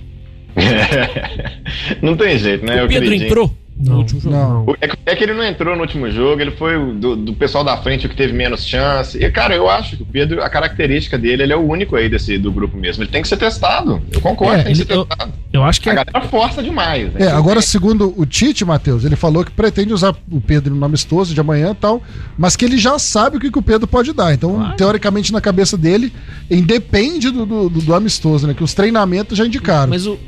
[2.01, 2.83] não tem jeito, né?
[2.83, 3.27] o Pedro queridinho.
[3.27, 4.35] entrou no Não, último jogo.
[4.35, 4.75] Não.
[4.81, 7.63] É que- é que ele não entrou no último jogo, ele foi do, do pessoal
[7.63, 9.17] da frente o que teve menos chance.
[9.17, 12.09] E, cara, eu acho que o Pedro, a característica dele, ele é o único aí
[12.09, 13.03] desse, do grupo mesmo.
[13.03, 14.01] Ele tem que ser testado.
[14.11, 15.33] Eu concordo, É, tem que ele- ser eu- testado.
[15.53, 15.95] Eu acho que A é.
[15.95, 17.11] galera força demais.
[17.13, 17.21] né?
[17.25, 21.33] É, agora, segundo o Tite, Matheus, ele falou que pretende usar o Pedro no amistoso
[21.33, 22.03] de amanhã e tal,
[22.37, 24.33] mas que ele já sabe o que, que o Pedro pode dar.
[24.33, 26.11] Então, teoricamente, na cabeça dele,
[26.51, 28.53] independe do, do, do- do amistoso, né?
[28.53, 29.89] Que os treinamentos já indicaram.
[29.89, 30.19] Mas o.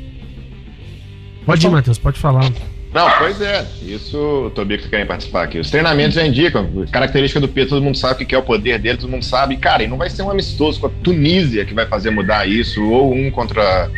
[1.44, 2.50] Pode ir, Matheus, pode falar.
[2.92, 3.66] Não, pois é.
[3.82, 5.58] Isso, o Tobico querem participar aqui.
[5.58, 6.68] Os treinamentos já indicam.
[6.90, 9.56] Característica do Pedro, todo mundo sabe o que é o poder dele, todo mundo sabe.
[9.56, 12.82] Cara, e não vai ser um amistoso com a Tunísia que vai fazer mudar isso,
[12.84, 13.90] ou um contra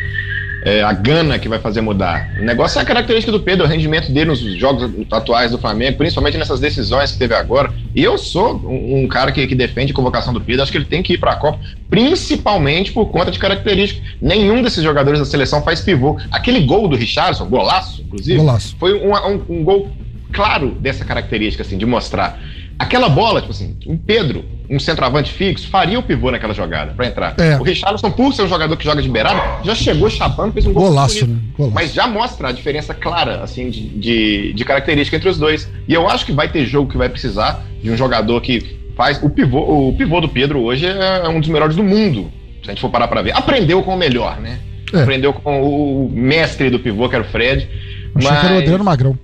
[0.65, 2.31] é, a Gana que vai fazer mudar.
[2.39, 5.97] O negócio é a característica do Pedro, o rendimento dele nos jogos atuais do Flamengo,
[5.99, 7.71] principalmente nessas decisões que teve agora.
[7.93, 10.77] E eu sou um, um cara que, que defende a convocação do Pedro, acho que
[10.79, 14.03] ele tem que ir para a Copa, principalmente por conta de características.
[14.19, 16.17] Nenhum desses jogadores da seleção faz pivô.
[16.31, 18.75] Aquele gol do Richardson, golaço, inclusive, Golaço.
[18.79, 19.91] foi um, um, um gol
[20.33, 22.39] claro dessa característica, assim, de mostrar.
[22.77, 27.07] Aquela bola, tipo assim, um Pedro, um centroavante fixo, faria o pivô naquela jogada pra
[27.07, 27.33] entrar.
[27.39, 27.57] É.
[27.57, 30.73] O Richarlison, por ser um jogador que joga de beirada, já chegou chapando, fez um
[30.73, 31.37] gol Golaço, né?
[31.57, 31.73] Golaço.
[31.73, 35.69] Mas já mostra a diferença clara, assim, de, de, de característica entre os dois.
[35.87, 39.21] E eu acho que vai ter jogo que vai precisar de um jogador que faz.
[39.23, 42.73] O pivô, o pivô do Pedro hoje é um dos melhores do mundo, se a
[42.73, 43.31] gente for parar pra ver.
[43.35, 44.59] Aprendeu com o melhor, né?
[44.93, 45.01] É.
[45.01, 47.69] Aprendeu com o mestre do pivô, que era o Fred.
[48.15, 49.17] Achei que era o Adriano Magrão.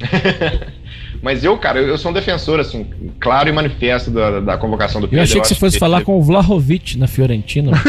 [1.24, 2.86] Mas eu, cara, eu, eu sou um defensor, assim,
[3.18, 5.20] claro e manifesto da, da convocação do Pedro.
[5.20, 7.72] Eu achei que você fosse falar com o Vlahovic na Fiorentina.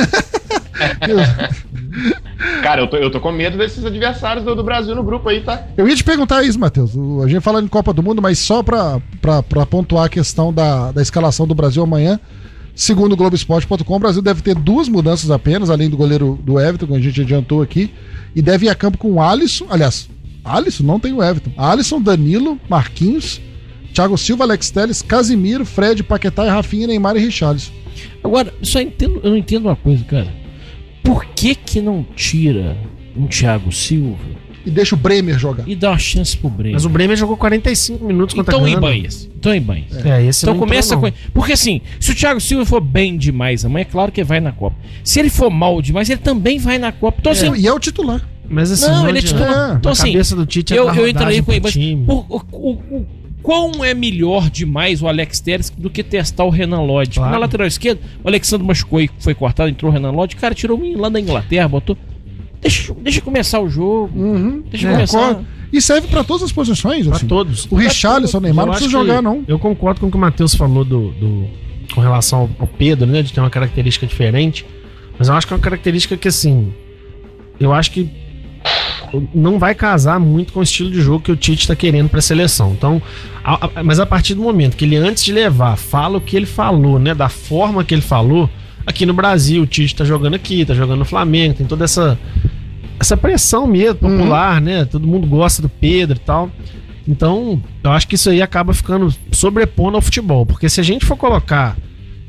[2.64, 5.42] Cara, eu tô, eu tô com medo desses adversários do, do Brasil no grupo aí,
[5.42, 5.68] tá?
[5.76, 6.92] Eu ia te perguntar isso, Matheus.
[7.24, 10.54] A gente fala em Copa do Mundo, mas só pra, pra, pra pontuar a questão
[10.54, 12.18] da, da escalação do Brasil amanhã.
[12.74, 16.88] Segundo o Globoesporte.com, o Brasil deve ter duas mudanças apenas, além do goleiro do Everton,
[16.88, 17.94] que a gente adiantou aqui.
[18.34, 19.66] E deve ir a campo com o Alisson.
[19.70, 20.10] Aliás,
[20.46, 21.52] Alisson não tem o Everton.
[21.58, 23.42] Alisson, Danilo, Marquinhos,
[23.94, 27.72] Thiago Silva, Alex Telles, Casimiro, Fred, Paquetá, Rafinha, Neymar e Richarlison.
[28.24, 30.28] Agora, só entendo, eu não entendo uma coisa, cara.
[31.04, 32.76] Por que que não tira
[33.16, 34.18] um Thiago Silva
[34.66, 35.64] E deixa o Bremer jogar.
[35.68, 36.74] e dá uma chance pro Breno?
[36.74, 38.82] Mas o Bremer jogou 45 minutos contra Então a em Gana.
[38.88, 39.30] banhas.
[39.38, 39.96] Então em banhas.
[40.06, 41.10] É, esse Então entrou, começa com.
[41.34, 44.52] Porque assim, se o Thiago Silva for bem demais amanhã, é claro que vai na
[44.52, 44.76] Copa.
[45.04, 47.18] Se ele for mal demais, ele também vai na Copa.
[47.20, 47.54] Então assim.
[47.56, 48.28] E é o titular.
[48.50, 49.72] Mas assim, Não, ele é titular.
[49.72, 51.62] É, Então a assim, cabeça do Tite é eu, eu entraria com ele.
[52.08, 53.06] o- o- o-
[53.42, 57.18] quão é melhor demais o Alex Telles do que testar o Renan Lodge.
[57.18, 57.32] Claro.
[57.32, 60.36] Na lateral esquerda, o Alexandre machucou e foi cortado, entrou o Renan Lodge.
[60.36, 61.98] Cara, tirou o menino lá da Inglaterra, botou.
[62.62, 64.10] Deixa, deixa começar o jogo.
[64.20, 64.64] Uhum.
[64.70, 65.20] Deixa É, começar.
[65.20, 65.48] concordo.
[65.74, 67.28] E serve pra todas as posições, Pra assim.
[67.28, 67.68] todos.
[67.70, 69.44] O Richarlison, o Neymar não precisa jogar, não.
[69.48, 71.48] Eu concordo com o que o Matheus falou do, do-
[71.94, 73.22] com relação ao, ao Pedro, né?
[73.22, 74.66] De ter uma característica diferente.
[75.20, 76.74] Mas eu acho que é uma característica que, assim.
[77.60, 78.10] Eu acho que
[79.34, 82.20] não vai casar muito com o estilo de jogo que o Tite está querendo para
[82.20, 82.72] a seleção.
[82.72, 83.02] Então,
[83.44, 86.36] a- a- mas a partir do momento que ele antes de levar fala o que
[86.36, 88.50] ele falou, né, da forma que ele falou,
[88.86, 92.18] aqui no Brasil o Tite está jogando aqui, está jogando no Flamengo, tem toda essa
[93.00, 94.86] essa pressão mesmo popular, né?
[94.86, 96.50] Todo mundo gosta do Pedro e tal.
[97.08, 101.06] Então, eu acho que isso aí acaba ficando sobrepondo ao futebol, porque se a gente
[101.06, 101.76] for colocar,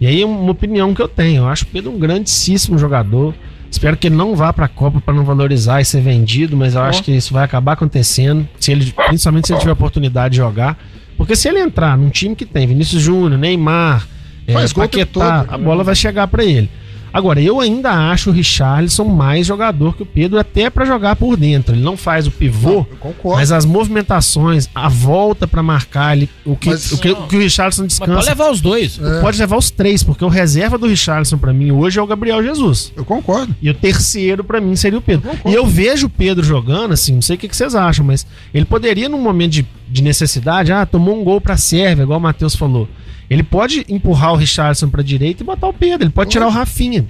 [0.00, 3.32] e aí é uma opinião que eu tenho, eu acho o Pedro um grandíssimo jogador.
[3.76, 6.80] Espero que ele não vá pra Copa para não valorizar e ser vendido, mas eu
[6.80, 10.38] acho que isso vai acabar acontecendo, se ele, principalmente se ele tiver a oportunidade de
[10.38, 10.78] jogar.
[11.14, 14.08] Porque se ele entrar num time que tem Vinícius Júnior, Neymar,
[14.46, 15.54] é, Paquetá, todo.
[15.54, 16.70] a bola vai chegar pra ele.
[17.16, 21.34] Agora, eu ainda acho o Richarlison mais jogador que o Pedro, até pra jogar por
[21.34, 21.74] dentro.
[21.74, 23.38] Ele não faz o pivô, concordo.
[23.38, 27.36] mas as movimentações, a volta pra marcar ele, o que, Mas- o que, o que
[27.36, 28.30] o Richarlison Mas pode descansa.
[28.30, 29.00] levar os dois.
[29.02, 29.20] É.
[29.22, 32.42] Pode levar os três, porque o reserva do Richarlison pra mim hoje é o Gabriel
[32.42, 32.92] Jesus.
[32.94, 33.54] Eu concordo.
[33.62, 35.30] E o terceiro pra mim seria o Pedro.
[35.44, 35.50] Eu.
[35.50, 38.26] E eu vejo o Pedro jogando, assim, não sei o que, que vocês acham, mas
[38.52, 42.22] ele poderia, num momento de, de necessidade, ah, tomou um gol pra Sérvia, igual o
[42.22, 42.86] Matheus falou.
[43.28, 46.50] Ele pode empurrar o Richardson pra direita e botar o Pedro, ele pode tirar o
[46.50, 47.04] Rafinha.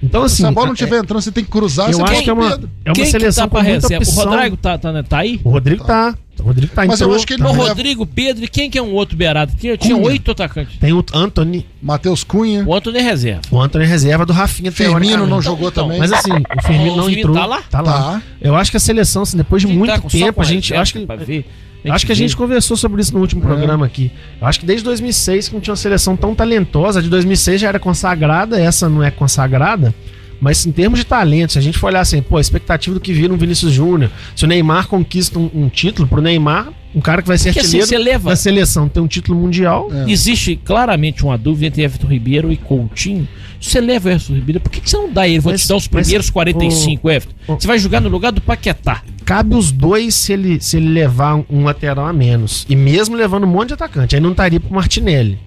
[0.00, 0.36] Então, assim.
[0.36, 2.30] Se a bola não é- estiver entrando, você tem que cruzar, eu você acho que
[2.30, 2.46] é o uma,
[2.84, 4.04] é uma Quem que seleção tá com muita reserva?
[4.04, 4.30] O opção.
[4.30, 5.02] Rodrigo tá, tá, né?
[5.02, 5.40] tá aí?
[5.42, 6.14] O Rodrigo tá.
[6.38, 7.50] O Rodrigo tá Mas eu entrou, acho que ele tá.
[7.50, 9.52] O não- Rodrigo, Pedro e quem que é um outro beirado?
[9.58, 10.78] Tinha, tinha oito atacantes.
[10.78, 11.66] Tem o Anthony.
[11.82, 12.62] Matheus Cunha.
[12.64, 13.40] O Antônio é reserva.
[13.50, 14.70] O Anthony é reserva do Rafinha.
[14.70, 15.98] Firmino não jogou então, também.
[15.98, 17.34] Mas assim, o Firmino O não Firmino entrou.
[17.34, 17.62] tá lá?
[17.68, 17.92] Tá lá.
[18.12, 18.22] Tá.
[18.40, 20.72] Eu acho que a seleção, assim, depois de muito tá tempo, a gente.
[20.72, 21.04] Eu acho que
[21.88, 23.46] acho que a gente conversou sobre isso no último É.
[23.46, 24.10] programa aqui.
[24.40, 26.98] Eu acho que desde 2006 que não tinha uma seleção tão talentosa.
[26.98, 29.94] A de 2006 já era consagrada, essa não é consagrada.
[30.40, 33.00] Mas em termos de talento, se a gente for olhar assim, pô, a expectativa do
[33.00, 37.00] que vira um Vinícius Júnior, se o Neymar conquista um, um título, pro Neymar, um
[37.00, 38.30] cara que vai ser Porque assim, artilheiro você leva.
[38.30, 40.10] da seleção, ter um título mundial, É.
[40.10, 43.28] Existe claramente uma dúvida entre Everton Ribeiro e Coutinho.
[43.60, 45.40] Se você leva o Everton Ribeiro, por que, que você não dá ele?
[45.40, 47.34] Vou Mas- te dar os mas- primeiros 45, Everton.
[47.48, 49.02] o- Você vai jogar no lugar do Paquetá.
[49.24, 52.64] cabe os dois se ele, se ele levar um, lateral a menos.
[52.68, 54.14] E mesmo levando um monte de atacante.
[54.16, 55.38] Aí não estaria pro Martinelli.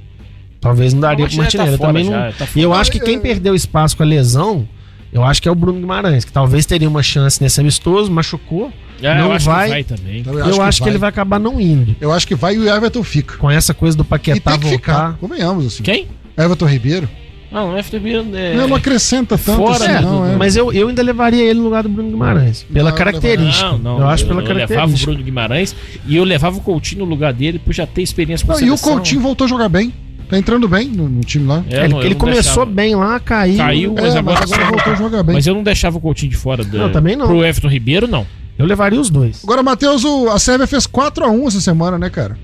[0.60, 1.78] Talvez não daria O pro Martinelli Martinelli.
[1.80, 2.32] tá Eu também fora não.
[2.32, 4.68] já, tá e eu acho que quem perdeu espaço com a lesão,
[5.12, 8.72] eu acho que é o Bruno Guimarães, que talvez teria uma chance nesse amistoso, machucou.
[9.02, 9.66] É, Não eu acho vai.
[9.66, 10.20] que vai também.
[10.20, 11.96] Então, Eu, acho, que, ele vai acabar não indo.
[12.00, 13.36] Eu acho que vai e o Everton fica.
[13.38, 14.94] Com essa coisa do E Paquetá tem que ficar.
[14.94, 15.18] voltar.
[15.18, 15.82] Convenhamos, assim.
[15.84, 16.08] Quem?
[16.38, 17.10] Everton Ribeiro.
[17.52, 18.56] Não, o Everton Ribeiro é...
[18.56, 20.26] Não, não acrescenta tanto Fora assim, não.
[20.32, 20.36] É.
[20.38, 22.64] Mas eu, eu ainda levaria ele no lugar do Bruno Guimarães.
[22.72, 23.72] Pela Não, característica.
[23.72, 24.00] Não, não.
[24.02, 25.12] eu acho pela eu levava o característica.
[25.12, 25.76] Bruno Guimarães
[26.08, 28.68] e eu levava o Coutinho no lugar dele por já ter experiência com a Não,
[28.68, 28.78] e o.
[28.78, 29.92] Coutinho voltou a jogar bem.
[30.32, 31.62] Tá entrando bem no, no time lá.
[31.70, 32.66] É, É, ele não, ele não começou deixava.
[32.66, 33.58] bem lá, caiu.
[33.58, 35.36] Caiu, mas É, agora, mas agora voltou a jogar bem.
[35.36, 37.28] Mas eu não deixava o Coutinho de fora do, Não, também não.
[37.28, 38.26] pro Everton Ribeiro, não.
[38.58, 39.44] Eu levaria os dois.
[39.44, 42.38] Agora, Matheus, o- a Sérvia fez 4x1 essa semana, né, cara?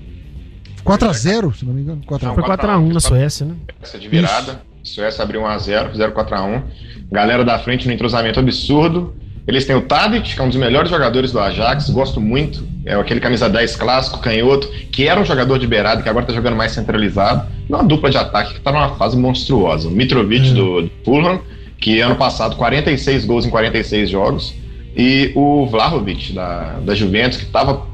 [0.84, 2.02] 4x0, se não me engano.
[2.06, 2.34] 4x1.
[2.34, 3.54] Foi 4x1 na Suécia, né?
[3.82, 4.60] Essa de virada.
[4.82, 6.62] Suécia abriu 1x0, fizeram 4x1.
[7.10, 9.14] Galera da frente no entrosamento absurdo.
[9.46, 12.66] Eles têm o Tadic, que é um dos melhores jogadores do Ajax, gosto muito.
[12.84, 16.34] É aquele camisa 10 clássico, canhoto, que era um jogador de beirada, que agora tá
[16.34, 17.46] jogando mais centralizado.
[17.68, 19.88] Uma dupla de ataque que tá numa fase monstruosa.
[19.88, 21.40] O Mitrovic do, do Fulham,
[21.78, 24.54] que ano passado 46 gols em 46 jogos.
[24.96, 27.86] E o Vlahovic da, da Juventus, que tava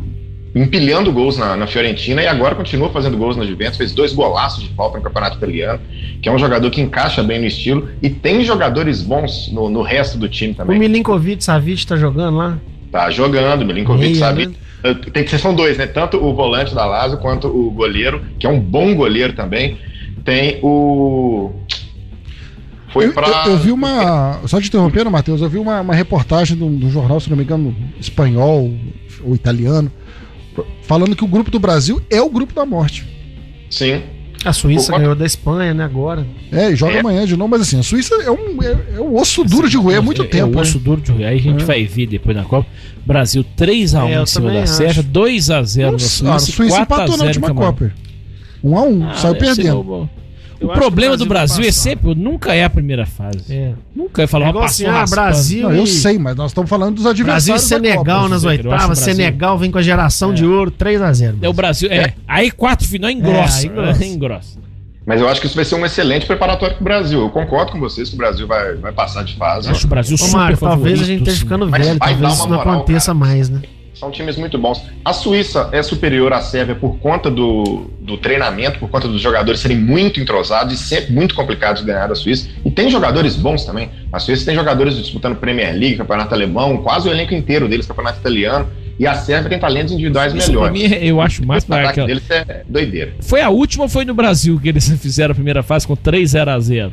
[0.54, 4.62] empilhando gols na, na Fiorentina e agora continua fazendo gols na Juventus, fez dois golaços
[4.62, 5.80] de falta no Campeonato Italiano,
[6.22, 9.82] que é um jogador que encaixa bem no estilo e tem jogadores bons no, no
[9.82, 10.78] resto do time O também.
[10.78, 12.58] Milinkovic Savic tá jogando lá.
[12.92, 14.46] Tá jogando, Milinkovic sabe.
[14.46, 14.54] né?
[15.12, 15.86] Tem que ser são dois, né?
[15.86, 19.78] Tanto o volante da Lazio quanto o goleiro, que é um bom goleiro também.
[20.24, 21.50] Tem o
[22.88, 24.40] foi Eu, pra eu- eu vi uma.
[24.46, 27.28] Só te interrompendo, Matheus, eu vi uma, uma reportagem de um, de um jornal, se
[27.28, 28.72] não me engano, espanhol
[29.24, 29.90] ou italiano,
[30.82, 33.04] falando que o grupo do Brasil é o grupo da morte.
[33.70, 34.02] Sim.
[34.44, 35.84] A Suíça O- ganhou da Espanha, né?
[35.84, 36.26] Agora.
[36.52, 37.00] É, e joga É.
[37.00, 39.76] amanhã de novo, mas assim, a Suíça é um, é, é um osso duro de
[39.76, 40.54] roer há muito é, tempo.
[40.54, 40.84] É o osso né?
[40.84, 41.28] duro de roer.
[41.28, 41.64] Aí a gente É.
[41.64, 42.68] vai ver depois na Copa.
[43.06, 44.72] Brasil 3x1 É, em cima da acho.
[44.74, 47.54] Sérvia, 2x0 na Nossa, Suíça, a Suíça 4x0 empatou na última.
[47.54, 47.92] Copa.
[48.62, 50.10] 1 a 1 Ah, saiu perdendo.
[50.66, 53.52] O acho problema o do Brasil Brasil vai é sempre, nunca é a primeira fase.
[53.52, 53.72] É.
[53.94, 55.04] Nunca é falar É uma assim, ah.
[55.08, 57.46] Brasil Não, eu e- sei, mas nós estamos falando dos adversários.
[57.46, 58.28] Brasil e Senegal Copa.
[58.28, 58.86] nas acho o oitavas.
[58.98, 61.36] Brasil- Senegal vem com a geração de ouro, 3x0.
[61.42, 61.88] É o Brasil.
[61.90, 62.14] É.
[62.26, 63.60] Aí quarto final engrossa.
[63.60, 64.04] aí engrossa.
[64.04, 64.58] É, engrossa.
[65.06, 67.20] Mas eu acho que isso vai ser um excelente preparatório pro Brasil.
[67.20, 69.68] Eu concordo com vocês que o Brasil vai, vai passar de fase.
[69.68, 72.48] Acho o Brasil Ô, super Mário, talvez a gente esteja ficando Mas velho, talvez isso
[72.48, 73.18] não moral, aconteça cara.
[73.18, 73.60] mais, né?
[74.04, 74.82] São times muito bons.
[75.02, 79.60] A Suíça é superior à Sérvia por conta do, do treinamento, por conta dos jogadores
[79.60, 82.50] serem muito entrosados e sempre muito complicados de ganhar da Suíça.
[82.62, 83.88] E tem jogadores bons também.
[84.12, 88.18] A Suíça tem jogadores disputando Premier League, Campeonato Alemão, quase o elenco inteiro deles, Campeonato
[88.20, 88.68] Italiano.
[88.98, 90.72] E a Sérvia tem talentos individuais Isso melhores.
[90.78, 92.06] mim, eu acho mais para aquela.
[92.06, 93.14] deles é doideira.
[93.20, 96.28] Foi a última ou foi no Brasil que eles fizeram a primeira fase com 3
[96.30, 96.92] 0 a 0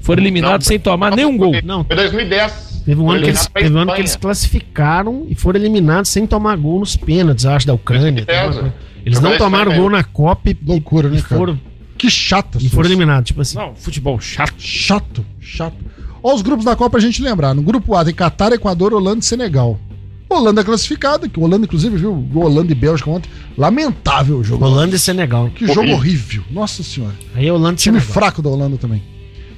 [0.00, 1.52] Foram eliminados Não, sem tomar nenhum gol.
[1.62, 2.67] Não, Foi 2010.
[2.88, 6.26] Teve um ano que eles, teve um ano que eles classificaram e foram eliminados sem
[6.26, 8.24] tomar gol nos pênaltis, acho, da Ucrânia.
[8.24, 8.72] Coisa.
[9.04, 11.36] Eles não tomaram gol na Copa e, Loucura, né, cara?
[11.38, 11.60] foram,
[11.98, 12.56] Que chata.
[12.58, 13.28] e foram eliminados.
[13.28, 14.54] Tipo assim, Não, futebol chato.
[14.56, 15.76] Chato, chato.
[16.22, 17.52] Olha os grupos da Copa pra gente lembrar.
[17.52, 19.78] No grupo A tem Catar, Equador, Holanda e Senegal.
[20.26, 23.28] Holanda classificada, que o Holanda, inclusive, viu Holanda e Bélgica ontem.
[23.54, 24.64] Lamentável o jogo.
[24.64, 25.50] Holanda e Senegal.
[25.54, 26.42] Que jogo horrível.
[26.50, 27.14] Nossa senhora.
[27.34, 28.14] Aí é Holanda e Time Senegal.
[28.14, 29.02] fraco da Holanda também.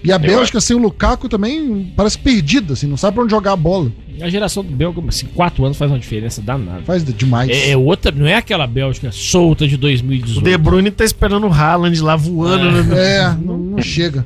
[0.03, 3.53] E a Bélgica sem o Lukaku também parece perdida, assim, não sabe pra onde jogar
[3.53, 3.93] a bola.
[4.23, 6.83] A geração do Belga, assim, 4 anos faz uma diferença danada.
[6.83, 7.49] Faz de- demais.
[7.51, 10.43] É, é outra, não é aquela Bélgica solta de O 2018.
[10.45, 12.83] De Bruyne tá esperando o Haaland lá voando.
[12.85, 13.17] né?
[13.17, 14.25] É, não, não chega.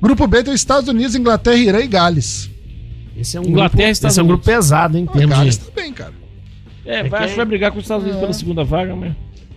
[0.00, 2.50] Grupo B tem os Estados Unidos, Inglaterra, Irã e Gales.
[3.16, 5.64] Esse é um Inglaterra e grupo, esse é um grupo pesado, hein, Ah, Gales de...
[5.64, 6.12] também, cara.
[6.84, 9.12] É, vai, acho que vai brigar com os Estados Unidos pela segunda vaga, mas.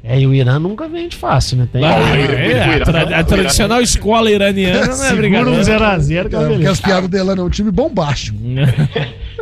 [0.09, 1.67] É, e o Irã nunca vem de fácil, né?
[1.71, 1.83] Tem...
[1.83, 5.79] Ah, é, o Irã- a, tra- a tradicional escola iraniana não é Segura um brincadeira.
[5.97, 8.37] 0x0 que é É, porque as piadas dela não, é um time bombástico.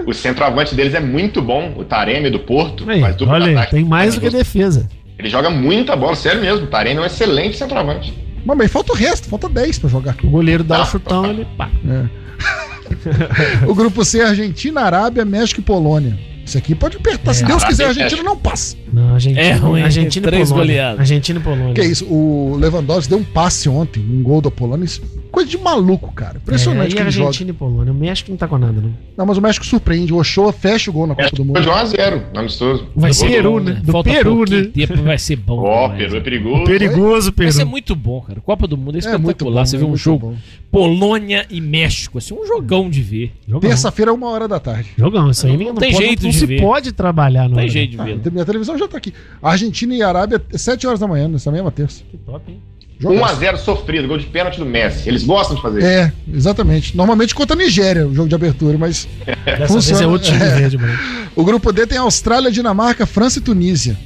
[0.06, 2.88] O centroavante deles é muito bom, o Taremi do Porto.
[2.88, 3.72] Aí, faz olha ataque.
[3.72, 4.88] tem mais do que defesa.
[5.18, 6.66] Ele joga muita bola, sério mesmo.
[6.66, 8.14] O Taremi é um excelente centroavante.
[8.46, 10.16] Mas bem, falta o resto, falta 10 pra jogar.
[10.24, 11.70] O goleiro dá o chutão, ele pá.
[13.68, 16.16] O grupo C, Argentina, Arábia, México e Polônia.
[16.46, 17.34] Isso aqui pode apertar.
[17.34, 18.76] Se É, Deus quiser, a Argentina não passa.
[18.94, 20.68] Não, Argentina, É ruim, Argentina e três Polônia.
[20.74, 21.00] goleadas.
[21.00, 21.74] Argentina e Polônia.
[21.74, 24.88] Que isso, o Lewandowski deu um passe ontem, um gol da Polônia.
[25.36, 26.38] Coisa de maluco, cara.
[26.38, 27.28] Impressionante é, que e joga.
[27.28, 27.92] Argentina e Polônia.
[27.92, 28.94] O México não tá com nada, não.
[29.18, 30.14] Não, mas o México surpreende.
[30.14, 31.62] O Ochoa fecha o gol na Copa do Foi Mundo.
[31.62, 32.88] de 1 a 0 no amistoso.
[32.96, 33.74] Vai ser Peru, né?
[33.84, 34.64] Do Falta Peru, né?
[34.74, 35.60] tempo, vai ser bom.
[35.60, 36.24] Ó, demais, Peru é né?
[36.24, 36.64] perigoso.
[36.64, 37.50] Perigoso, Peru.
[37.50, 38.40] Vai ser muito bom, cara.
[38.40, 39.62] Copa do Mundo é É muito espetacular.
[39.62, 40.38] bom, Você é vê um jogo bom.
[40.72, 43.34] Polônia e México, assim, um jogão de ver.
[43.62, 44.90] Terça-feira, uma hora da tarde.
[44.98, 46.62] Jogão, isso aí Não ninguém tem pode, jeito não de se ver.
[46.62, 47.50] pode trabalhar, não.
[47.52, 48.32] Não tem jeito de Ah, ver.
[48.32, 49.14] minha televisão já tá aqui.
[49.42, 52.04] Argentina e Arábia, 7 horas da manhã, nessa mesma terça.
[52.10, 52.60] Que top, hein?
[53.04, 53.36] 1 a Jogaço.
[53.40, 55.08] 0 sofrido, gol de pênalti do Messi.
[55.08, 55.88] Eles gostam de fazer isso.
[55.88, 56.96] É, exatamente.
[56.96, 59.08] Normalmente contra a Nigéria, o jogo de abertura, mas
[59.46, 59.98] Dessa Funciona.
[59.98, 60.50] vez é outro time É.
[60.56, 60.98] verde, mano.
[61.36, 63.98] o grupo D tem Austrália, Dinamarca, França e Tunísia.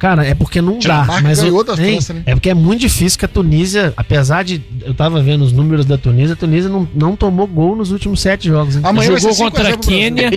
[0.00, 1.02] Cara, é porque não dá.
[1.02, 2.22] Dinamarca Mas ganhou eu, da hein, França, né?
[2.24, 4.62] É porque é muito difícil que a Tunísia, apesar de.
[4.82, 8.18] Eu tava vendo os números da Tunísia, a Tunísia não, não tomou gol nos últimos
[8.20, 8.76] sete jogos.
[8.76, 8.82] hein?
[8.82, 9.78] Amanhã Jogou ser 5 a contra 0 a.
[9.78, 10.30] Quênia,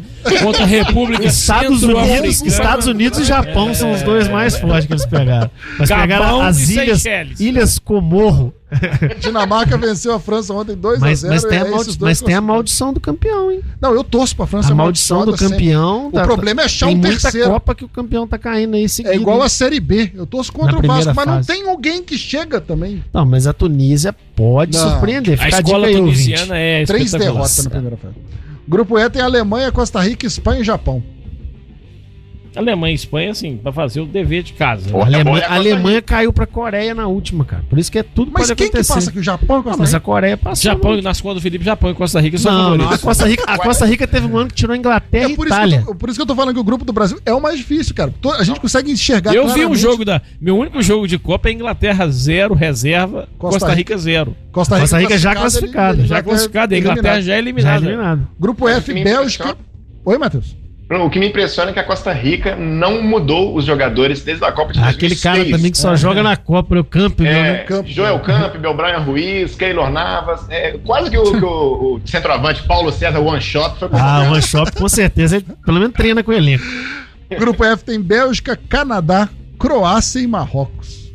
[0.44, 2.48] contra a República Estados Unidos, Centro-Africana.
[2.50, 5.50] Estados Unidos e Japão são os dois mais fortes que eles pegaram.
[5.80, 7.06] Mas Gabão pegaram as e ilhas,
[7.40, 8.54] ilhas Comorro.
[9.20, 12.22] Dinamarca venceu a França ontem 2 a Mas, 0 mas, tem, a é maldi- mas
[12.22, 13.62] tem a maldição do campeão, hein?
[13.82, 16.06] Não, eu torço pra França A maldição do campeão.
[16.06, 16.20] sempre.
[16.20, 17.50] O problema é achar tem um muita terceiro.
[17.52, 19.14] Copa que o campeão tá caindo aí seguido.
[19.14, 19.44] É igual hein?
[19.44, 20.12] a Série B.
[20.16, 21.48] Eu torço contra Na o Vasco, mas não fase.
[21.48, 23.04] tem alguém que chega também.
[23.14, 24.90] Não, mas a Tunísia pode Não.
[24.90, 25.40] surpreender.
[25.40, 26.24] A Fica escola aí, ouvinte.
[26.24, 28.16] tunisiana é Três derrotas na primeira fase.
[28.68, 31.04] Grupo E tem Alemanha, Costa Rica, Espanha e Japão.
[32.56, 34.90] Alemanha e Espanha, assim, pra fazer o dever de casa.
[34.92, 37.64] A Olha, Alemanha, olha a a Alemanha caiu pra Coreia na última, cara.
[37.70, 38.94] Por isso que é tudo Mas pode quem que acontecer.
[38.94, 39.20] passa aqui?
[39.20, 40.06] O Japão e Não, Costa mas a Rica?
[40.06, 40.72] Coreia passou.
[40.72, 41.02] Japão, né?
[41.02, 43.02] nas contas do Felipe, Japão e Costa Rica são Não, não, a favoritos.
[43.04, 45.48] Costa, Rica, a Costa Rica teve um ano que tirou a Inglaterra É e por
[45.48, 45.80] isso, que Itália.
[45.80, 47.42] eu tô, por isso que eu tô falando que o grupo do Brasil é o
[47.42, 48.14] mais difícil, cara.
[48.38, 50.22] A gente consegue enxergar Eu vi um claramente jogo da.
[50.40, 54.36] Meu único jogo de Copa é Inglaterra 0, reserva, Costa Costa, Rica 0.
[54.52, 56.98] Costa Rica, Costa Rica já classificada, classificada, Já classificado, a eliminado.
[57.00, 57.86] Inglaterra já é eliminada.
[57.86, 58.28] eliminado.
[58.40, 59.58] Grupo F, Bélgica.
[60.06, 60.56] Oi, Matheus.
[61.02, 64.52] O que me impressiona é que a Costa Rica não mudou os jogadores desde a
[64.52, 65.22] Copa de Ah, Aquele 2006.
[65.22, 67.24] cara também que só joga na Copa, o Campo.
[67.24, 67.90] É, Campo.
[67.90, 70.46] Joel Campbell, Brian Ruiz, Keylor Navas.
[70.50, 74.34] É, quase que, o, que o- o centroavante Paulo César One Shot foi Ah, o
[74.34, 76.64] One Shop com certeza, ele pelo menos treina com o elenco.
[77.40, 81.12] Grupo F tem Bélgica, Canadá, Croácia e Marrocos.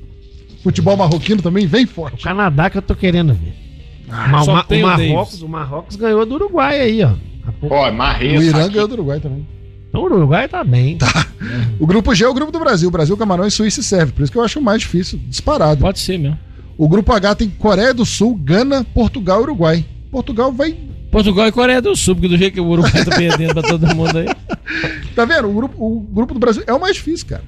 [0.63, 2.25] Futebol marroquino também vem O forte.
[2.25, 3.55] Canadá que eu tô querendo ver.
[4.45, 7.11] Só ma- o, o Marrocos, o Marrocos ganhou do Uruguai aí, ó.
[7.71, 8.43] Ó, O Marreta.
[8.43, 8.73] Irã aqui.
[8.75, 9.47] ganhou do Uruguai também.
[9.89, 10.99] Então o Uruguai tá bem.
[11.81, 12.91] O grupo G é o grupo do Brasil.
[12.91, 14.13] Brasil, Camarões, Suíça e Sérvia.
[14.15, 15.81] Por isso que eu acho o mais difícil, disparado.
[15.81, 16.39] Pode ser mesmo.
[16.77, 19.85] O grupo H tem Coreia do Sul, Gana, Portugal e Uruguai.
[20.11, 20.77] Portugal vai.
[21.11, 23.95] Portugal e Coreia do Sul, porque do jeito que o Uruguai tá perdendo pra todo
[23.95, 24.27] mundo aí.
[25.17, 25.49] Tá vendo?
[25.49, 27.43] O grupo, o grupo do Brasil é o mais difícil, cara.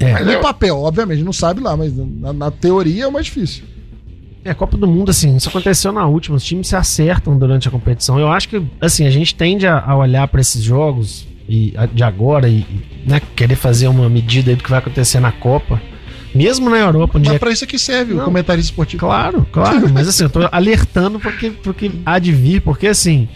[0.00, 3.64] É, No papel, obviamente, não sabe lá, mas na, na teoria é o mais difícil.
[4.42, 6.36] É, Copa do Mundo, assim, isso aconteceu na última.
[6.36, 8.18] Os times se acertam durante a competição.
[8.18, 12.02] Eu acho que, assim, a gente tende a, a olhar pra esses jogos e, de
[12.02, 12.64] agora e,
[13.06, 15.80] né, querer fazer uma medida aí do que vai acontecer na Copa.
[16.34, 18.24] Mesmo na Europa, onde Mas é pra isso que serve o Não.
[18.26, 19.00] comentarista esportivo.
[19.00, 19.88] Claro, claro.
[19.90, 23.26] Mas assim, eu tô alertando porque, porque há de vir, porque assim,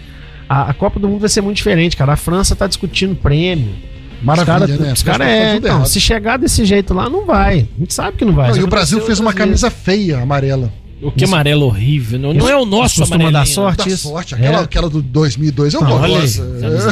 [0.47, 2.13] a, a Copa do Mundo vai ser muito diferente, cara.
[2.13, 3.75] A França tá discutindo prêmio.
[4.23, 4.93] Maravilha, Os caras né?
[4.93, 7.67] os cara pessoas é, então, se chegar desse jeito lá, não vai.
[7.75, 8.51] A gente sabe que não vai.
[8.51, 10.71] Não, e o Brasil aconteceu fez uma outras camisa feia, amarela.
[11.03, 12.19] O que amarelo horrível.
[12.19, 13.47] Não, não é o nosso dar amarelinho.
[13.47, 13.89] sorte.
[13.89, 14.63] Da sorte, aquela, É.
[14.65, 16.21] aquela do 2002 eu Não, olha aí.
[16.21, 16.43] gosto.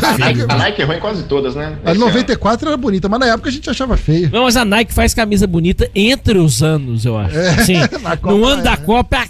[0.05, 1.79] A Nike, a Nike errou em quase todas, né?
[1.85, 2.07] A Esse ano.
[2.07, 4.31] 94 era bonita, mas na época a gente achava feia.
[4.33, 7.35] Não, mas a Nike faz camisa bonita entre os anos, eu acho.
[7.67, 7.75] Sim.
[8.03, 8.77] na Copa no ano é, da né?
[8.79, 9.27] Copa,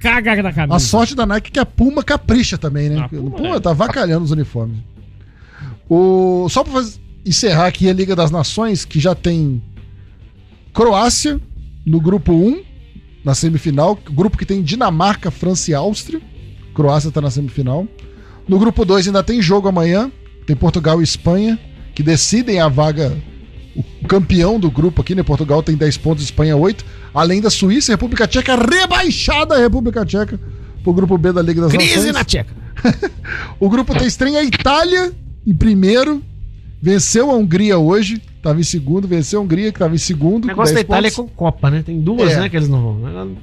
[0.00, 0.74] caga na camisa.
[0.76, 3.00] A sorte da Nike é que a Puma capricha também, né?
[3.00, 3.60] A Puma, Puma é.
[3.60, 4.76] tá vacalhando os uniformes.
[5.88, 6.48] O...
[6.50, 6.84] Só pra
[7.24, 9.62] encerrar aqui a Liga das Nações, que já tem
[10.72, 11.40] Croácia
[11.84, 12.62] no grupo 1,
[13.26, 13.98] na semifinal.
[14.08, 16.20] Grupo que tem Dinamarca, França e Áustria.
[16.72, 17.88] Croácia tá na semifinal.
[18.46, 20.12] No grupo 2 ainda tem jogo amanhã.
[20.46, 21.58] Tem Portugal e Espanha,
[21.92, 23.16] que decidem a vaga.
[23.74, 25.24] O campeão do grupo aqui, né?
[25.24, 26.84] Portugal tem 10 pontos, Espanha 8.
[27.12, 30.38] Além da Suíça e República Tcheca, rebaixada a República Tcheca
[30.84, 32.12] pro grupo B da Liga das Crise Nações.
[32.14, 32.54] na Tcheca.
[33.58, 35.12] O grupo tem estreia a Itália
[35.44, 36.22] em primeiro.
[36.80, 38.22] Venceu a Hungria hoje.
[38.46, 39.08] Tava em segundo.
[39.08, 40.44] Venceu a Hungria, que tava em segundo.
[40.44, 41.32] O negócio da 10 Itália é pontos.
[41.32, 41.82] com Copa, né?
[41.84, 42.40] Tem duas, É.
[42.40, 43.36] né, que eles não vão.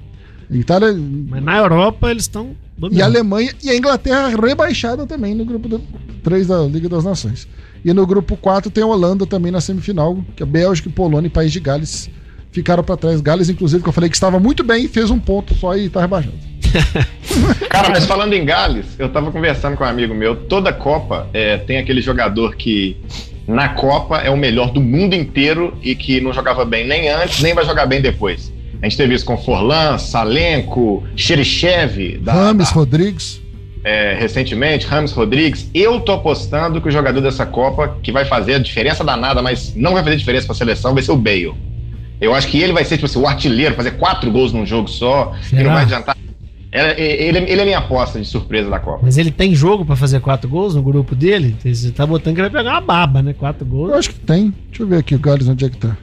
[0.49, 0.93] Itália
[1.29, 2.51] Mas na Europa eles estão
[2.89, 3.05] e a.
[3.05, 5.81] Alemanha e a Inglaterra rebaixada também no grupo
[6.23, 7.47] 3 da Liga das Nações.
[7.83, 11.29] E no grupo 4 tem a Holanda também na semifinal, que é Bélgica, Polônia e
[11.29, 12.09] País de Gales
[12.53, 13.19] ficaram pra trás.
[13.19, 15.99] Gales, inclusive, que eu falei que estava muito bem, fez um ponto só e tá
[15.99, 16.35] rebaixado.
[17.69, 20.35] Cara, mas falando em Gales, eu tava conversando com um amigo meu.
[20.35, 22.95] Toda Copa é, tem aquele jogador que
[23.47, 27.41] na Copa é o melhor do mundo inteiro e que não jogava bem nem antes,
[27.41, 28.51] nem vai jogar bem depois.
[28.81, 33.41] A gente teve isso com Forlan, Salenko, Xerichev, da, Rames, da- Rodrigues.
[33.83, 35.69] é, recentemente, Ramos Rodrigues.
[35.73, 39.73] Eu tô apostando que o jogador dessa Copa que vai fazer a diferença danada, mas
[39.75, 41.53] não vai fazer diferença pra seleção, vai ser o Bale.
[42.21, 44.87] Eu acho que ele vai ser, tipo assim, o artilheiro, fazer quatro gols num jogo
[44.89, 45.63] só, que Será?
[45.63, 46.15] não vai adiantar.
[46.73, 49.01] É- é- Ele, ele é minha aposta de surpresa da Copa.
[49.03, 51.55] Mas ele tem jogo pra fazer quatro gols no grupo dele?
[51.63, 53.33] Você tá botando que ele vai pegar uma baba, né?
[53.33, 53.91] Quatro gols.
[53.91, 54.53] Eu acho que tem.
[54.69, 55.95] Deixa eu ver aqui o Gales, onde é que tá.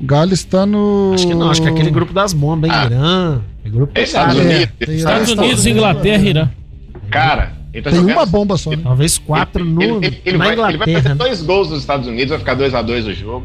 [0.00, 1.12] Gales tá no.
[1.14, 2.76] Acho que não, acho que é aquele grupo das bombas, hein?
[2.80, 2.86] Ah.
[2.86, 3.40] Irã.
[3.64, 4.38] É grupo É Estados.
[4.38, 4.68] É, Unidos.
[4.78, 6.48] tem Estados Estados Unidos, Unidos, Inglaterra e Irã.
[7.10, 8.16] Cara, ele tá Tem jogando.
[8.16, 8.78] uma bomba só, né?
[8.82, 10.96] Talvez quatro no, ele, ele- ele na vai, ele vai Inglaterra.
[11.02, 11.14] fazer né?
[11.16, 13.44] dois gols nos Estados Unidos, vai ficar 2 a 2 o jogo.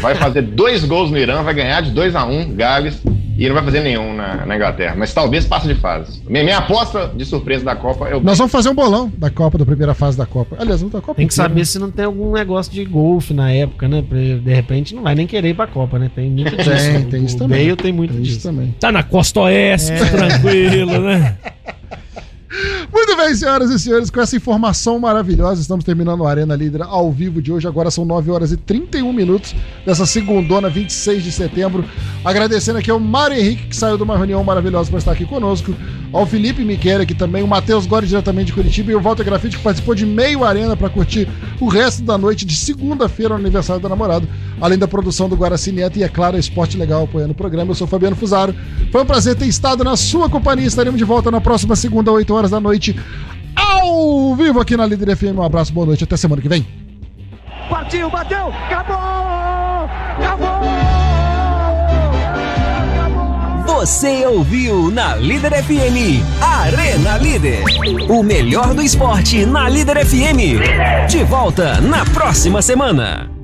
[0.00, 3.02] Vai fazer dois gols no Irã, vai ganhar de 2 a 1 Gales,
[3.38, 4.96] e não vai fazer nenhum na, na Inglaterra.
[4.98, 6.20] Mas talvez passe de fase.
[6.28, 9.30] Minha, minha aposta de surpresa da Copa é o Nós vamos fazer um bolão da
[9.30, 10.56] Copa, da primeira fase da Copa.
[10.58, 11.14] Aliás, não da Copa.
[11.14, 11.64] Tem que inteira, saber né?
[11.64, 14.02] se não tem algum negócio de golfe na época, né?
[14.02, 16.10] De repente não vai nem querer ir pra Copa, né?
[16.14, 16.68] Tem muito disso.
[16.70, 17.64] Tem, tem isso o também.
[17.66, 18.48] Bale tem muito Tem isso disso.
[18.48, 18.74] também.
[18.80, 19.96] Tá na costa oeste, É.
[20.04, 21.36] tranquilo, né?
[22.90, 27.12] Muito bem, senhoras e senhores, com essa informação maravilhosa, estamos terminando a Arena Líder ao
[27.12, 27.68] vivo de hoje.
[27.68, 29.54] Agora são 9 horas e 31 minutos
[29.84, 31.84] dessa segundona, 26 de setembro.
[32.24, 35.74] Agradecendo aqui ao Mário Henrique, que saiu de uma reunião maravilhosa para estar aqui conosco,
[36.10, 39.58] ao Felipe Miquel aqui também, o Matheus Gore, diretamente de Curitiba, e o Walter Grafite,
[39.58, 41.28] que participou de meio Arena para curtir
[41.60, 44.26] o resto da noite de segunda-feira, no aniversário do namorado,
[44.60, 47.70] além da produção do Guaraci Neto e, é claro, Esporte Legal apoiando o programa.
[47.70, 48.54] Eu sou Fabiano Fusaro.
[48.90, 50.66] Foi um prazer ter estado na sua companhia.
[50.66, 52.98] Estaremos de volta na próxima segunda, 8 horas da noite,
[53.54, 55.36] ao vivo aqui na Líder FM.
[55.36, 56.66] Um abraço, boa noite, até semana que vem.
[57.68, 58.96] Partiu, bateu, acabou!
[60.18, 60.98] Acabou!
[63.78, 67.62] Você ouviu na Líder FM Arena Líder.
[68.08, 71.08] O melhor do esporte na Líder FM.
[71.08, 73.37] De volta na próxima semana.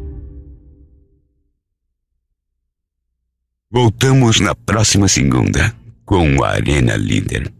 [3.74, 5.74] Voltamos na próxima segunda
[6.04, 7.52] com o Arena Líder.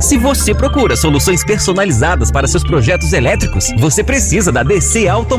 [0.00, 5.38] Se você procura soluções personalizadas para seus projetos elétricos, você precisa da DC Automação.